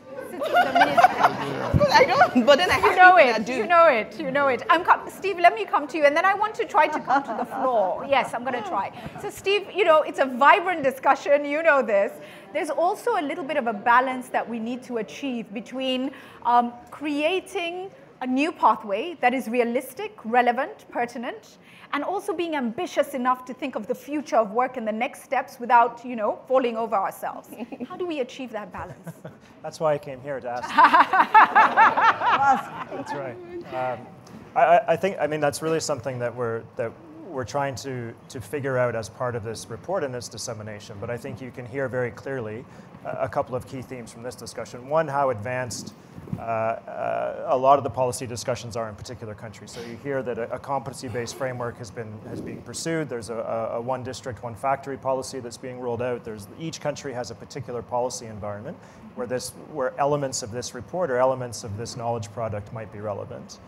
I 1.92 2.04
don't, 2.06 2.46
but 2.46 2.58
then 2.58 2.70
I 2.70 2.78
you 2.78 2.96
know 2.96 3.16
it. 3.16 3.48
You 3.48 3.66
know 3.66 3.86
it. 3.86 4.20
You 4.20 4.30
know 4.30 4.48
it. 4.48 4.62
I'm 4.68 4.84
Steve. 5.10 5.38
Let 5.38 5.54
me 5.54 5.64
come 5.64 5.86
to 5.88 5.96
you, 5.96 6.04
and 6.04 6.16
then 6.16 6.24
I 6.24 6.34
want 6.34 6.54
to 6.56 6.64
try 6.64 6.86
to 6.86 7.00
come 7.00 7.22
to 7.22 7.36
the 7.38 7.44
floor. 7.44 8.06
Yes, 8.08 8.34
I'm 8.34 8.44
going 8.44 8.62
to 8.62 8.68
try. 8.68 8.92
So, 9.20 9.30
Steve, 9.30 9.68
you 9.74 9.84
know, 9.84 10.02
it's 10.02 10.18
a 10.18 10.26
vibrant 10.26 10.82
discussion. 10.82 11.44
You 11.44 11.62
know 11.62 11.82
this. 11.82 12.12
There's 12.52 12.70
also 12.70 13.16
a 13.18 13.22
little 13.22 13.44
bit 13.44 13.56
of 13.56 13.66
a 13.66 13.72
balance 13.72 14.28
that 14.28 14.48
we 14.48 14.58
need 14.58 14.82
to 14.84 14.98
achieve 14.98 15.52
between 15.52 16.10
um, 16.44 16.72
creating 16.90 17.90
a 18.22 18.26
new 18.26 18.52
pathway 18.52 19.16
that 19.20 19.34
is 19.34 19.48
realistic, 19.48 20.12
relevant, 20.24 20.86
pertinent, 20.90 21.58
and 21.92 22.04
also 22.04 22.32
being 22.32 22.56
ambitious 22.56 23.14
enough 23.14 23.44
to 23.44 23.54
think 23.54 23.74
of 23.74 23.86
the 23.86 23.94
future 23.94 24.36
of 24.36 24.52
work 24.52 24.76
and 24.76 24.86
the 24.86 24.92
next 24.92 25.22
steps 25.22 25.58
without, 25.60 26.04
you 26.04 26.16
know, 26.16 26.38
falling 26.48 26.76
over 26.76 26.94
ourselves. 26.94 27.48
How 27.88 27.96
do 27.96 28.06
we 28.06 28.20
achieve 28.20 28.50
that 28.52 28.72
balance? 28.72 29.12
That's 29.62 29.80
why 29.80 29.94
I 29.94 29.98
came 29.98 30.20
here 30.20 30.40
to 30.40 30.48
ask. 30.48 30.68
that's 32.96 33.12
right. 33.12 33.36
Um, 33.74 34.06
I, 34.54 34.80
I, 34.88 34.96
think, 34.96 35.16
I 35.20 35.26
mean, 35.26 35.40
that's 35.40 35.60
really 35.60 35.80
something 35.80 36.20
that 36.20 36.32
we're, 36.32 36.62
that 36.76 36.92
we're 37.28 37.44
trying 37.44 37.74
to, 37.76 38.14
to 38.28 38.40
figure 38.40 38.78
out 38.78 38.94
as 38.94 39.08
part 39.08 39.34
of 39.34 39.42
this 39.42 39.68
report 39.68 40.04
and 40.04 40.14
its 40.14 40.28
dissemination. 40.28 40.96
But 41.00 41.10
I 41.10 41.16
think 41.16 41.40
you 41.40 41.50
can 41.50 41.66
hear 41.66 41.88
very 41.88 42.12
clearly 42.12 42.64
a, 43.04 43.22
a 43.22 43.28
couple 43.28 43.56
of 43.56 43.66
key 43.66 43.82
themes 43.82 44.12
from 44.12 44.22
this 44.22 44.36
discussion. 44.36 44.88
One, 44.88 45.08
how 45.08 45.30
advanced 45.30 45.94
a 46.38 47.56
lot 47.56 47.78
of 47.78 47.84
the 47.84 47.90
policy 47.90 48.26
discussions 48.26 48.76
are 48.76 48.88
in 48.88 48.94
particular 48.94 49.34
countries. 49.34 49.70
So 49.70 49.80
you 49.80 49.96
hear 50.02 50.22
that 50.22 50.38
a, 50.38 50.52
a 50.54 50.58
competency-based 50.58 51.34
framework 51.36 51.78
has 51.78 51.90
been 51.90 52.12
has 52.28 52.40
been 52.40 52.60
pursued. 52.62 53.08
There's 53.08 53.30
a, 53.30 53.70
a, 53.74 53.80
one 53.80 54.02
district, 54.02 54.42
one 54.42 54.54
factory 54.54 54.96
policy 54.96 55.40
that's 55.40 55.56
being 55.56 55.80
rolled 55.80 56.02
out. 56.02 56.24
There's 56.24 56.48
each 56.58 56.80
country 56.80 57.12
has 57.12 57.30
a 57.30 57.34
particular 57.34 57.82
policy 57.82 58.26
environment 58.26 58.76
where 59.14 59.26
this 59.26 59.50
where 59.72 59.98
elements 59.98 60.42
of 60.42 60.50
this 60.50 60.74
report 60.74 61.10
or 61.10 61.18
elements 61.18 61.64
of 61.64 61.76
this 61.76 61.96
knowledge 61.96 62.32
product 62.32 62.72
might 62.72 62.92
be 62.92 63.00
relevant. 63.00 63.58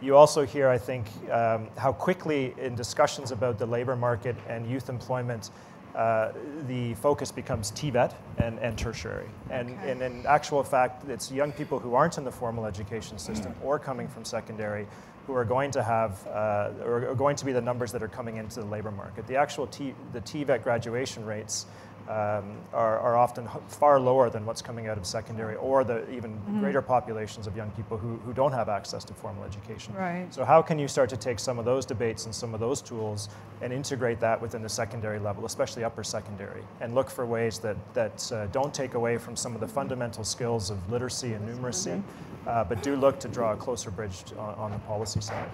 You 0.00 0.16
also 0.16 0.46
hear, 0.46 0.68
I 0.68 0.78
think, 0.78 1.06
um, 1.28 1.66
how 1.76 1.92
quickly 1.92 2.54
in 2.58 2.76
discussions 2.76 3.32
about 3.32 3.58
the 3.58 3.66
labor 3.66 3.96
market 3.96 4.36
and 4.48 4.64
youth 4.70 4.88
employment, 4.88 5.50
uh, 5.98 6.32
the 6.68 6.94
focus 6.94 7.32
becomes 7.32 7.72
TVET 7.72 8.14
and, 8.38 8.60
and 8.60 8.78
tertiary. 8.78 9.26
And, 9.50 9.70
okay. 9.70 9.90
and, 9.90 10.00
in 10.00 10.26
actual 10.26 10.62
fact, 10.62 11.08
it's 11.08 11.32
young 11.32 11.50
people 11.50 11.80
who 11.80 11.96
aren't 11.96 12.18
in 12.18 12.24
the 12.24 12.30
formal 12.30 12.66
education 12.66 13.18
system 13.18 13.52
mm. 13.52 13.64
or 13.64 13.80
coming 13.80 14.06
from 14.06 14.24
secondary 14.24 14.86
who 15.26 15.34
are 15.34 15.44
going 15.44 15.72
to 15.72 15.82
have, 15.82 16.24
uh, 16.28 16.70
or 16.84 17.10
are 17.10 17.14
going 17.16 17.34
to 17.34 17.44
be 17.44 17.50
the 17.50 17.60
numbers 17.60 17.90
that 17.90 18.02
are 18.02 18.08
coming 18.08 18.36
into 18.36 18.60
the 18.60 18.66
labor 18.66 18.92
market. 18.92 19.26
The 19.26 19.34
actual 19.34 19.66
T, 19.66 19.92
the 20.12 20.20
TVET 20.20 20.62
graduation 20.62 21.26
rates 21.26 21.66
um, 22.08 22.56
are, 22.72 22.98
are, 23.00 23.16
often 23.16 23.46
far 23.66 24.00
lower 24.00 24.30
than 24.30 24.46
what's 24.46 24.62
coming 24.62 24.88
out 24.88 24.96
of 24.96 25.04
secondary 25.04 25.56
or 25.56 25.84
the 25.84 26.10
even 26.10 26.32
mm-hmm. 26.32 26.60
greater 26.60 26.80
populations 26.80 27.46
of 27.46 27.54
young 27.54 27.70
people 27.72 27.98
who, 27.98 28.16
who 28.24 28.32
don't 28.32 28.52
have 28.52 28.70
access 28.70 29.04
to 29.04 29.12
formal 29.12 29.44
education. 29.44 29.92
Right. 29.94 30.26
So 30.30 30.42
how 30.42 30.62
can 30.62 30.78
you 30.78 30.88
start 30.88 31.10
to 31.10 31.18
take 31.18 31.38
some 31.38 31.58
of 31.58 31.66
those 31.66 31.84
debates 31.84 32.24
and 32.24 32.34
some 32.34 32.54
of 32.54 32.60
those 32.60 32.80
tools 32.80 33.28
and 33.60 33.74
integrate 33.74 34.20
that 34.20 34.40
within 34.40 34.62
the 34.62 34.68
secondary 34.70 35.18
level, 35.18 35.44
especially 35.44 35.84
upper 35.84 36.02
secondary, 36.02 36.62
and 36.80 36.94
look 36.94 37.10
for 37.10 37.26
ways 37.26 37.58
that, 37.58 37.76
that 37.92 38.32
uh, 38.32 38.46
don't 38.46 38.72
take 38.72 38.94
away 38.94 39.18
from 39.18 39.36
some 39.36 39.54
of 39.54 39.60
the 39.60 39.68
fundamental 39.68 40.24
skills 40.24 40.70
of 40.70 40.90
literacy 40.90 41.34
and 41.34 41.46
numeracy, 41.46 41.96
mm-hmm. 41.96 42.48
uh, 42.48 42.64
but 42.64 42.82
do 42.82 42.96
look 42.96 43.20
to 43.20 43.28
draw 43.28 43.52
a 43.52 43.56
closer 43.56 43.90
bridge 43.90 44.24
on, 44.38 44.54
on 44.54 44.70
the 44.70 44.78
policy 44.80 45.20
side. 45.20 45.50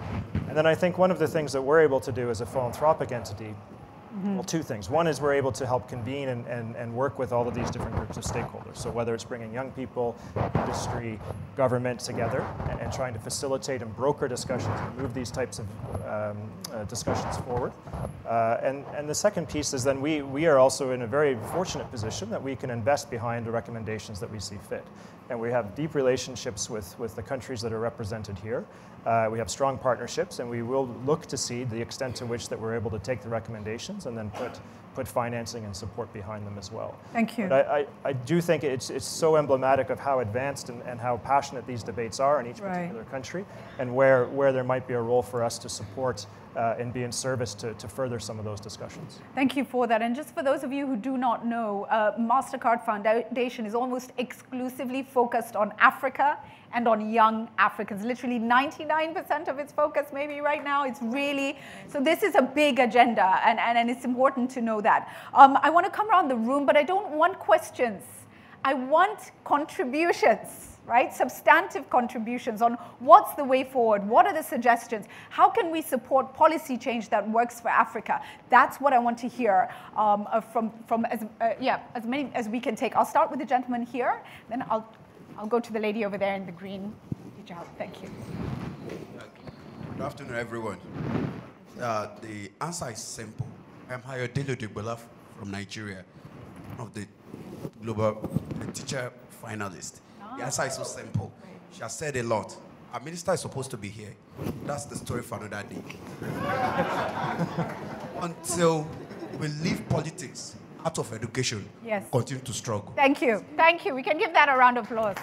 And 0.47 0.55
then 0.55 0.65
I 0.65 0.73
think 0.73 0.97
one 0.97 1.11
of 1.11 1.19
the 1.19 1.27
things 1.27 1.51
that 1.51 1.61
we're 1.61 1.81
able 1.81 1.99
to 1.99 2.13
do 2.13 2.29
as 2.29 2.39
a 2.39 2.45
philanthropic 2.45 3.11
entity 3.11 3.53
Mm-hmm. 3.74 3.74
Well, 4.23 4.43
two 4.43 4.63
things. 4.63 4.89
One 4.89 5.07
is 5.07 5.19
we're 5.19 5.33
able 5.33 5.51
to 5.51 5.65
help 5.65 5.89
convene 5.89 6.29
and, 6.29 6.45
and, 6.47 6.75
and 6.75 6.93
work 6.93 7.19
with 7.19 7.33
all 7.33 7.47
of 7.47 7.53
these 7.53 7.69
different 7.69 7.95
groups 7.95 8.15
of 8.15 8.23
stakeholders. 8.23 8.77
So 8.77 8.89
whether 8.89 9.13
it's 9.13 9.25
bringing 9.25 9.53
young 9.53 9.71
people, 9.71 10.15
industry, 10.55 11.19
government 11.57 11.99
together 11.99 12.45
and, 12.69 12.79
and 12.79 12.93
trying 12.93 13.13
to 13.13 13.19
facilitate 13.19 13.81
and 13.81 13.93
broker 13.95 14.27
discussions 14.27 14.73
and 14.79 14.97
move 14.97 15.13
these 15.13 15.31
types 15.31 15.59
of 15.59 15.65
um, 16.05 16.37
uh, 16.71 16.83
discussions 16.85 17.37
forward. 17.37 17.73
Uh, 18.25 18.57
and, 18.61 18.85
and 18.95 19.09
the 19.09 19.15
second 19.15 19.49
piece 19.49 19.73
is 19.73 19.83
then 19.83 19.99
we, 19.99 20.21
we 20.21 20.45
are 20.45 20.59
also 20.59 20.91
in 20.91 21.01
a 21.01 21.07
very 21.07 21.37
fortunate 21.51 21.89
position 21.91 22.29
that 22.29 22.41
we 22.41 22.55
can 22.55 22.69
invest 22.69 23.11
behind 23.11 23.45
the 23.45 23.51
recommendations 23.51 24.19
that 24.19 24.31
we 24.31 24.39
see 24.39 24.57
fit. 24.69 24.85
And 25.29 25.39
we 25.39 25.49
have 25.49 25.73
deep 25.75 25.95
relationships 25.95 26.69
with, 26.69 26.97
with 26.99 27.15
the 27.15 27.23
countries 27.23 27.61
that 27.61 27.73
are 27.73 27.79
represented 27.79 28.37
here. 28.37 28.65
Uh, 29.05 29.27
we 29.31 29.39
have 29.39 29.49
strong 29.49 29.77
partnerships, 29.77 30.39
and 30.39 30.49
we 30.49 30.61
will 30.61 30.87
look 31.05 31.25
to 31.27 31.37
see 31.37 31.63
the 31.63 31.79
extent 31.79 32.15
to 32.17 32.25
which 32.25 32.49
that 32.49 32.59
we're 32.59 32.75
able 32.75 32.91
to 32.91 32.99
take 32.99 33.21
the 33.21 33.29
recommendations 33.29 34.05
and 34.05 34.17
then 34.17 34.29
put 34.31 34.59
put 34.95 35.07
financing 35.07 35.65
and 35.65 35.75
support 35.75 36.11
behind 36.13 36.47
them 36.47 36.57
as 36.57 36.71
well. 36.71 36.97
Thank 37.11 37.37
you. 37.37 37.47
But 37.47 37.67
I, 37.67 37.79
I, 37.79 37.85
I 38.05 38.13
do 38.13 38.41
think 38.41 38.63
it's, 38.63 38.89
it's 38.89 39.05
so 39.05 39.35
emblematic 39.35 39.89
of 39.89 39.99
how 39.99 40.19
advanced 40.19 40.69
and, 40.69 40.81
and 40.83 40.99
how 40.99 41.17
passionate 41.17 41.67
these 41.67 41.83
debates 41.83 42.19
are 42.19 42.39
in 42.39 42.47
each 42.47 42.59
right. 42.59 42.73
particular 42.73 43.03
country 43.05 43.45
and 43.77 43.93
where, 43.93 44.25
where 44.27 44.53
there 44.53 44.63
might 44.63 44.87
be 44.87 44.93
a 44.93 45.01
role 45.01 45.21
for 45.21 45.43
us 45.43 45.59
to 45.59 45.69
support 45.69 46.25
uh, 46.55 46.75
and 46.79 46.93
be 46.93 47.03
in 47.03 47.11
service 47.11 47.53
to, 47.53 47.73
to 47.73 47.87
further 47.87 48.19
some 48.19 48.39
of 48.39 48.45
those 48.45 48.61
discussions. 48.61 49.19
Thank 49.33 49.57
you 49.57 49.65
for 49.65 49.87
that. 49.87 50.01
And 50.01 50.15
just 50.15 50.33
for 50.33 50.41
those 50.41 50.63
of 50.63 50.71
you 50.71 50.87
who 50.87 50.95
do 50.95 51.17
not 51.17 51.45
know, 51.45 51.83
uh, 51.89 52.17
MasterCard 52.17 52.85
Foundation 52.85 53.65
is 53.65 53.75
almost 53.75 54.11
exclusively 54.17 55.03
focused 55.03 55.55
on 55.55 55.73
Africa 55.79 56.37
and 56.73 56.87
on 56.87 57.11
young 57.11 57.49
Africans. 57.57 58.03
Literally 58.03 58.39
99% 58.39 59.47
of 59.47 59.59
its 59.59 59.71
focus 59.71 60.07
maybe 60.13 60.39
right 60.39 60.63
now. 60.63 60.85
It's 60.85 61.01
really, 61.01 61.57
so 61.87 61.99
this 61.99 62.23
is 62.23 62.35
a 62.35 62.41
big 62.41 62.79
agenda 62.79 63.39
and, 63.45 63.59
and, 63.59 63.77
and 63.77 63.89
it's 63.89 64.05
important 64.05 64.49
to 64.51 64.61
know 64.61 64.81
that. 64.81 65.13
Um, 65.33 65.57
I 65.61 65.69
want 65.69 65.85
to 65.85 65.91
come 65.91 66.09
around 66.09 66.27
the 66.27 66.35
room, 66.35 66.65
but 66.65 66.75
I 66.77 66.83
don't 66.83 67.11
want 67.11 67.39
questions. 67.39 68.03
I 68.63 68.73
want 68.73 69.31
contributions 69.43 70.75
right? 70.85 71.13
Substantive 71.13 71.89
contributions 71.89 72.61
on 72.61 72.77
what's 72.99 73.33
the 73.33 73.43
way 73.43 73.63
forward, 73.63 74.07
what 74.07 74.25
are 74.25 74.33
the 74.33 74.43
suggestions, 74.43 75.05
how 75.29 75.49
can 75.49 75.71
we 75.71 75.81
support 75.81 76.33
policy 76.33 76.77
change 76.77 77.09
that 77.09 77.27
works 77.29 77.59
for 77.59 77.69
Africa? 77.69 78.21
That's 78.49 78.79
what 78.79 78.93
I 78.93 78.99
want 78.99 79.17
to 79.19 79.27
hear 79.27 79.69
um, 79.95 80.27
uh, 80.31 80.41
from, 80.41 80.71
from 80.87 81.05
as, 81.05 81.25
uh, 81.41 81.53
yeah, 81.59 81.79
as 81.95 82.05
many 82.05 82.31
as 82.33 82.47
we 82.47 82.59
can 82.59 82.75
take. 82.75 82.95
I'll 82.95 83.05
start 83.05 83.29
with 83.31 83.39
the 83.39 83.45
gentleman 83.45 83.83
here, 83.83 84.21
then 84.49 84.63
I'll 84.69 84.87
I'll 85.37 85.47
go 85.47 85.59
to 85.59 85.73
the 85.73 85.79
lady 85.79 86.05
over 86.05 86.17
there 86.17 86.35
in 86.35 86.45
the 86.45 86.51
green 86.51 86.93
hijab. 87.39 87.65
Thank 87.77 88.01
you. 88.01 88.09
Good 89.97 90.01
afternoon, 90.01 90.35
everyone. 90.35 90.77
Uh, 91.79 92.07
the 92.21 92.51
answer 92.61 92.89
is 92.89 92.99
simple. 92.99 93.47
I'm 93.89 94.01
Hayodele 94.01 94.55
Dugbola 94.55 94.97
from 95.37 95.51
Nigeria, 95.51 96.05
one 96.77 96.87
of 96.87 96.93
the 96.93 97.05
global 97.83 98.29
the 98.59 98.71
teacher 98.71 99.11
finalists. 99.43 99.99
The 100.37 100.43
answer 100.43 100.65
is 100.65 100.75
so 100.75 100.83
simple. 100.83 101.31
She 101.71 101.81
has 101.81 101.97
said 101.97 102.15
a 102.15 102.23
lot. 102.23 102.55
our 102.93 103.01
minister 103.01 103.33
is 103.33 103.41
supposed 103.41 103.71
to 103.71 103.77
be 103.77 103.89
here. 103.89 104.15
That's 104.65 104.85
the 104.85 104.95
story 104.95 105.21
for 105.21 105.37
another 105.43 105.67
day. 105.67 105.83
Until 108.21 108.87
we 109.37 109.49
leave 109.49 109.87
politics 109.89 110.55
out 110.85 110.99
of 110.99 111.11
education, 111.13 111.67
yes. 111.83 112.05
continue 112.11 112.43
to 112.43 112.53
struggle. 112.53 112.93
Thank 112.95 113.21
you. 113.21 113.43
Thank 113.57 113.85
you. 113.85 113.95
We 113.95 114.03
can 114.03 114.17
give 114.19 114.33
that 114.33 114.49
a 114.49 114.55
round 114.55 114.77
of 114.77 114.85
applause. 114.85 115.17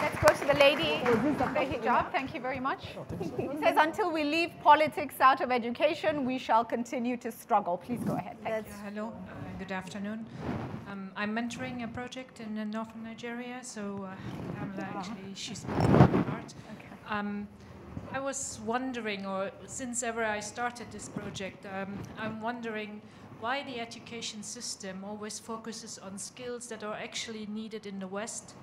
Let's 0.00 0.18
go 0.24 0.32
to 0.32 0.52
the 0.52 0.58
lady 0.60 1.00
with 1.24 1.36
the 1.38 1.44
hijab. 1.44 2.12
Thank 2.12 2.32
you 2.32 2.40
very 2.40 2.60
much. 2.60 2.84
It 3.20 3.58
says, 3.60 3.76
until 3.76 4.12
we 4.12 4.22
leave 4.22 4.50
politics 4.62 5.20
out 5.20 5.40
of 5.40 5.50
education, 5.50 6.24
we 6.24 6.38
shall 6.38 6.64
continue 6.64 7.16
to 7.16 7.32
struggle. 7.32 7.76
Please 7.76 8.00
go 8.04 8.14
ahead. 8.14 8.36
Thank 8.44 8.66
you. 8.68 8.72
Hello. 8.84 9.08
Uh, 9.08 9.58
good 9.58 9.72
afternoon. 9.72 10.24
Um, 10.88 11.10
I'm 11.16 11.34
mentoring 11.34 11.82
a 11.82 11.88
project 11.88 12.38
in 12.38 12.56
uh, 12.56 12.64
northern 12.64 13.02
Nigeria, 13.02 13.58
so 13.62 14.08
uh, 14.08 14.62
I'm 14.62 14.72
actually, 14.78 15.34
she's 15.34 15.64
part. 15.64 16.54
Okay. 16.76 16.94
Um, 17.10 17.48
I 18.12 18.20
was 18.20 18.60
wondering, 18.64 19.26
or 19.26 19.50
since 19.66 20.04
ever 20.04 20.24
I 20.24 20.38
started 20.38 20.86
this 20.92 21.08
project, 21.08 21.66
um, 21.66 21.98
I'm 22.16 22.40
wondering 22.40 23.02
why 23.40 23.62
the 23.62 23.80
education 23.80 24.42
system 24.42 25.04
always 25.04 25.38
focuses 25.38 25.98
on 25.98 26.18
skills 26.18 26.68
that 26.68 26.82
are 26.82 26.94
actually 26.94 27.46
needed 27.46 27.86
in 27.86 27.98
the 27.98 28.06
West. 28.06 28.54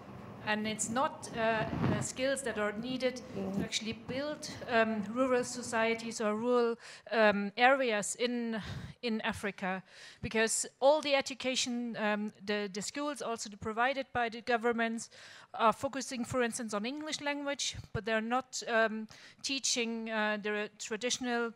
And 0.45 0.67
it's 0.67 0.89
not 0.89 1.29
uh, 1.37 1.39
uh, 1.39 2.01
skills 2.01 2.41
that 2.41 2.57
are 2.57 2.73
needed 2.73 3.21
to 3.33 3.63
actually 3.63 3.93
build 3.93 4.49
um, 4.69 5.01
rural 5.13 5.45
societies 5.45 6.19
or 6.19 6.35
rural 6.35 6.75
um, 7.11 7.53
areas 7.55 8.15
in, 8.15 8.61
in 9.01 9.21
Africa. 9.21 9.81
Because 10.21 10.65
all 10.81 10.99
the 10.99 11.15
education, 11.15 11.95
um, 11.97 12.33
the, 12.45 12.69
the 12.73 12.81
schools 12.81 13.21
also 13.21 13.49
provided 13.61 14.07
by 14.11 14.27
the 14.27 14.41
governments 14.41 15.09
are 15.53 15.71
focusing, 15.71 16.25
for 16.25 16.43
instance, 16.43 16.73
on 16.73 16.85
English 16.85 17.21
language, 17.21 17.77
but 17.93 18.03
they're 18.03 18.19
not 18.19 18.61
um, 18.67 19.07
teaching 19.43 20.09
uh, 20.09 20.37
the 20.41 20.69
traditional 20.77 21.53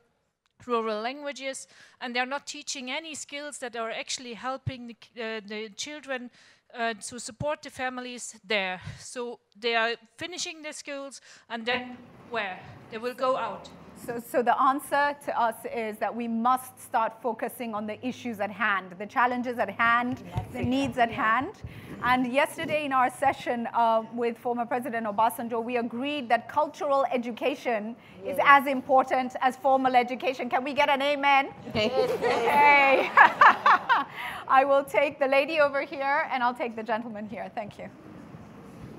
rural 0.66 1.02
languages, 1.02 1.68
and 2.02 2.16
they're 2.16 2.26
not 2.26 2.48
teaching 2.48 2.90
any 2.90 3.16
skills 3.16 3.60
that 3.60 3.76
are 3.76 3.92
actually 3.92 4.34
helping 4.34 4.88
the, 4.88 5.24
uh, 5.24 5.42
the 5.46 5.70
children 5.76 6.32
uh, 6.74 6.94
to 6.96 7.20
support 7.20 7.62
the 7.62 7.70
families 7.70 8.36
there. 8.48 8.82
So 9.00 9.40
they 9.60 9.76
are 9.76 9.96
finishing 10.18 10.62
their 10.62 10.74
schools, 10.74 11.22
and 11.50 11.66
then 11.66 11.98
where? 12.30 12.60
They 12.92 12.98
will 12.98 13.14
go 13.16 13.38
out. 13.38 13.70
So, 14.08 14.24
so 14.26 14.42
the 14.42 14.58
answer 14.62 15.14
to 15.26 15.38
us 15.38 15.56
is 15.76 15.98
that 15.98 16.16
we 16.16 16.30
must 16.30 16.82
start 16.82 17.22
focusing 17.22 17.76
on 17.76 17.86
the 17.86 17.98
issues 18.08 18.40
at 18.40 18.50
hand, 18.50 18.96
the 18.98 19.06
challenges 19.06 19.60
at 19.60 19.70
hand, 19.70 20.24
the 20.54 20.62
needs 20.62 20.98
at 20.98 21.12
hand. 21.12 21.56
And 22.02 22.32
yesterday 22.32 22.86
in 22.86 22.94
our 22.94 23.10
session 23.10 23.68
uh, 23.74 24.04
with 24.14 24.38
former 24.38 24.66
President 24.66 25.06
Obasanjo, 25.08 25.62
we 25.62 25.76
agreed 25.76 26.30
that 26.30 26.48
cultural 26.48 27.06
education 27.12 27.98
yes. 28.24 28.36
is 28.36 28.42
as 28.46 28.66
important 28.66 29.36
as 29.42 29.58
formal 29.58 29.94
education. 29.94 30.50
Can 30.50 30.64
we 30.64 30.72
get 30.74 30.88
an 30.88 31.02
amen? 31.02 31.50
okay. 31.68 33.12
I 34.48 34.64
will 34.64 34.86
take 34.86 35.20
the 35.20 35.28
lady 35.28 35.60
over 35.60 35.82
here 35.82 36.30
and 36.32 36.42
I'll 36.42 36.54
take 36.54 36.78
the 36.78 36.84
gentleman 36.84 37.28
here. 37.28 37.52
Thank 37.54 37.78
you. 37.78 37.90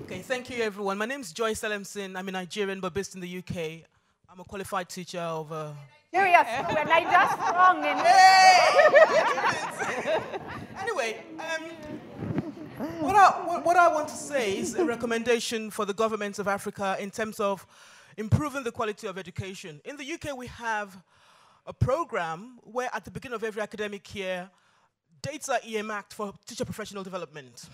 Okay, 0.03 0.19
thank 0.21 0.51
you 0.51 0.61
everyone. 0.61 0.99
My 0.99 1.05
name 1.07 1.21
is 1.21 1.33
Joyce 1.33 1.63
Elemson. 1.63 2.15
I'm 2.15 2.27
a 2.27 2.31
Nigerian 2.31 2.79
but 2.79 2.93
based 2.93 3.15
in 3.15 3.21
the 3.21 3.37
UK. 3.39 3.89
I'm 4.31 4.39
a 4.39 4.43
qualified 4.43 4.87
teacher 4.89 5.19
of. 5.19 5.51
Uh, 5.51 5.71
Serious, 6.13 6.45
we're 6.67 6.83
Niger 6.85 7.27
strong. 7.33 7.79
In 7.79 7.97
anyway, 10.79 11.23
um, 11.39 11.63
what, 12.99 13.15
I, 13.15 13.31
what, 13.47 13.65
what 13.65 13.75
I 13.75 13.87
want 13.87 14.07
to 14.09 14.15
say 14.15 14.59
is 14.59 14.75
a 14.75 14.85
recommendation 14.85 15.71
for 15.71 15.83
the 15.85 15.95
governments 15.95 16.37
of 16.37 16.47
Africa 16.47 16.95
in 16.99 17.09
terms 17.09 17.39
of 17.39 17.65
improving 18.17 18.63
the 18.63 18.71
quality 18.71 19.07
of 19.07 19.17
education. 19.17 19.81
In 19.83 19.97
the 19.97 20.13
UK, 20.13 20.37
we 20.37 20.45
have 20.45 20.95
a 21.65 21.73
program 21.73 22.59
where 22.63 22.89
at 22.93 23.05
the 23.05 23.11
beginning 23.11 23.35
of 23.35 23.43
every 23.43 23.63
academic 23.63 24.13
year, 24.13 24.47
dates 25.23 25.49
are 25.49 25.59
earmarked 25.65 26.13
for 26.13 26.33
teacher 26.45 26.65
professional 26.65 27.01
development. 27.03 27.67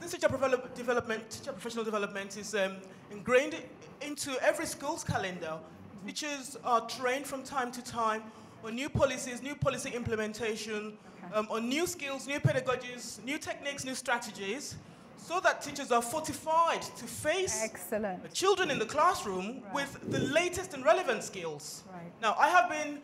This 0.00 0.12
teacher 0.12 0.28
development, 0.74 1.28
teacher 1.30 1.52
professional 1.52 1.84
development 1.84 2.36
is 2.38 2.54
um, 2.54 2.76
ingrained 3.10 3.54
into 4.00 4.32
every 4.42 4.64
school's 4.64 5.04
calendar. 5.04 5.58
Teachers 6.06 6.56
are 6.64 6.88
trained 6.88 7.26
from 7.26 7.42
time 7.42 7.70
to 7.72 7.82
time 7.82 8.22
on 8.64 8.74
new 8.74 8.88
policies, 8.88 9.42
new 9.42 9.54
policy 9.54 9.90
implementation, 9.90 10.96
okay. 11.24 11.34
um, 11.34 11.46
on 11.50 11.68
new 11.68 11.86
skills, 11.86 12.26
new 12.26 12.40
pedagogies, 12.40 13.22
new 13.24 13.36
techniques, 13.36 13.84
new 13.84 13.94
strategies, 13.94 14.76
so 15.18 15.38
that 15.40 15.60
teachers 15.60 15.92
are 15.92 16.00
fortified 16.00 16.80
to 16.80 17.04
face 17.04 17.60
Excellent. 17.62 18.32
children 18.32 18.70
in 18.70 18.78
the 18.78 18.86
classroom 18.86 19.62
right. 19.64 19.74
with 19.74 20.10
the 20.10 20.20
latest 20.20 20.72
and 20.72 20.82
relevant 20.82 21.22
skills. 21.22 21.84
Right. 21.92 22.10
Now, 22.22 22.34
I 22.38 22.48
have 22.48 22.70
been 22.70 23.00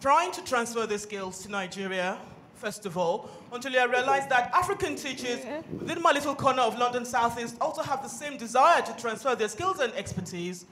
trying 0.00 0.32
to 0.32 0.42
transfer 0.42 0.84
the 0.84 0.98
skills 0.98 1.44
to 1.44 1.50
Nigeria 1.50 2.18
first 2.58 2.86
of 2.86 2.98
all, 2.98 3.30
until 3.52 3.78
I 3.78 3.84
realized 3.84 4.28
that 4.30 4.50
African 4.52 4.96
teachers 4.96 5.40
within 5.78 6.02
my 6.02 6.12
little 6.12 6.34
corner 6.34 6.62
of 6.62 6.78
London 6.78 7.04
Southeast 7.04 7.56
also 7.60 7.82
have 7.82 8.02
the 8.02 8.08
same 8.08 8.36
desire 8.36 8.82
to 8.82 8.96
transfer 8.96 9.34
their 9.34 9.48
skills 9.48 9.80
and 9.80 9.92
expertise 9.94 10.66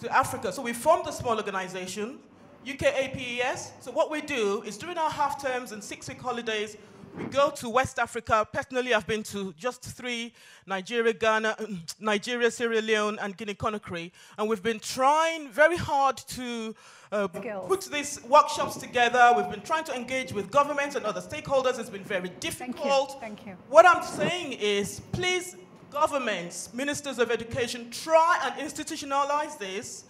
to 0.00 0.14
Africa. 0.14 0.52
So 0.52 0.62
we 0.62 0.72
formed 0.72 1.06
a 1.06 1.12
small 1.12 1.36
organization, 1.36 2.18
UKAPES. 2.66 3.70
So 3.80 3.90
what 3.92 4.10
we 4.10 4.20
do 4.20 4.62
is 4.62 4.76
during 4.76 4.98
our 4.98 5.10
half 5.10 5.42
terms 5.42 5.72
and 5.72 5.82
six-week 5.82 6.20
holidays, 6.20 6.76
we 7.16 7.24
go 7.24 7.50
to 7.50 7.68
West 7.68 7.98
Africa. 7.98 8.46
Personally, 8.52 8.94
I've 8.94 9.06
been 9.06 9.24
to 9.24 9.52
just 9.54 9.82
three, 9.82 10.32
Nigeria, 10.66 11.12
Ghana, 11.12 11.56
um, 11.58 11.82
Nigeria, 11.98 12.50
Sierra 12.50 12.80
Leone, 12.80 13.18
and 13.20 13.36
Guinea-Conakry. 13.36 14.12
And 14.38 14.48
we've 14.48 14.62
been 14.62 14.78
trying 14.78 15.48
very 15.48 15.76
hard 15.76 16.16
to 16.16 16.74
uh, 17.12 17.28
put 17.28 17.88
these 17.92 18.22
workshops 18.24 18.76
together. 18.76 19.32
We've 19.36 19.50
been 19.50 19.62
trying 19.62 19.84
to 19.84 19.94
engage 19.94 20.32
with 20.32 20.50
governments 20.50 20.96
and 20.96 21.04
other 21.04 21.20
stakeholders. 21.20 21.78
It's 21.78 21.90
been 21.90 22.04
very 22.04 22.28
difficult. 22.40 23.20
Thank 23.20 23.40
you. 23.40 23.44
Thank 23.44 23.46
you. 23.46 23.56
What 23.68 23.86
I'm 23.86 24.02
saying 24.02 24.52
is, 24.52 25.00
please, 25.12 25.56
governments, 25.90 26.72
ministers 26.72 27.18
of 27.18 27.30
education, 27.30 27.90
try 27.90 28.40
and 28.44 28.54
institutionalize 28.68 29.58
this 29.58 30.04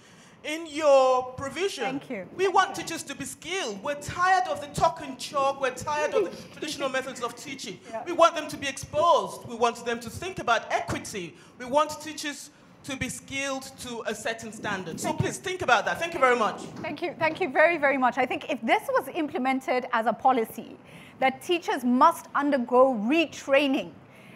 in 0.45 0.67
your 0.67 1.33
provision. 1.33 1.85
Thank 1.85 2.11
you. 2.11 2.27
We 2.37 2.49
want 2.49 2.75
teachers 2.75 3.03
to 3.05 3.15
be 3.15 3.25
skilled. 3.25 3.83
We're 3.83 4.01
tired 4.01 4.49
of 4.49 4.61
the 4.61 4.69
talk 4.69 5.01
and 5.03 5.19
chalk. 5.19 5.61
We're 5.61 5.75
tired 5.75 6.15
of 6.15 6.31
the 6.31 6.53
traditional 6.53 6.89
methods 6.89 7.23
of 7.23 7.37
teaching. 7.37 7.79
Yeah. 7.91 8.03
We 8.05 8.13
want 8.13 8.35
them 8.35 8.49
to 8.49 8.57
be 8.57 8.67
exposed. 8.67 9.47
We 9.47 9.55
want 9.55 9.85
them 9.85 10.01
to 10.01 10.11
think 10.11 10.39
about 10.39 10.71
equity. 10.73 11.35
We 11.59 11.67
want 11.67 12.01
teachers 12.03 12.51
to 12.85 12.97
be 12.97 13.09
skilled 13.09 13.71
to 13.81 14.03
a 14.07 14.15
certain 14.15 14.53
standard. 14.53 14.99
So 14.99 15.13
please 15.13 15.37
think 15.39 15.63
about 15.63 15.85
that. 15.85 15.99
Thank 15.99 16.15
you 16.15 16.21
very 16.21 16.37
much. 16.37 16.61
Thank 16.83 17.03
you. 17.03 17.15
Thank 17.19 17.41
you 17.41 17.49
very, 17.51 17.79
very 17.79 17.99
much. 17.99 18.17
I 18.19 18.27
think 18.27 18.51
if 18.51 18.61
this 18.63 18.83
was 18.89 19.09
implemented 19.15 19.87
as 19.93 20.07
a 20.07 20.13
policy, 20.13 20.77
that 21.19 21.43
teachers 21.43 21.85
must 21.85 22.27
undergo 22.35 22.95
retraining 22.95 23.91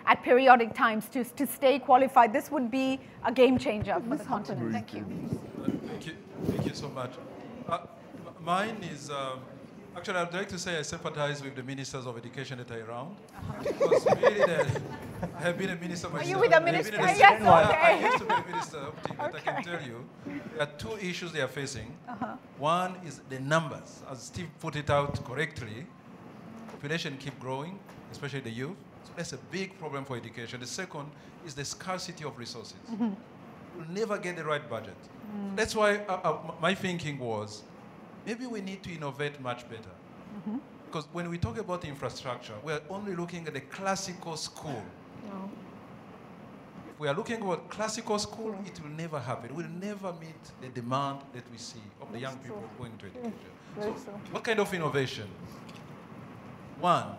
at 0.07 0.23
periodic 0.23 0.75
times 0.75 1.09
to, 1.09 1.25
to 1.25 1.47
stay 1.47 1.79
qualified, 1.79 2.33
this 2.33 2.51
would 2.51 2.71
be 2.71 3.01
a 3.25 3.33
game 3.33 3.59
changer 3.59 3.97
for 4.07 4.17
the 4.17 4.25
continent. 4.25 4.73
Thank 4.73 4.93
you. 4.93 5.07
Thank 5.87 6.07
you. 6.07 6.13
Thank 6.45 6.67
you 6.67 6.75
so 6.75 6.91
much. 6.91 7.13
Uh, 7.67 7.79
mine 8.43 8.77
is. 8.93 9.11
Um, 9.11 9.41
Actually, 9.97 10.19
I'd 10.19 10.35
like 10.35 10.49
to 10.49 10.59
say 10.59 10.79
I 10.79 10.83
sympathize 10.83 11.43
with 11.43 11.55
the 11.55 11.63
ministers 11.63 12.05
of 12.07 12.17
education 12.17 12.59
that 12.59 12.71
are 12.71 12.85
around. 12.85 13.17
Uh-huh. 13.37 13.63
Because 13.63 14.07
really, 14.21 14.43
I 15.37 15.41
have 15.41 15.57
been 15.57 15.71
a 15.71 15.77
minister 15.77 16.09
myself. 16.09 16.27
Are 16.27 16.31
you 16.31 16.39
with 16.39 16.51
the 16.51 16.61
minister? 16.61 16.97
Yes, 16.97 17.41
okay. 17.41 17.49
I, 17.49 17.93
I 17.93 18.05
used 18.05 18.19
to 18.19 18.25
be 18.25 18.35
a 18.35 18.45
minister 18.47 18.79
of 18.79 19.03
team, 19.03 19.17
okay. 19.21 19.31
but 19.33 19.35
I 19.37 19.41
can 19.41 19.63
tell 19.63 19.83
you, 19.83 20.05
there 20.53 20.63
are 20.63 20.73
two 20.79 20.97
issues 20.99 21.33
they 21.33 21.41
are 21.41 21.49
facing. 21.49 21.97
Uh-huh. 22.09 22.37
One 22.59 22.97
is 23.07 23.21
the 23.29 23.39
numbers. 23.39 24.03
As 24.11 24.25
Steve 24.25 24.49
put 24.61 24.77
it 24.77 24.91
out 24.91 25.25
correctly, 25.25 25.87
population 26.69 27.17
keep 27.19 27.39
growing, 27.39 27.79
especially 28.11 28.41
the 28.41 28.51
youth. 28.51 28.77
So 29.05 29.13
that's 29.17 29.33
a 29.33 29.39
big 29.51 29.79
problem 29.79 30.05
for 30.05 30.17
education. 30.17 30.61
The 30.61 30.67
second 30.67 31.11
is 31.47 31.55
the 31.55 31.65
scarcity 31.65 32.25
of 32.25 32.37
resources. 32.37 32.77
Mm-hmm. 32.91 33.11
We'll 33.77 33.89
never 33.91 34.19
get 34.19 34.37
the 34.37 34.45
right 34.45 34.69
budget. 34.69 34.97
Mm. 35.35 35.57
That's 35.57 35.75
why 35.75 35.99
uh, 36.09 36.21
uh, 36.25 36.53
my 36.61 36.75
thinking 36.75 37.19
was, 37.19 37.63
maybe 38.27 38.47
we 38.47 38.61
need 38.61 38.83
to 38.83 38.93
innovate 38.93 39.41
much 39.41 39.69
better. 39.69 39.95
Mm-hmm. 40.39 40.59
Because 40.87 41.07
when 41.13 41.29
we 41.29 41.39
talk 41.39 41.59
about 41.59 41.85
infrastructure, 41.85 42.55
we're 42.63 42.81
only 42.89 43.17
looking 43.17 43.47
at 43.47 43.55
the 43.55 43.61
classical 43.61 44.37
school. 44.37 44.83
No. 45.29 45.51
If 46.89 47.01
we 47.01 47.09
are 47.09 47.15
looking 47.15 47.51
at 47.51 47.69
classical 47.69 48.19
school, 48.19 48.53
mm. 48.53 48.67
it 48.67 48.81
will 48.81 48.91
never 48.91 49.19
happen. 49.19 49.55
We'll 49.55 49.67
never 49.69 50.13
meet 50.21 50.43
the 50.61 50.69
demand 50.69 51.21
that 51.33 51.43
we 51.51 51.59
see 51.59 51.83
of 52.01 52.13
the 52.13 52.21
young 52.21 52.37
people 52.37 52.63
going 52.79 52.97
to 52.99 53.07
education. 53.07 53.51
So, 53.81 53.91
what 54.31 54.45
kind 54.45 54.61
of 54.61 54.73
innovation? 54.73 55.27
One, 56.81 57.17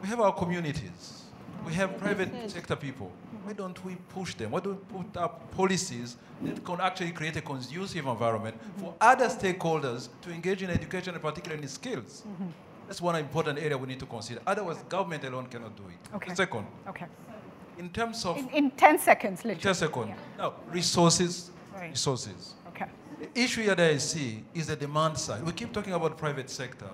we 0.00 0.06
have 0.08 0.20
our 0.20 0.32
communities. 0.32 1.24
We 1.66 1.74
have 1.74 1.98
private 1.98 2.30
sector 2.48 2.76
people. 2.76 3.10
Why 3.48 3.54
don't 3.54 3.82
we 3.82 3.96
push 4.10 4.34
them? 4.34 4.50
Why 4.50 4.60
don't 4.60 4.74
we 4.74 5.02
put 5.02 5.16
up 5.16 5.50
policies 5.52 6.18
that 6.42 6.62
can 6.62 6.80
actually 6.82 7.12
create 7.12 7.34
a 7.38 7.40
conducive 7.40 8.04
environment 8.06 8.54
for 8.76 8.94
other 9.00 9.28
stakeholders 9.28 10.10
to 10.20 10.30
engage 10.30 10.62
in 10.62 10.68
education 10.68 11.14
and 11.14 11.22
particularly 11.22 11.62
in 11.62 11.68
skills? 11.68 12.24
Mm 12.26 12.34
-hmm. 12.36 12.50
That's 12.86 13.00
one 13.00 13.18
important 13.20 13.58
area 13.58 13.78
we 13.78 13.86
need 13.86 14.00
to 14.00 14.06
consider. 14.06 14.40
Otherwise, 14.46 14.78
government 14.90 15.24
alone 15.24 15.46
cannot 15.48 15.72
do 15.76 15.84
it. 15.94 16.14
Okay. 16.16 16.34
Second. 16.34 16.66
Okay. 16.88 17.06
in 17.78 17.88
terms 17.90 18.24
of 18.24 18.36
in, 18.36 18.48
in 18.48 18.70
10 18.70 18.98
seconds, 18.98 19.44
literally. 19.44 19.62
10 19.62 19.74
seconds. 19.74 20.08
Yeah. 20.08 20.38
Now, 20.38 20.52
resources, 20.74 21.50
right. 21.74 21.90
resources. 21.90 22.54
Okay. 22.68 22.88
The 23.20 23.40
issue 23.44 23.62
here 23.62 23.76
that 23.76 23.90
I 23.96 23.98
see 23.98 24.44
is 24.54 24.66
the 24.66 24.76
demand 24.76 25.16
side. 25.18 25.40
We 25.44 25.52
keep 25.52 25.72
talking 25.72 25.94
about 25.94 26.16
private 26.16 26.50
sector. 26.50 26.90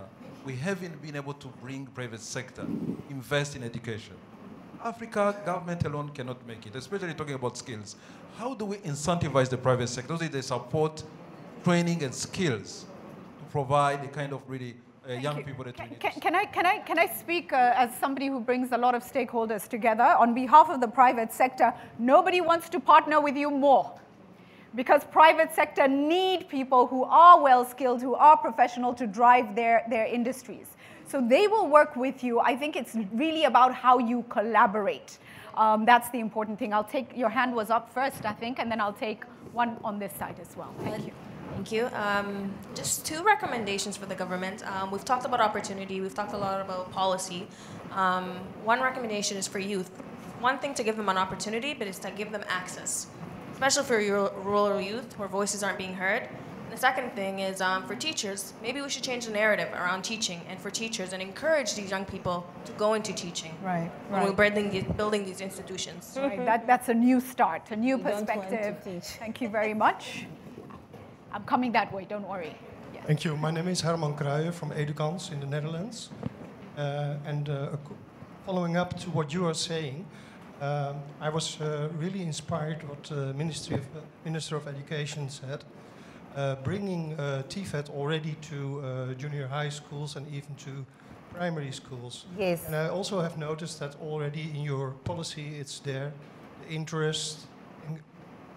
We 0.47 0.57
haven't 0.57 0.97
been 1.03 1.17
able 1.17 1.35
to 1.35 1.49
bring 1.63 1.87
private 1.95 2.21
sector 2.21 2.67
invest 3.11 3.57
in 3.57 3.63
education. 3.63 4.17
Africa 4.85 5.35
government 5.47 5.83
alone 5.87 6.11
cannot 6.11 6.47
make 6.47 6.67
it, 6.67 6.77
especially 6.77 7.15
talking 7.15 7.35
about 7.35 7.57
skills. 7.57 7.97
How 8.37 8.53
do 8.53 8.67
we 8.67 8.77
incentivize 8.79 9.49
the 9.49 9.57
private 9.57 9.89
sector? 9.89 10.17
They 10.19 10.43
support 10.43 11.03
training 11.65 12.03
and 12.05 12.15
skills 12.15 12.85
to 13.39 13.45
provide 13.51 14.03
the 14.03 14.09
kind 14.09 14.35
of 14.35 14.43
really 14.47 14.75
uh, 15.09 15.15
young 15.15 15.39
you. 15.39 15.45
people 15.45 15.65
that 15.65 15.77
can, 15.77 15.87
we 15.87 15.91
need. 15.93 16.01
Can, 16.01 16.21
can, 16.21 16.35
I, 16.35 16.45
can, 16.45 16.67
I, 16.67 16.79
can 16.81 16.99
I 16.99 17.07
speak 17.07 17.55
uh, 17.55 17.73
as 17.75 17.97
somebody 17.99 18.27
who 18.27 18.41
brings 18.41 18.73
a 18.73 18.77
lot 18.77 18.95
of 18.95 19.03
stakeholders 19.03 19.67
together? 19.67 20.05
On 20.19 20.35
behalf 20.35 20.69
of 20.69 20.83
the 20.83 20.89
private 20.89 21.33
sector, 21.33 21.73
nobody 21.99 22.43
wants 22.43 22.69
to 22.69 22.79
partner 22.79 23.23
with 23.23 23.37
you 23.37 23.51
more 23.51 23.91
because 24.75 25.03
private 25.05 25.55
sector 25.55 25.89
need 25.89 26.49
people 26.49 26.87
who 26.87 27.05
are 27.05 27.41
well 27.41 27.65
skilled, 27.65 28.03
who 28.03 28.15
are 28.15 28.37
professional 28.37 28.93
to 28.95 29.07
drive 29.07 29.55
their, 29.55 29.85
their 29.89 30.07
industries. 30.07 30.67
So 31.07 31.21
they 31.21 31.47
will 31.47 31.69
work 31.69 31.97
with 31.97 32.25
you. 32.25 32.41
I 32.41 32.57
think 32.57 32.77
it's 32.77 32.97
really 33.13 33.45
about 33.45 33.75
how 33.75 33.99
you 33.99 34.25
collaborate. 34.29 35.19
Um, 35.57 35.85
that's 35.85 36.11
the 36.11 36.19
important 36.19 36.59
thing. 36.59 36.73
I'll 36.73 36.85
take, 36.85 37.17
your 37.17 37.29
hand 37.29 37.55
was 37.55 37.71
up 37.71 37.93
first, 37.93 38.25
I 38.25 38.33
think, 38.33 38.59
and 38.59 38.71
then 38.71 38.81
I'll 38.81 38.93
take 38.93 39.25
one 39.53 39.79
on 39.85 39.99
this 39.99 40.13
side 40.15 40.37
as 40.41 40.57
well. 40.57 40.75
Thank 40.83 41.07
you. 41.07 41.13
Thank 41.55 41.71
you. 41.71 41.87
Um, 41.95 42.53
just 42.75 43.07
two 43.07 43.23
recommendations 43.23 43.97
for 43.97 44.07
the 44.07 44.15
government. 44.17 44.67
Um, 44.67 44.91
we've 44.91 45.05
talked 45.05 45.25
about 45.25 45.41
opportunity, 45.41 46.01
we've 46.01 46.15
talked 46.15 46.33
a 46.33 46.37
lot 46.37 46.61
about 46.61 46.91
policy. 46.91 47.47
Um, 47.93 48.41
one 48.65 48.81
recommendation 48.81 49.37
is 49.37 49.47
for 49.47 49.61
youth. 49.61 49.91
One 50.41 50.59
thing 50.59 50.75
to 50.75 50.83
give 50.83 50.97
them 50.97 51.09
an 51.09 51.17
opportunity, 51.17 51.73
but 51.73 51.87
it's 51.87 52.01
to 52.01 52.11
give 52.11 52.33
them 52.33 52.43
access, 52.49 53.07
especially 53.53 53.85
for 53.85 54.31
rural 54.43 54.81
youth 54.81 55.17
where 55.17 55.29
voices 55.29 55.63
aren't 55.63 55.79
being 55.79 55.95
heard. 55.95 56.29
The 56.71 56.77
second 56.77 57.13
thing 57.15 57.39
is 57.39 57.61
um, 57.61 57.87
for 57.87 57.95
teachers, 57.95 58.53
maybe 58.63 58.81
we 58.81 58.89
should 58.89 59.05
change 59.05 59.27
the 59.27 59.33
narrative 59.33 59.69
around 59.73 60.03
teaching 60.03 60.41
and 60.49 60.59
for 60.59 60.71
teachers 60.71 61.13
and 61.13 61.23
encourage 61.23 61.75
these 61.75 61.91
young 61.91 62.05
people 62.05 62.47
to 62.65 62.73
go 62.73 62.95
into 62.95 63.13
teaching. 63.13 63.55
Right, 63.63 63.91
when 64.09 64.21
right. 64.21 64.29
we're 64.29 64.51
building 64.51 64.71
these, 64.71 64.85
building 64.97 65.25
these 65.25 65.41
institutions. 65.41 66.17
Right, 66.17 66.45
that, 66.45 66.67
that's 66.67 66.89
a 66.89 66.95
new 66.95 67.21
start, 67.21 67.71
a 67.71 67.77
new 67.77 67.99
perspective. 67.99 68.77
Thank 69.19 69.41
you 69.41 69.49
very 69.49 69.75
much. 69.75 70.27
I'm 71.33 71.45
coming 71.45 71.73
that 71.73 71.93
way, 71.93 72.07
don't 72.09 72.29
worry. 72.29 72.57
Thank 73.07 73.25
you. 73.25 73.37
My 73.37 73.51
name 73.51 73.69
is 73.69 73.83
Herman 73.83 74.15
Kruijer 74.15 74.55
from 74.55 74.71
Edukans 74.71 75.31
in 75.31 75.41
the 75.41 75.47
Netherlands. 75.47 76.09
Uh, 76.77 77.17
and 77.27 77.51
uh, 77.51 77.77
following 78.47 78.77
up 78.77 78.99
to 79.01 79.11
what 79.11 79.35
you 79.35 79.47
are 79.47 79.55
saying, 79.55 80.07
um, 80.63 81.03
I 81.21 81.29
was 81.29 81.61
uh, 81.61 81.91
really 81.99 82.23
inspired 82.23 82.89
what 82.89 83.03
the 83.05 83.35
Ministry 83.35 83.77
of, 83.77 83.83
uh, 83.83 84.01
Minister 84.25 84.57
of 84.57 84.67
Education 84.67 85.29
said, 85.29 85.65
uh, 86.37 86.57
bringing 86.57 87.15
uh, 87.15 87.43
TVET 87.49 87.91
already 87.91 88.37
to 88.43 89.15
junior 89.19 89.47
high 89.47 89.71
schools 89.71 90.17
and 90.17 90.27
even 90.29 90.55
to 90.57 90.85
primary 91.35 91.73
schools. 91.73 92.27
Yes. 92.39 92.67
And 92.67 92.77
I 92.77 92.89
also 92.89 93.21
have 93.21 93.37
noticed 93.39 93.81
that 93.81 93.97
already 94.01 94.51
in 94.55 94.63
your 94.63 94.91
policy 95.05 95.57
it's 95.59 95.81
there, 95.81 96.13
the 96.63 96.75
interest, 96.75 97.47
in 97.89 98.01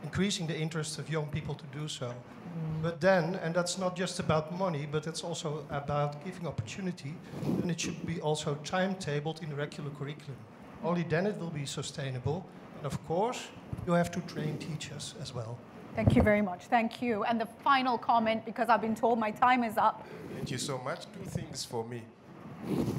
increasing 0.04 0.48
the 0.48 0.58
interest 0.58 1.00
of 1.00 1.10
young 1.10 1.28
people 1.28 1.56
to 1.56 1.66
do 1.80 1.88
so. 1.88 2.08
Mm. 2.08 2.84
But 2.84 3.02
then, 3.02 3.36
and 3.44 3.54
that's 3.56 3.78
not 3.78 3.96
just 3.96 4.20
about 4.20 4.58
money, 4.58 4.88
but 4.92 5.08
it's 5.08 5.24
also 5.24 5.66
about 5.70 6.24
giving 6.24 6.48
opportunity, 6.48 7.14
and 7.62 7.72
it 7.72 7.80
should 7.80 8.06
be 8.06 8.22
also 8.22 8.56
timetabled 8.64 9.42
in 9.44 9.50
the 9.50 9.56
regular 9.56 9.90
curriculum. 9.92 10.38
Only 10.84 11.04
then 11.04 11.26
it 11.26 11.38
will 11.40 11.50
be 11.50 11.66
sustainable. 11.66 12.46
And 12.78 12.86
of 12.86 13.08
course, 13.08 13.48
you 13.88 13.94
have 13.94 14.12
to 14.12 14.22
train 14.22 14.58
teachers 14.60 15.16
as 15.22 15.34
well. 15.34 15.58
Thank 15.98 16.16
you 16.16 16.22
very 16.22 16.44
much. 16.44 16.66
Thank 16.66 17.02
you. 17.02 17.24
And 17.24 17.42
the 17.42 17.48
final 17.64 17.98
comment, 17.98 18.46
because 18.46 18.70
I've 18.70 18.82
been 18.82 18.94
told 18.94 19.18
my 19.18 19.32
time 19.32 19.64
is 19.64 19.78
up. 19.78 20.06
Thank 20.36 20.52
you 20.52 20.60
so 20.60 20.78
much. 20.78 21.06
Two 21.12 21.28
things 21.28 21.66
for 21.66 21.84
me. 21.84 22.04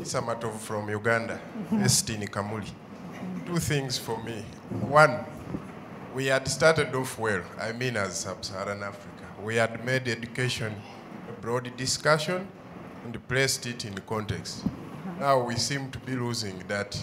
Isamatov 0.01 0.59
from 0.59 0.89
Uganda, 0.91 1.35
mm-hmm. 1.35 1.85
Estini 1.85 2.29
Kamuli. 2.29 2.71
Two 3.47 3.59
things 3.59 3.97
for 3.97 4.21
me. 4.25 4.45
One, 4.89 5.25
we 6.13 6.27
had 6.27 6.49
started 6.49 6.93
off 6.93 7.17
well, 7.21 7.43
I 7.61 7.71
mean 7.71 7.97
as 7.97 8.19
sub-Saharan 8.19 8.83
Africa 8.83 9.19
we 9.45 9.55
had 9.55 9.85
made 9.85 10.09
education 10.09 10.75
a 11.29 11.41
broad 11.41 11.77
discussion 11.77 12.49
and 13.05 13.29
placed 13.29 13.67
it 13.67 13.85
in 13.85 13.95
context. 14.09 14.65
Now 15.21 15.41
we 15.41 15.55
seem 15.55 15.91
to 15.93 15.99
be 16.01 16.17
losing 16.17 16.59
that 16.67 16.99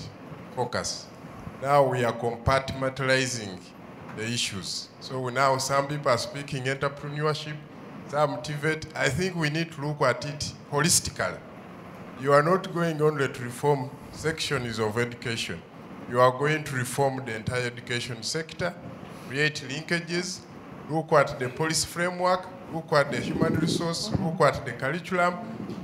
focus. 0.56 1.08
Now 1.62 1.88
we 1.88 2.04
are 2.04 2.12
compartmentalizing 2.14 3.60
the 4.16 4.24
issues. 4.24 4.90
So 5.00 5.30
now 5.30 5.58
some 5.58 5.88
people 5.88 6.12
are 6.12 6.18
speaking 6.18 6.64
entrepreneurship, 6.64 7.56
some 8.08 8.38
TVET. 8.38 8.86
I 8.96 9.10
think 9.10 9.36
we 9.36 9.50
need 9.50 9.72
to 9.74 9.88
look 9.88 10.02
at 10.02 10.26
it 10.26 10.54
holistically. 10.72 11.40
You 12.22 12.32
are 12.34 12.44
not 12.44 12.74
going 12.74 13.02
only 13.02 13.28
to 13.28 13.44
reform 13.44 13.90
sections 14.12 14.80
of 14.80 14.98
education. 14.98 15.62
You 16.10 16.22
are 16.22 16.32
going 16.32 16.64
to 16.64 16.76
reform 16.76 17.24
the 17.26 17.36
entire 17.36 17.64
education 17.64 18.24
sector, 18.24 18.74
create 19.28 19.64
linkages, 19.68 20.40
look 20.90 21.12
at 21.14 21.40
the 21.40 21.50
policy 21.50 21.88
framework, 21.88 22.48
look 22.74 22.94
at 22.94 23.12
the 23.12 23.18
human 23.18 23.56
resource, 23.56 24.12
look 24.20 24.40
at 24.42 24.66
the 24.66 24.72
curriculum, 24.74 25.34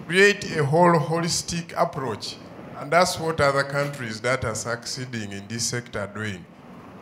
create 0.08 0.56
a 0.56 0.64
whole 0.64 0.94
holistic 0.94 1.74
approach. 1.76 2.38
And 2.78 2.92
that's 2.92 3.20
what 3.20 3.42
other 3.42 3.64
countries 3.64 4.22
that 4.22 4.46
are 4.46 4.56
succeeding 4.56 5.32
in 5.32 5.48
this 5.48 5.64
sector 5.64 6.00
are 6.00 6.08
doing. 6.08 6.46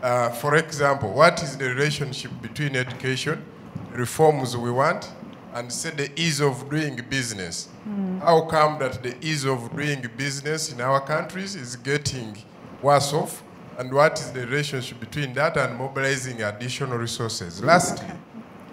Uh, 0.01 0.29
for 0.29 0.55
example, 0.55 1.11
what 1.11 1.43
is 1.43 1.57
the 1.57 1.65
relationship 1.65 2.31
between 2.41 2.75
education, 2.75 3.43
reforms 3.91 4.55
we 4.55 4.71
want, 4.71 5.11
and 5.53 5.71
say 5.71 5.89
the 5.89 6.09
ease 6.19 6.39
of 6.39 6.69
doing 6.69 6.95
business? 7.09 7.67
Mm. 7.87 8.21
How 8.21 8.41
come 8.45 8.79
that 8.79 9.03
the 9.03 9.15
ease 9.21 9.45
of 9.45 9.75
doing 9.75 10.07
business 10.15 10.71
in 10.71 10.79
our 10.79 11.01
countries 11.01 11.55
is 11.55 11.75
getting 11.75 12.37
worse 12.81 13.13
off? 13.13 13.43
and 13.79 13.93
what 13.93 14.19
is 14.19 14.31
the 14.33 14.41
relationship 14.45 14.99
between 14.99 15.33
that 15.33 15.55
and 15.55 15.77
mobilizing 15.77 16.41
additional 16.43 16.97
resources. 16.97 17.63
Lastly, 17.63 18.07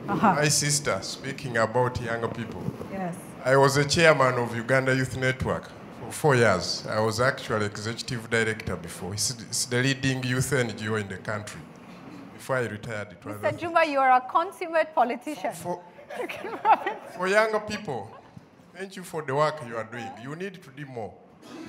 uh 0.09 0.17
-huh. 0.19 0.35
my 0.43 0.51
sister 0.51 0.99
speaking 1.03 1.57
about 1.57 2.01
younger 2.01 2.29
people. 2.29 2.61
Yes. 2.93 3.15
I 3.45 3.57
was 3.57 3.77
a 3.77 3.85
chairman 3.85 4.35
of 4.39 4.57
Uganda 4.57 4.93
Youth 4.93 5.17
Network 5.17 5.71
four 6.11 6.37
years. 6.37 6.85
I 6.89 7.01
was 7.01 7.21
actually 7.21 7.67
executive 7.67 8.29
director 8.31 8.77
before. 8.77 9.13
It's, 9.15 9.31
it's 9.31 9.65
the 9.67 9.83
leading 9.83 10.23
youth 10.23 10.51
NGO 10.51 11.01
in 11.01 11.09
the 11.09 11.19
country. 11.19 11.61
Before 12.35 12.57
I 12.57 12.67
retired, 12.67 13.09
it 13.13 13.25
was. 13.25 13.37
Mr. 13.37 13.59
Juma, 13.59 13.85
you 13.85 13.99
are 13.99 14.13
a 14.13 14.21
consummate 14.21 14.95
politician. 14.95 15.53
For, 15.53 15.83
for 17.17 17.29
younger 17.29 17.61
people, 17.61 18.11
thank 18.75 18.97
you 18.97 19.03
for 19.03 19.23
the 19.23 19.35
work 19.35 19.63
you 19.67 19.77
are 19.77 19.85
doing. 19.85 20.11
You 20.23 20.37
need 20.37 20.63
to 20.63 20.71
do 20.71 20.87
more. 20.87 21.13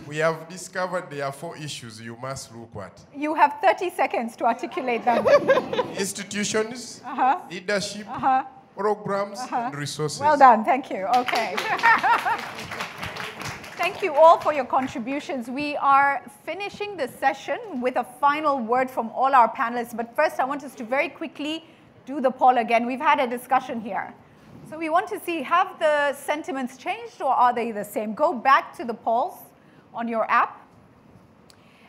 We 0.07 0.17
have 0.17 0.47
discovered 0.49 1.09
there 1.09 1.25
are 1.25 1.31
four 1.31 1.57
issues 1.57 1.99
you 2.01 2.15
must 2.15 2.55
look 2.55 2.75
at. 2.81 2.99
You 3.15 3.35
have 3.35 3.57
30 3.61 3.89
seconds 3.91 4.35
to 4.37 4.45
articulate 4.45 5.03
them. 5.03 5.27
Institutions, 5.99 7.01
uh 7.03 7.17
-huh. 7.17 7.51
leadership, 7.51 8.07
uh 8.07 8.23
-huh. 8.23 8.45
programs, 8.75 9.39
uh 9.39 9.47
-huh. 9.51 9.65
and 9.65 9.75
resources. 9.75 10.19
Well 10.19 10.37
done, 10.37 10.63
thank 10.63 10.89
you. 10.91 11.07
Okay. 11.09 11.55
Thank 13.89 14.03
you 14.03 14.15
all 14.15 14.37
for 14.37 14.51
your 14.51 14.65
contributions. 14.65 15.49
We 15.49 15.77
are 15.77 16.21
finishing 16.43 16.97
the 16.97 17.07
session 17.07 17.57
with 17.79 17.95
a 17.95 18.03
final 18.03 18.59
word 18.59 18.91
from 18.91 19.09
all 19.11 19.33
our 19.33 19.49
panelists. 19.49 19.95
But 19.95 20.13
first, 20.13 20.41
I 20.41 20.43
want 20.43 20.65
us 20.65 20.75
to 20.75 20.83
very 20.83 21.07
quickly 21.07 21.63
do 22.05 22.19
the 22.19 22.29
poll 22.29 22.57
again. 22.57 22.85
We've 22.85 22.99
had 22.99 23.21
a 23.21 23.27
discussion 23.27 23.79
here. 23.79 24.13
So 24.69 24.77
we 24.77 24.89
want 24.89 25.07
to 25.07 25.21
see, 25.21 25.41
have 25.41 25.79
the 25.79 26.11
sentiments 26.11 26.75
changed 26.75 27.21
or 27.21 27.29
are 27.31 27.55
they 27.55 27.71
the 27.71 27.85
same? 27.85 28.13
Go 28.13 28.33
back 28.33 28.75
to 28.75 28.83
the 28.83 28.93
polls 28.93 29.35
on 29.93 30.09
your 30.09 30.29
app. 30.29 30.67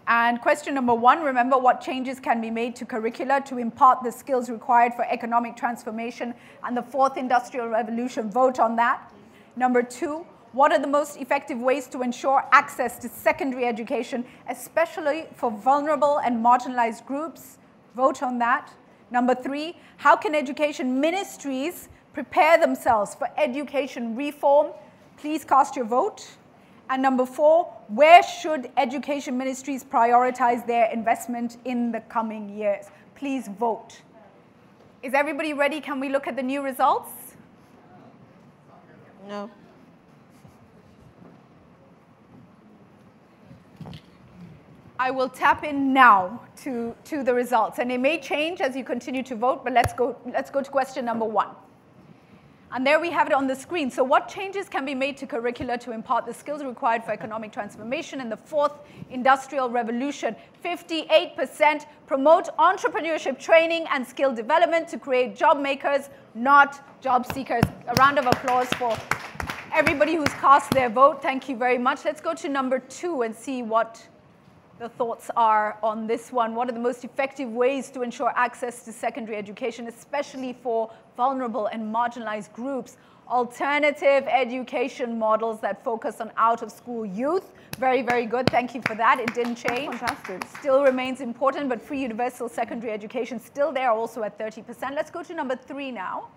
And 0.06 0.40
question 0.40 0.74
number 0.74 0.94
one, 0.94 1.20
remember 1.20 1.58
what 1.58 1.80
changes 1.80 2.20
can 2.20 2.40
be 2.40 2.48
made 2.48 2.76
to 2.76 2.84
curricula 2.84 3.40
to 3.46 3.58
impart 3.58 4.04
the 4.04 4.12
skills 4.12 4.48
required 4.48 4.94
for 4.94 5.04
economic 5.10 5.56
transformation 5.56 6.32
and 6.62 6.76
the 6.76 6.82
fourth 6.82 7.16
industrial 7.16 7.66
revolution. 7.66 8.30
Vote 8.30 8.60
on 8.60 8.76
that. 8.76 9.12
Number 9.56 9.82
two, 9.82 10.24
what 10.52 10.72
are 10.72 10.78
the 10.78 10.86
most 10.86 11.18
effective 11.18 11.58
ways 11.58 11.86
to 11.88 12.02
ensure 12.02 12.44
access 12.52 12.98
to 12.98 13.08
secondary 13.08 13.66
education, 13.66 14.24
especially 14.48 15.26
for 15.34 15.50
vulnerable 15.50 16.18
and 16.18 16.44
marginalized 16.44 17.04
groups? 17.06 17.58
Vote 17.94 18.22
on 18.22 18.38
that. 18.38 18.72
Number 19.10 19.34
three, 19.34 19.76
how 19.98 20.16
can 20.16 20.34
education 20.34 21.00
ministries 21.00 21.88
prepare 22.12 22.58
themselves 22.58 23.14
for 23.14 23.28
education 23.36 24.16
reform? 24.16 24.72
Please 25.16 25.44
cast 25.44 25.76
your 25.76 25.84
vote. 25.84 26.26
And 26.90 27.02
number 27.02 27.26
four, 27.26 27.64
where 27.88 28.22
should 28.22 28.70
education 28.76 29.36
ministries 29.36 29.84
prioritize 29.84 30.66
their 30.66 30.90
investment 30.90 31.58
in 31.64 31.92
the 31.92 32.00
coming 32.00 32.48
years? 32.48 32.86
Please 33.14 33.48
vote. 33.48 34.00
Is 35.02 35.12
everybody 35.12 35.52
ready? 35.52 35.80
Can 35.80 36.00
we 36.00 36.08
look 36.08 36.26
at 36.26 36.36
the 36.36 36.42
new 36.42 36.62
results? 36.62 37.10
No. 39.28 39.50
I 45.00 45.12
will 45.12 45.28
tap 45.28 45.62
in 45.62 45.92
now 45.92 46.40
to, 46.62 46.94
to 47.04 47.22
the 47.22 47.32
results. 47.32 47.78
And 47.78 47.92
it 47.92 48.00
may 48.00 48.18
change 48.18 48.60
as 48.60 48.74
you 48.74 48.82
continue 48.82 49.22
to 49.24 49.36
vote, 49.36 49.62
but 49.62 49.72
let's 49.72 49.92
go, 49.92 50.16
let's 50.26 50.50
go 50.50 50.60
to 50.60 50.70
question 50.70 51.04
number 51.04 51.24
one. 51.24 51.48
And 52.70 52.86
there 52.86 53.00
we 53.00 53.10
have 53.10 53.28
it 53.28 53.32
on 53.32 53.46
the 53.46 53.54
screen. 53.54 53.90
So 53.90 54.04
what 54.04 54.28
changes 54.28 54.68
can 54.68 54.84
be 54.84 54.94
made 54.94 55.16
to 55.18 55.26
curricula 55.26 55.78
to 55.78 55.92
impart 55.92 56.26
the 56.26 56.34
skills 56.34 56.62
required 56.62 57.02
for 57.02 57.12
economic 57.12 57.50
transformation 57.50 58.20
in 58.20 58.28
the 58.28 58.36
fourth 58.36 58.72
industrial 59.08 59.70
revolution? 59.70 60.36
58% 60.62 61.86
promote 62.06 62.48
entrepreneurship 62.58 63.38
training 63.38 63.86
and 63.90 64.06
skill 64.06 64.34
development 64.34 64.86
to 64.88 64.98
create 64.98 65.34
job 65.34 65.58
makers, 65.58 66.10
not 66.34 67.00
job 67.00 67.24
seekers. 67.32 67.62
A 67.86 67.94
round 67.94 68.18
of 68.18 68.26
applause 68.26 68.68
for 68.74 68.94
everybody 69.72 70.16
who's 70.16 70.28
cast 70.34 70.70
their 70.72 70.90
vote. 70.90 71.22
Thank 71.22 71.48
you 71.48 71.56
very 71.56 71.78
much. 71.78 72.04
Let's 72.04 72.20
go 72.20 72.34
to 72.34 72.48
number 72.50 72.80
two 72.80 73.22
and 73.22 73.34
see 73.34 73.62
what 73.62 74.06
the 74.78 74.88
thoughts 74.88 75.30
are 75.36 75.76
on 75.82 76.06
this 76.06 76.30
one. 76.32 76.54
What 76.54 76.68
are 76.68 76.72
the 76.72 76.78
most 76.78 77.04
effective 77.04 77.50
ways 77.50 77.90
to 77.90 78.02
ensure 78.02 78.32
access 78.36 78.84
to 78.84 78.92
secondary 78.92 79.36
education, 79.36 79.88
especially 79.88 80.52
for 80.52 80.90
vulnerable 81.16 81.66
and 81.66 81.92
marginalized 81.94 82.52
groups? 82.52 82.96
Alternative 83.28 84.24
education 84.28 85.18
models 85.18 85.60
that 85.60 85.84
focus 85.84 86.20
on 86.20 86.30
out-of-school 86.36 87.04
youth. 87.04 87.52
Very, 87.78 88.02
very 88.02 88.24
good. 88.24 88.48
Thank 88.48 88.74
you 88.74 88.80
for 88.82 88.94
that. 88.94 89.20
It 89.20 89.34
didn't 89.34 89.56
change. 89.56 89.94
Fantastic. 89.96 90.44
Still 90.60 90.82
remains 90.82 91.20
important, 91.20 91.68
but 91.68 91.82
free 91.82 92.00
universal 92.00 92.48
secondary 92.48 92.92
education 92.92 93.38
still 93.38 93.72
there, 93.72 93.90
also 93.90 94.22
at 94.22 94.38
30%. 94.38 94.94
Let's 94.94 95.10
go 95.10 95.22
to 95.22 95.34
number 95.34 95.56
three 95.56 95.90
now. 95.90 96.28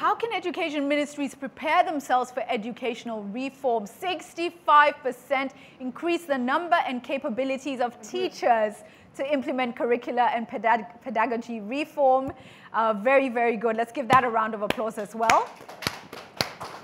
How 0.00 0.14
can 0.14 0.32
education 0.32 0.88
ministries 0.88 1.34
prepare 1.34 1.84
themselves 1.84 2.30
for 2.30 2.42
educational 2.48 3.22
reform? 3.24 3.84
65% 3.84 5.50
increase 5.78 6.24
the 6.24 6.38
number 6.38 6.78
and 6.86 7.02
capabilities 7.04 7.80
of 7.80 8.00
teachers 8.00 8.76
to 9.16 9.30
implement 9.30 9.76
curricula 9.76 10.30
and 10.34 10.48
pedag 10.48 10.86
pedagogy 11.04 11.60
reform. 11.60 12.32
Uh, 12.72 12.94
very, 12.94 13.28
very 13.28 13.58
good. 13.58 13.76
Let's 13.76 13.92
give 13.92 14.08
that 14.08 14.24
a 14.24 14.30
round 14.30 14.54
of 14.54 14.62
applause 14.62 14.96
as 14.96 15.14
well. 15.14 15.46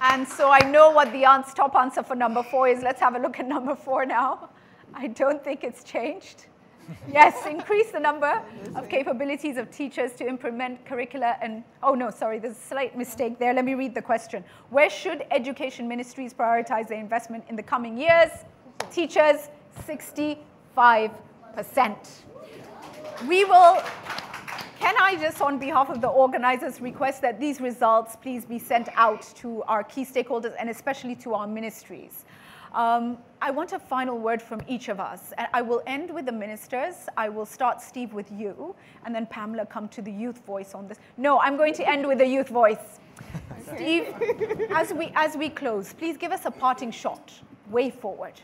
And 0.02 0.28
so 0.28 0.50
I 0.52 0.58
know 0.68 0.90
what 0.90 1.10
the 1.12 1.24
answer, 1.24 1.54
top 1.54 1.74
answer 1.74 2.02
for 2.02 2.16
number 2.16 2.42
four 2.42 2.68
is. 2.68 2.82
Let's 2.82 3.00
have 3.00 3.16
a 3.16 3.18
look 3.18 3.40
at 3.40 3.48
number 3.56 3.74
four 3.74 4.04
now. 4.04 4.50
I 4.92 5.06
don't 5.06 5.42
think 5.42 5.64
it's 5.64 5.84
changed 5.84 6.44
yes, 7.12 7.46
increase 7.46 7.90
the 7.90 8.00
number 8.00 8.42
of 8.74 8.88
capabilities 8.88 9.56
of 9.56 9.70
teachers 9.70 10.12
to 10.12 10.26
implement 10.26 10.84
curricula 10.84 11.36
and, 11.42 11.64
oh 11.82 11.94
no, 11.94 12.10
sorry, 12.10 12.38
there's 12.38 12.56
a 12.56 12.60
slight 12.60 12.96
mistake 12.96 13.38
there. 13.38 13.52
Let 13.54 13.64
me 13.64 13.74
read 13.74 13.94
the 13.94 14.02
question. 14.02 14.44
Where 14.70 14.90
should 14.90 15.24
education 15.30 15.88
ministries 15.88 16.32
prioritize 16.32 16.88
their 16.88 17.00
investment 17.00 17.44
in 17.48 17.56
the 17.56 17.62
coming 17.62 17.96
years? 17.98 18.30
Teachers, 18.92 19.48
65%. 19.86 20.38
We 23.26 23.44
will, 23.44 23.82
can 24.78 24.94
I 25.00 25.16
just 25.18 25.40
on 25.40 25.58
behalf 25.58 25.88
of 25.88 26.00
the 26.00 26.08
organizers 26.08 26.80
request 26.80 27.22
that 27.22 27.40
these 27.40 27.60
results 27.60 28.14
please 28.16 28.44
be 28.44 28.58
sent 28.58 28.88
out 28.94 29.22
to 29.36 29.62
our 29.64 29.82
key 29.82 30.04
stakeholders 30.04 30.54
and 30.58 30.68
especially 30.68 31.16
to 31.16 31.34
our 31.34 31.46
ministries. 31.46 32.25
Um, 32.76 33.16
I 33.40 33.50
want 33.50 33.72
a 33.72 33.78
final 33.78 34.18
word 34.18 34.42
from 34.42 34.60
each 34.68 34.88
of 34.88 35.00
us. 35.00 35.32
And 35.38 35.48
I 35.54 35.62
will 35.62 35.82
end 35.86 36.10
with 36.12 36.26
the 36.26 36.32
ministers. 36.32 37.08
I 37.16 37.30
will 37.30 37.46
start, 37.46 37.80
Steve, 37.80 38.12
with 38.12 38.30
you, 38.30 38.76
and 39.04 39.14
then 39.14 39.26
Pamela 39.26 39.64
come 39.64 39.88
to 39.88 40.02
the 40.02 40.12
youth 40.12 40.44
voice 40.44 40.74
on 40.74 40.86
this. 40.86 40.98
No, 41.16 41.40
I'm 41.40 41.56
going 41.56 41.72
to 41.74 41.88
end 41.88 42.06
with 42.06 42.18
the 42.18 42.26
youth 42.26 42.48
voice. 42.48 43.00
Steve, 43.74 44.14
as 44.70 44.92
we, 44.92 45.10
as 45.14 45.36
we 45.36 45.48
close, 45.48 45.94
please 45.94 46.18
give 46.18 46.32
us 46.32 46.44
a 46.44 46.50
parting 46.50 46.90
shot, 46.90 47.32
way 47.70 47.90
forward. 47.90 48.34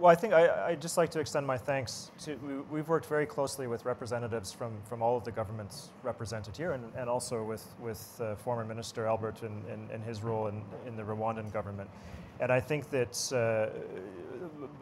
Well, 0.00 0.10
I 0.10 0.14
think 0.14 0.32
I, 0.32 0.70
would 0.70 0.80
just 0.80 0.96
like 0.96 1.10
to 1.10 1.20
extend 1.20 1.46
my 1.46 1.58
thanks 1.58 2.10
to, 2.20 2.34
we, 2.70 2.78
have 2.78 2.88
worked 2.88 3.04
very 3.04 3.26
closely 3.26 3.66
with 3.66 3.84
representatives 3.84 4.50
from, 4.50 4.80
from 4.88 5.02
all 5.02 5.14
of 5.14 5.24
the 5.24 5.30
governments 5.30 5.90
represented 6.02 6.56
here 6.56 6.72
and, 6.72 6.90
and 6.96 7.06
also 7.06 7.44
with, 7.44 7.66
with 7.78 8.18
uh, 8.18 8.34
former 8.36 8.64
Minister 8.64 9.04
Albert 9.04 9.42
and, 9.42 9.62
and, 9.92 10.02
his 10.02 10.22
role 10.22 10.46
in, 10.46 10.62
in 10.86 10.96
the 10.96 11.02
Rwandan 11.02 11.52
government. 11.52 11.90
And 12.40 12.50
I 12.50 12.60
think 12.60 12.88
that 12.88 13.30
uh, 13.34 13.78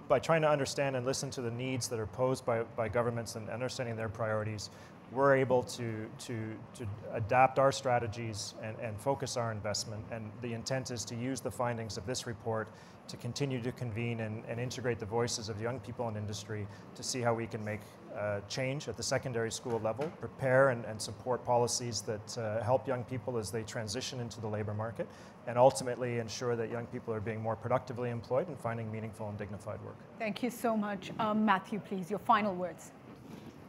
by 0.07 0.21
trying 0.21 0.43
to 0.43 0.49
understand 0.49 0.95
and 0.95 1.05
listen 1.05 1.31
to 1.31 1.43
the 1.43 1.51
needs 1.51 1.89
that 1.89 1.99
are 1.99 2.07
posed 2.07 2.47
by, 2.47 2.62
by 2.77 2.89
governments 2.89 3.35
and 3.35 3.51
understanding 3.51 3.97
their 3.97 4.09
priorities, 4.09 4.71
we're 5.12 5.36
able 5.36 5.62
to, 5.62 6.06
to, 6.18 6.54
to 6.74 6.86
adapt 7.14 7.59
our 7.59 7.72
strategies 7.72 8.54
and, 8.62 8.76
and 8.78 9.00
focus 9.00 9.36
our 9.36 9.52
investment. 9.52 10.04
And 10.11 10.30
the 10.42 10.52
intent 10.52 10.90
is 10.90 11.04
to 11.06 11.14
use 11.14 11.40
the 11.40 11.50
findings 11.50 11.96
of 11.96 12.06
this 12.06 12.26
report 12.26 12.68
to 13.09 13.16
continue 13.16 13.62
to 13.62 13.72
convene 13.72 14.20
and, 14.20 14.44
and 14.46 14.61
integrate 14.61 14.98
the 14.98 15.06
voices 15.06 15.48
of 15.48 15.61
young 15.61 15.80
people 15.80 16.09
in 16.09 16.16
industry 16.16 16.66
to 16.94 17.02
see 17.02 17.22
how 17.22 17.32
we 17.32 17.46
can 17.46 17.64
make 17.64 17.80
uh, 18.14 18.40
change 18.48 18.86
at 18.86 18.98
the 18.98 19.02
secondary 19.02 19.50
school 19.50 19.80
level, 19.80 20.11
prepare 20.20 20.70
and, 20.70 20.84
and 20.84 21.00
support 21.00 21.42
policies 21.44 22.02
that 22.02 22.38
uh, 22.38 22.62
help 22.62 22.86
young 22.86 23.02
people 23.04 23.38
as 23.38 23.50
they 23.50 23.62
transition 23.62 24.20
into 24.20 24.40
the 24.40 24.46
labor 24.46 24.74
market, 24.74 25.06
and 25.46 25.56
ultimately 25.56 26.18
ensure 26.18 26.54
that 26.54 26.70
young 26.70 26.84
people 26.86 27.14
are 27.14 27.20
being 27.20 27.40
more 27.40 27.56
productively 27.56 28.11
employed 28.11 28.46
and 28.48 28.59
finding 28.59 28.90
meaningful 28.92 29.28
and 29.28 29.38
dignified 29.38 29.80
work. 29.82 29.96
Thank 30.18 30.42
you 30.42 30.50
so 30.50 30.76
much. 30.76 31.11
Um, 31.18 31.46
Matthew, 31.46 31.78
please, 31.78 32.11
your 32.11 32.18
final 32.18 32.54
words. 32.54 32.92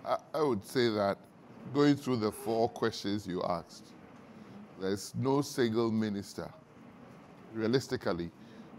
I, 0.03 0.17
I 0.33 0.41
would 0.41 0.65
say 0.65 0.89
that 0.89 1.17
going 1.73 1.95
through 1.95 2.17
the 2.17 2.31
four 2.31 2.69
questions 2.69 3.27
you 3.27 3.41
asked, 3.43 3.87
there's 4.79 5.13
no 5.15 5.41
single 5.41 5.91
minister, 5.91 6.49
realistically, 7.53 8.31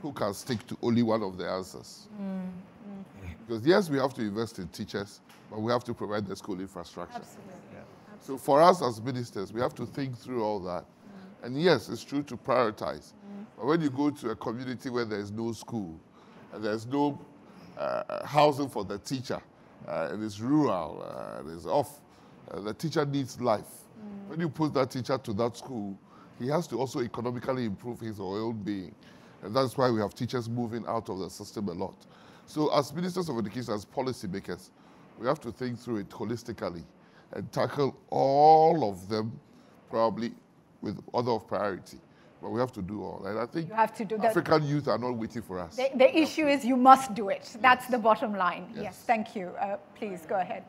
who 0.03 0.12
can 0.12 0.32
stick 0.32 0.66
to 0.66 0.76
only 0.82 1.03
one 1.03 1.22
of 1.22 1.36
the 1.36 1.49
answers. 1.49 2.09
Mm. 2.20 2.43
Mm. 2.43 3.30
Because 3.47 3.66
yes, 3.66 3.91
we 3.91 3.99
have 3.99 4.14
to 4.14 4.22
invest 4.22 4.59
in 4.59 4.68
teachers, 4.68 5.20
but 5.51 5.61
we 5.61 5.70
have 5.72 5.84
to 5.84 5.95
provide 5.95 6.26
the 6.26 6.34
school 6.36 6.59
infrastructure. 6.59 7.16
Absolutely. 7.16 7.55
Yeah. 7.72 7.80
So 8.20 8.38
for 8.38 8.62
us 8.62 8.82
as 8.82 9.01
ministers, 9.01 9.53
we 9.53 9.61
have 9.61 9.74
to 9.74 9.86
think 9.86 10.16
through 10.16 10.43
all 10.43 10.61
that. 10.61 10.84
Mm. 10.84 11.47
And 11.47 11.62
yes, 11.62 11.88
it's 11.88 12.05
true 12.05 12.22
to 12.22 12.36
prioritize. 12.36 13.12
Mm. 13.12 13.45
But 13.57 13.66
when 13.66 13.80
you 13.82 13.91
go 13.91 14.11
to 14.11 14.30
a 14.30 14.36
community 14.36 14.88
where 14.88 15.05
there's 15.05 15.30
no 15.30 15.53
school, 15.53 15.99
and 16.53 16.64
there's 16.64 16.86
no 16.86 17.20
uh, 17.78 18.26
housing 18.26 18.68
for 18.68 18.84
the 18.84 18.99
teacher, 18.99 19.41
uh, 19.86 20.09
and 20.11 20.24
it's 20.24 20.41
rural, 20.41 21.03
uh, 21.03 21.41
and 21.41 21.57
it's 21.57 21.66
off, 21.66 22.01
uh, 22.51 22.61
the 22.61 22.74
teacher 22.74 23.05
needs 23.05 23.40
life. 23.40 23.64
Mm. 23.64 24.28
When 24.28 24.40
you 24.40 24.48
put 24.48 24.74
that 24.74 24.90
teacher 24.90 25.18
to 25.18 25.32
that 25.34 25.57
school, 25.57 25.98
he 26.38 26.48
has 26.48 26.66
to 26.68 26.78
also 26.78 27.01
economically 27.01 27.66
improve 27.66 28.01
his 28.01 28.18
or 28.18 28.36
her 28.36 28.42
own 28.42 28.62
being. 28.62 28.94
And 29.42 29.55
that's 29.55 29.76
why 29.76 29.90
we 29.90 30.01
have 30.01 30.14
teachers 30.14 30.48
moving 30.48 30.84
out 30.86 31.09
of 31.09 31.18
the 31.18 31.30
system 31.30 31.68
a 31.68 31.72
lot. 31.72 32.07
So 32.46 32.74
as 32.76 32.92
ministers 32.92 33.28
of 33.28 33.38
education, 33.38 33.74
as 33.74 33.84
policymakers, 33.84 34.70
we 35.18 35.26
have 35.26 35.40
to 35.40 35.53
think 35.53 35.78
through 35.78 35.98
it 35.98 36.09
holistically 36.09 36.82
and 37.32 37.51
tackle 37.53 37.96
all 38.11 38.90
of 38.90 39.09
them 39.09 39.38
probably 39.88 40.32
with 40.80 40.98
order 41.12 41.30
of 41.32 41.46
priority. 41.46 41.98
But 42.40 42.51
we 42.51 42.61
have 42.61 42.72
to 42.72 42.82
do 42.82 43.03
all. 43.03 43.22
And 43.26 43.38
I 43.38 43.44
think 43.44 43.68
you 43.68 43.74
have 43.74 43.94
to 43.96 44.05
do 44.05 44.16
African 44.16 44.66
youth 44.66 44.88
are 44.88 44.96
not 44.96 45.12
waiting 45.12 45.42
for 45.42 45.59
us. 45.59 45.76
The, 45.76 45.90
the 45.94 46.18
issue 46.18 46.46
is 46.46 46.64
you 46.64 46.76
must 46.76 47.14
do 47.14 47.28
it. 47.28 47.55
That's 47.61 47.84
yes. 47.84 47.90
the 47.90 47.98
bottom 47.98 48.34
line. 48.34 48.66
Yes, 48.74 48.82
yes 48.82 49.03
thank 49.07 49.36
you. 49.36 49.48
Uh, 49.61 49.76
please 49.94 50.24
go 50.26 50.36
ahead. 50.36 50.64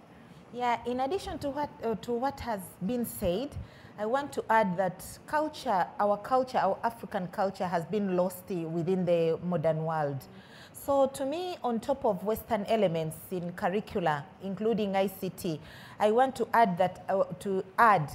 Yeah, 0.53 0.79
in 0.85 0.99
addition 0.99 1.39
to 1.39 1.49
what, 1.49 1.69
uh, 1.81 1.95
to 1.95 2.11
what 2.11 2.37
has 2.41 2.59
been 2.85 3.05
said, 3.05 3.55
I 3.97 4.05
want 4.05 4.33
to 4.33 4.43
add 4.49 4.75
that 4.75 5.01
culture, 5.25 5.87
our 5.97 6.17
culture, 6.17 6.57
our 6.57 6.77
African 6.83 7.27
culture 7.27 7.65
has 7.65 7.85
been 7.85 8.17
lost 8.17 8.49
within 8.49 9.05
the 9.05 9.39
modern 9.45 9.85
world. 9.85 10.21
So 10.73 11.07
to 11.07 11.25
me, 11.25 11.55
on 11.63 11.79
top 11.79 12.03
of 12.03 12.25
Western 12.25 12.65
elements 12.65 13.15
in 13.31 13.53
curricula, 13.53 14.25
including 14.43 14.91
ICT, 14.91 15.57
I 16.01 16.11
want 16.11 16.35
to 16.35 16.47
add 16.53 16.77
that, 16.79 17.05
uh, 17.07 17.23
to 17.39 17.63
add 17.77 18.11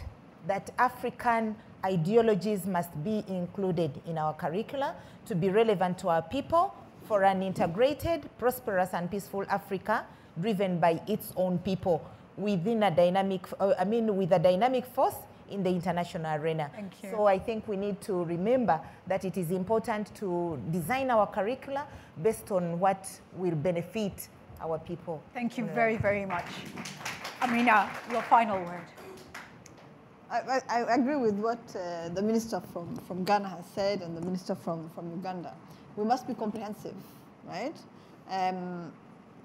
that 0.46 0.70
African 0.78 1.56
ideologies 1.86 2.66
must 2.66 3.02
be 3.02 3.24
included 3.28 4.02
in 4.06 4.18
our 4.18 4.34
curricula 4.34 4.94
to 5.24 5.34
be 5.34 5.48
relevant 5.48 5.96
to 5.98 6.10
our 6.10 6.22
people 6.22 6.74
for 7.04 7.24
an 7.24 7.42
integrated, 7.42 8.28
prosperous 8.36 8.90
and 8.92 9.10
peaceful 9.10 9.46
Africa 9.48 10.04
driven 10.38 10.78
by 10.78 11.00
its 11.06 11.32
own 11.36 11.58
people 11.60 12.04
within 12.36 12.82
a 12.82 12.90
dynamic, 12.90 13.46
uh, 13.60 13.74
I 13.78 13.84
mean, 13.84 14.16
with 14.16 14.32
a 14.32 14.38
dynamic 14.38 14.84
force 14.86 15.14
in 15.50 15.62
the 15.62 15.70
international 15.70 16.40
arena. 16.40 16.70
So 17.10 17.26
I 17.26 17.38
think 17.38 17.68
we 17.68 17.76
need 17.76 18.00
to 18.02 18.24
remember 18.24 18.80
that 19.06 19.24
it 19.24 19.36
is 19.36 19.50
important 19.50 20.14
to 20.16 20.60
design 20.70 21.10
our 21.10 21.26
curricula 21.26 21.86
based 22.22 22.50
on 22.50 22.80
what 22.80 23.08
will 23.34 23.54
benefit 23.54 24.28
our 24.60 24.78
people. 24.78 25.22
Thank 25.34 25.58
you 25.58 25.66
very, 25.66 25.96
very 25.96 26.26
much. 26.26 26.46
Amina, 27.42 27.90
your 28.10 28.22
final 28.22 28.58
word. 28.58 28.86
I, 30.30 30.60
I, 30.68 30.82
I 30.82 30.94
agree 30.96 31.16
with 31.16 31.34
what 31.34 31.58
uh, 31.76 32.08
the 32.08 32.22
minister 32.22 32.60
from, 32.72 32.96
from 33.06 33.24
Ghana 33.24 33.48
has 33.48 33.64
said 33.74 34.02
and 34.02 34.16
the 34.16 34.20
minister 34.22 34.54
from, 34.56 34.90
from 34.90 35.10
Uganda. 35.10 35.54
We 35.94 36.04
must 36.04 36.26
be 36.26 36.34
comprehensive, 36.34 36.96
right? 37.46 37.76
Um, 38.28 38.92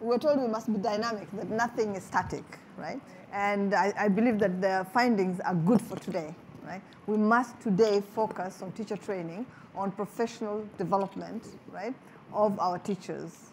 we're 0.01 0.17
told 0.17 0.39
we 0.39 0.47
must 0.47 0.71
be 0.71 0.79
dynamic, 0.79 1.29
that 1.33 1.49
nothing 1.49 1.95
is 1.95 2.03
static, 2.03 2.43
right? 2.77 2.99
And 3.31 3.73
I, 3.73 3.93
I, 3.97 4.07
believe 4.09 4.39
that 4.39 4.59
the 4.59 4.85
findings 4.93 5.39
are 5.41 5.53
good 5.53 5.79
for 5.79 5.97
today, 5.97 6.35
right? 6.65 6.81
We 7.07 7.17
must 7.17 7.59
today 7.61 8.01
focus 8.15 8.61
on 8.61 8.71
teacher 8.71 8.97
training, 8.97 9.45
on 9.75 9.91
professional 9.91 10.67
development, 10.77 11.45
right, 11.71 11.93
of 12.33 12.59
our 12.59 12.79
teachers. 12.79 13.51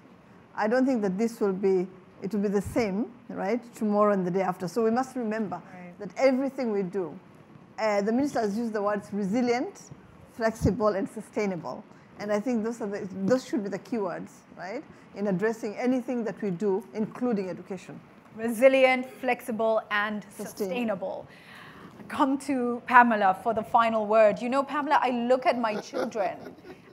I 0.56 0.66
don't 0.66 0.86
think 0.86 1.02
that 1.02 1.18
this 1.18 1.38
will 1.38 1.52
be, 1.52 1.86
it 2.22 2.32
will 2.32 2.40
be 2.40 2.48
the 2.48 2.62
same, 2.62 3.12
right, 3.28 3.60
tomorrow 3.74 4.14
and 4.14 4.26
the 4.26 4.30
day 4.30 4.42
after. 4.42 4.66
So 4.66 4.82
we 4.82 4.90
must 4.90 5.14
remember 5.14 5.56
right. 5.56 5.98
that 6.00 6.10
everything 6.16 6.72
we 6.72 6.82
do, 6.82 7.16
uh, 7.78 8.00
the 8.00 8.10
minister 8.10 8.40
has 8.40 8.56
used 8.56 8.72
the 8.72 8.82
words 8.82 9.08
resilient, 9.12 9.82
flexible, 10.32 10.88
and 10.88 11.08
sustainable. 11.08 11.84
And 12.18 12.32
I 12.32 12.40
think 12.40 12.64
those, 12.64 12.80
are 12.80 12.88
the, 12.88 13.08
those 13.26 13.46
should 13.46 13.62
be 13.62 13.68
the 13.68 13.78
keywords, 13.78 14.30
right, 14.58 14.82
in 15.14 15.28
addressing 15.28 15.76
anything 15.76 16.24
that 16.24 16.40
we 16.42 16.50
do, 16.50 16.84
including 16.94 17.48
education. 17.48 17.98
Resilient, 18.36 19.06
flexible, 19.20 19.80
and 19.90 20.24
sustainable. 20.36 20.46
sustainable. 20.46 21.26
Come 22.06 22.38
to 22.38 22.82
Pamela 22.86 23.38
for 23.42 23.54
the 23.54 23.62
final 23.62 24.06
word. 24.06 24.40
You 24.40 24.48
know, 24.48 24.62
Pamela, 24.62 24.98
I 25.02 25.10
look 25.10 25.46
at 25.46 25.58
my 25.58 25.80
children 25.80 26.38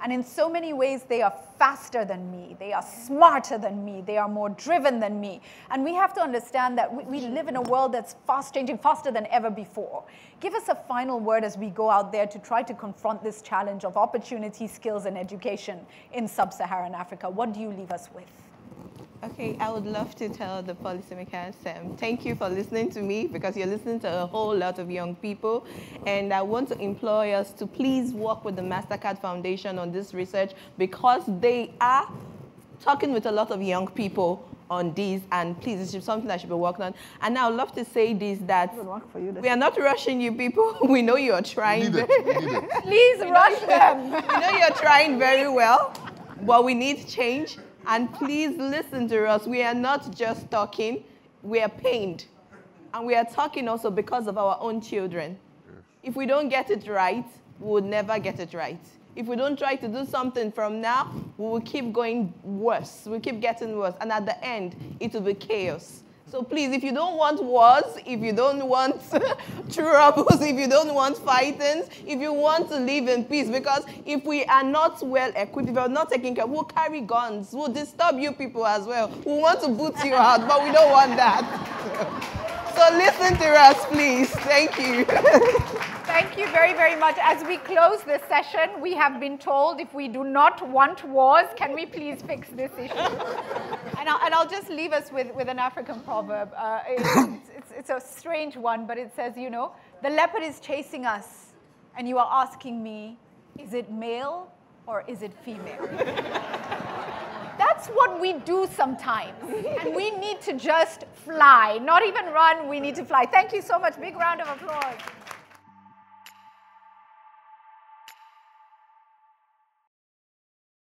and 0.02 0.12
in 0.12 0.24
so 0.24 0.50
many 0.50 0.74
ways, 0.74 1.04
they 1.04 1.22
are 1.22 1.34
faster 1.58 2.06
than 2.06 2.30
me. 2.30 2.56
They 2.60 2.74
are 2.74 2.84
smarter 2.84 3.58
than 3.58 3.84
me. 3.84 4.04
They 4.06 4.18
are 4.18 4.28
more 4.28 4.50
driven 4.50 5.00
than 5.00 5.20
me. 5.20 5.42
And 5.72 5.84
we 5.84 5.94
have 5.96 6.14
to 6.14 6.22
understand 6.22 6.78
that 6.78 6.94
we, 6.94 7.04
we, 7.06 7.28
live 7.28 7.48
in 7.48 7.56
a 7.56 7.62
world 7.62 7.94
that's 7.94 8.16
fast 8.28 8.54
changing, 8.54 8.78
faster 8.78 9.10
than 9.10 9.26
ever 9.32 9.50
before. 9.50 10.04
Give 10.40 10.54
us 10.54 10.68
a 10.70 10.76
final 10.76 11.20
word 11.20 11.44
as 11.44 11.58
we 11.58 11.70
go 11.70 11.90
out 11.90 12.12
there 12.12 12.28
to 12.28 12.38
try 12.40 12.62
to 12.64 12.74
confront 12.74 13.24
this 13.24 13.42
challenge 13.42 13.84
of 13.84 13.98
opportunity, 13.98 14.68
skills, 14.68 15.06
and 15.06 15.18
education 15.18 15.80
in 16.14 16.28
sub 16.28 16.54
Saharan 16.54 16.94
Africa. 16.94 17.30
What 17.30 17.54
do 17.54 17.60
you 17.60 17.70
leave 17.70 17.92
us 17.92 18.10
with? 18.14 19.05
Okay, 19.26 19.58
I 19.60 19.72
would 19.72 19.88
love 19.88 20.14
to 20.18 20.30
tell 20.30 20.62
the 20.62 20.76
policymakers 20.76 21.56
um, 21.66 21.98
thank 21.98 22.26
you 22.26 22.36
for 22.36 22.48
listening 22.48 22.92
to 22.92 23.02
me 23.02 23.26
because 23.26 23.58
you're 23.58 23.66
listening 23.66 24.00
to 24.02 24.22
a 24.22 24.28
whole 24.28 24.56
lot 24.56 24.78
of 24.78 24.92
young 24.92 25.16
people. 25.16 25.66
And 26.06 26.32
I 26.32 26.44
want 26.44 26.70
to 26.70 26.80
implore 26.80 27.26
us 27.26 27.52
to 27.54 27.66
please 27.66 28.14
work 28.14 28.46
with 28.46 28.56
the 28.56 28.62
MasterCard 28.62 29.20
Foundation 29.20 29.80
on 29.80 29.92
this 29.92 30.14
research 30.14 30.52
because 30.78 31.24
they 31.40 31.74
are 31.82 32.08
talking 32.80 33.14
with 33.14 33.26
a 33.26 33.32
lot 33.32 33.50
of 33.50 33.64
young 33.64 33.88
people 33.88 34.48
on 34.70 34.94
this 34.94 35.24
and 35.32 35.60
please 35.60 35.96
it's 35.96 36.06
something 36.06 36.28
that 36.28 36.40
should 36.42 36.50
be 36.50 36.56
working 36.56 36.86
on. 36.86 36.94
And 37.22 37.36
i 37.36 37.50
would 37.50 37.58
love 37.58 37.74
to 37.74 37.84
say 37.84 38.14
this 38.14 38.38
that 38.46 38.76
you, 38.76 39.32
we 39.42 39.50
are 39.50 39.58
not 39.58 39.76
rushing 39.80 40.22
you 40.22 40.34
people. 40.34 40.78
We 40.88 41.02
know 41.02 41.16
you're 41.16 41.42
trying 41.42 41.96
it, 41.96 42.08
please 42.84 43.20
rush 43.22 43.60
them. 43.62 44.12
We 44.30 44.40
know 44.40 44.50
you're 44.52 44.78
trying 44.78 45.18
very 45.18 45.50
well 45.50 45.94
but 46.42 46.64
we 46.64 46.74
need 46.74 47.08
change 47.08 47.58
and 47.88 48.14
please 48.14 48.58
listen 48.58 49.08
to 49.10 49.28
us. 49.28 49.46
We 49.46 49.64
are 49.64 49.74
not 49.74 50.16
just 50.16 50.50
talking, 50.50 51.04
we 51.44 51.62
are 51.62 51.70
pained. 51.70 52.26
And 52.94 53.06
we 53.06 53.16
are 53.16 53.26
talking 53.26 53.68
also 53.68 53.92
because 53.92 54.28
of 54.28 54.38
our 54.38 54.58
own 54.62 54.82
children. 54.82 55.38
If 56.02 56.16
we 56.16 56.26
don't 56.26 56.50
get 56.50 56.70
it 56.70 56.88
right, 56.88 57.26
we 57.60 57.68
will 57.68 57.82
never 57.82 58.20
get 58.20 58.40
it 58.40 58.54
right. 58.54 58.80
If 59.16 59.28
we 59.28 59.36
don't 59.36 59.58
try 59.58 59.76
to 59.76 59.88
do 59.88 60.06
something 60.06 60.52
from 60.52 60.82
now, 60.82 61.12
we 61.38 61.46
will 61.46 61.62
keep 61.62 61.92
going 61.92 62.34
worse. 62.44 63.04
We'll 63.06 63.20
keep 63.20 63.42
getting 63.42 63.78
worse. 63.78 63.96
And 64.02 64.12
at 64.12 64.26
the 64.26 64.44
end, 64.44 64.76
it 65.00 65.14
will 65.14 65.22
be 65.22 65.34
chaos. 65.34 66.04
So 66.32 66.42
please, 66.42 66.72
if 66.74 66.84
you 66.84 66.92
don't 66.92 67.18
want 67.18 67.42
wars, 67.44 67.84
if 68.06 68.20
you 68.20 68.34
don't 68.34 68.68
want 68.68 69.00
troubles, 69.72 70.42
if 70.42 70.58
you 70.58 70.68
don't 70.68 70.94
want 70.94 71.18
fightings, 71.20 71.88
if 72.06 72.20
you 72.20 72.34
want 72.34 72.68
to 72.70 72.80
live 72.80 73.08
in 73.08 73.26
peace, 73.26 73.48
because 73.48 73.84
if 74.06 74.26
we 74.26 74.44
are 74.46 74.64
not 74.64 75.06
well 75.06 75.32
equipped, 75.36 75.70
if 75.70 75.76
we 75.76 75.82
are 75.82 75.88
not 75.88 76.10
taking 76.10 76.34
care, 76.34 76.48
we'll 76.48 76.64
carry 76.64 77.02
guns, 77.02 77.54
we'll 77.54 77.72
disturb 77.72 78.18
you 78.18 78.32
people 78.32 78.66
as 78.66 78.86
well. 78.88 79.10
We 79.24 79.34
want 79.34 79.62
to 79.62 79.68
boot 79.68 79.96
you 80.04 80.16
out, 80.16 80.48
but 80.48 80.64
we 80.64 80.72
don't 80.72 80.92
want 80.92 81.16
that. 81.16 82.32
So 82.76 82.82
listen 82.98 83.38
to 83.38 83.48
us, 83.48 83.86
please. 83.86 84.30
Thank 84.32 84.78
you. 84.78 85.86
Thank 86.18 86.38
you 86.38 86.48
very, 86.48 86.72
very 86.72 86.96
much. 86.96 87.18
As 87.22 87.46
we 87.46 87.58
close 87.58 88.02
this 88.04 88.22
session, 88.30 88.80
we 88.80 88.94
have 88.94 89.20
been 89.20 89.38
told 89.38 89.82
if 89.82 89.94
we 89.94 90.08
do 90.08 90.24
not 90.24 90.66
want 90.70 91.04
wars, 91.04 91.48
can 91.58 91.74
we 91.74 91.86
please 91.86 92.22
fix 92.22 92.48
this 92.52 92.72
issue? 92.80 92.94
and, 94.00 94.08
I'll, 94.08 94.22
and 94.24 94.34
I'll 94.34 94.48
just 94.48 94.70
leave 94.70 94.94
us 94.94 95.12
with, 95.12 95.36
with 95.36 95.50
an 95.50 95.60
African 95.60 96.00
proverb. 96.00 96.54
Uh, 96.56 96.80
it's, 96.88 97.42
it's, 97.58 97.72
it's 97.78 97.90
a 97.90 98.00
strange 98.00 98.56
one, 98.56 98.88
but 98.88 98.98
it 98.98 99.12
says, 99.14 99.36
you 99.36 99.50
know, 99.50 99.74
the 100.04 100.10
leopard 100.10 100.42
is 100.42 100.62
chasing 100.62 101.06
us, 101.06 101.48
and 101.98 102.08
you 102.08 102.18
are 102.18 102.30
asking 102.32 102.82
me, 102.82 103.18
is 103.60 103.74
it 103.74 103.92
male 103.92 104.50
or 104.88 105.04
is 105.10 105.22
it 105.22 105.34
female? 105.44 105.86
That's 107.58 107.88
what 107.88 108.22
we 108.22 108.34
do 108.46 108.70
sometimes. 108.74 109.36
and 109.82 109.94
we 109.94 110.12
need 110.12 110.40
to 110.44 110.54
just 110.54 111.04
fly, 111.26 111.78
not 111.78 112.06
even 112.06 112.28
run, 112.28 112.70
we 112.70 112.80
need 112.80 112.96
to 112.96 113.04
fly. 113.04 113.26
Thank 113.26 113.52
you 113.52 113.62
so 113.62 113.78
much. 113.78 114.00
Big 114.00 114.16
round 114.16 114.40
of 114.40 114.48
applause. 114.48 115.25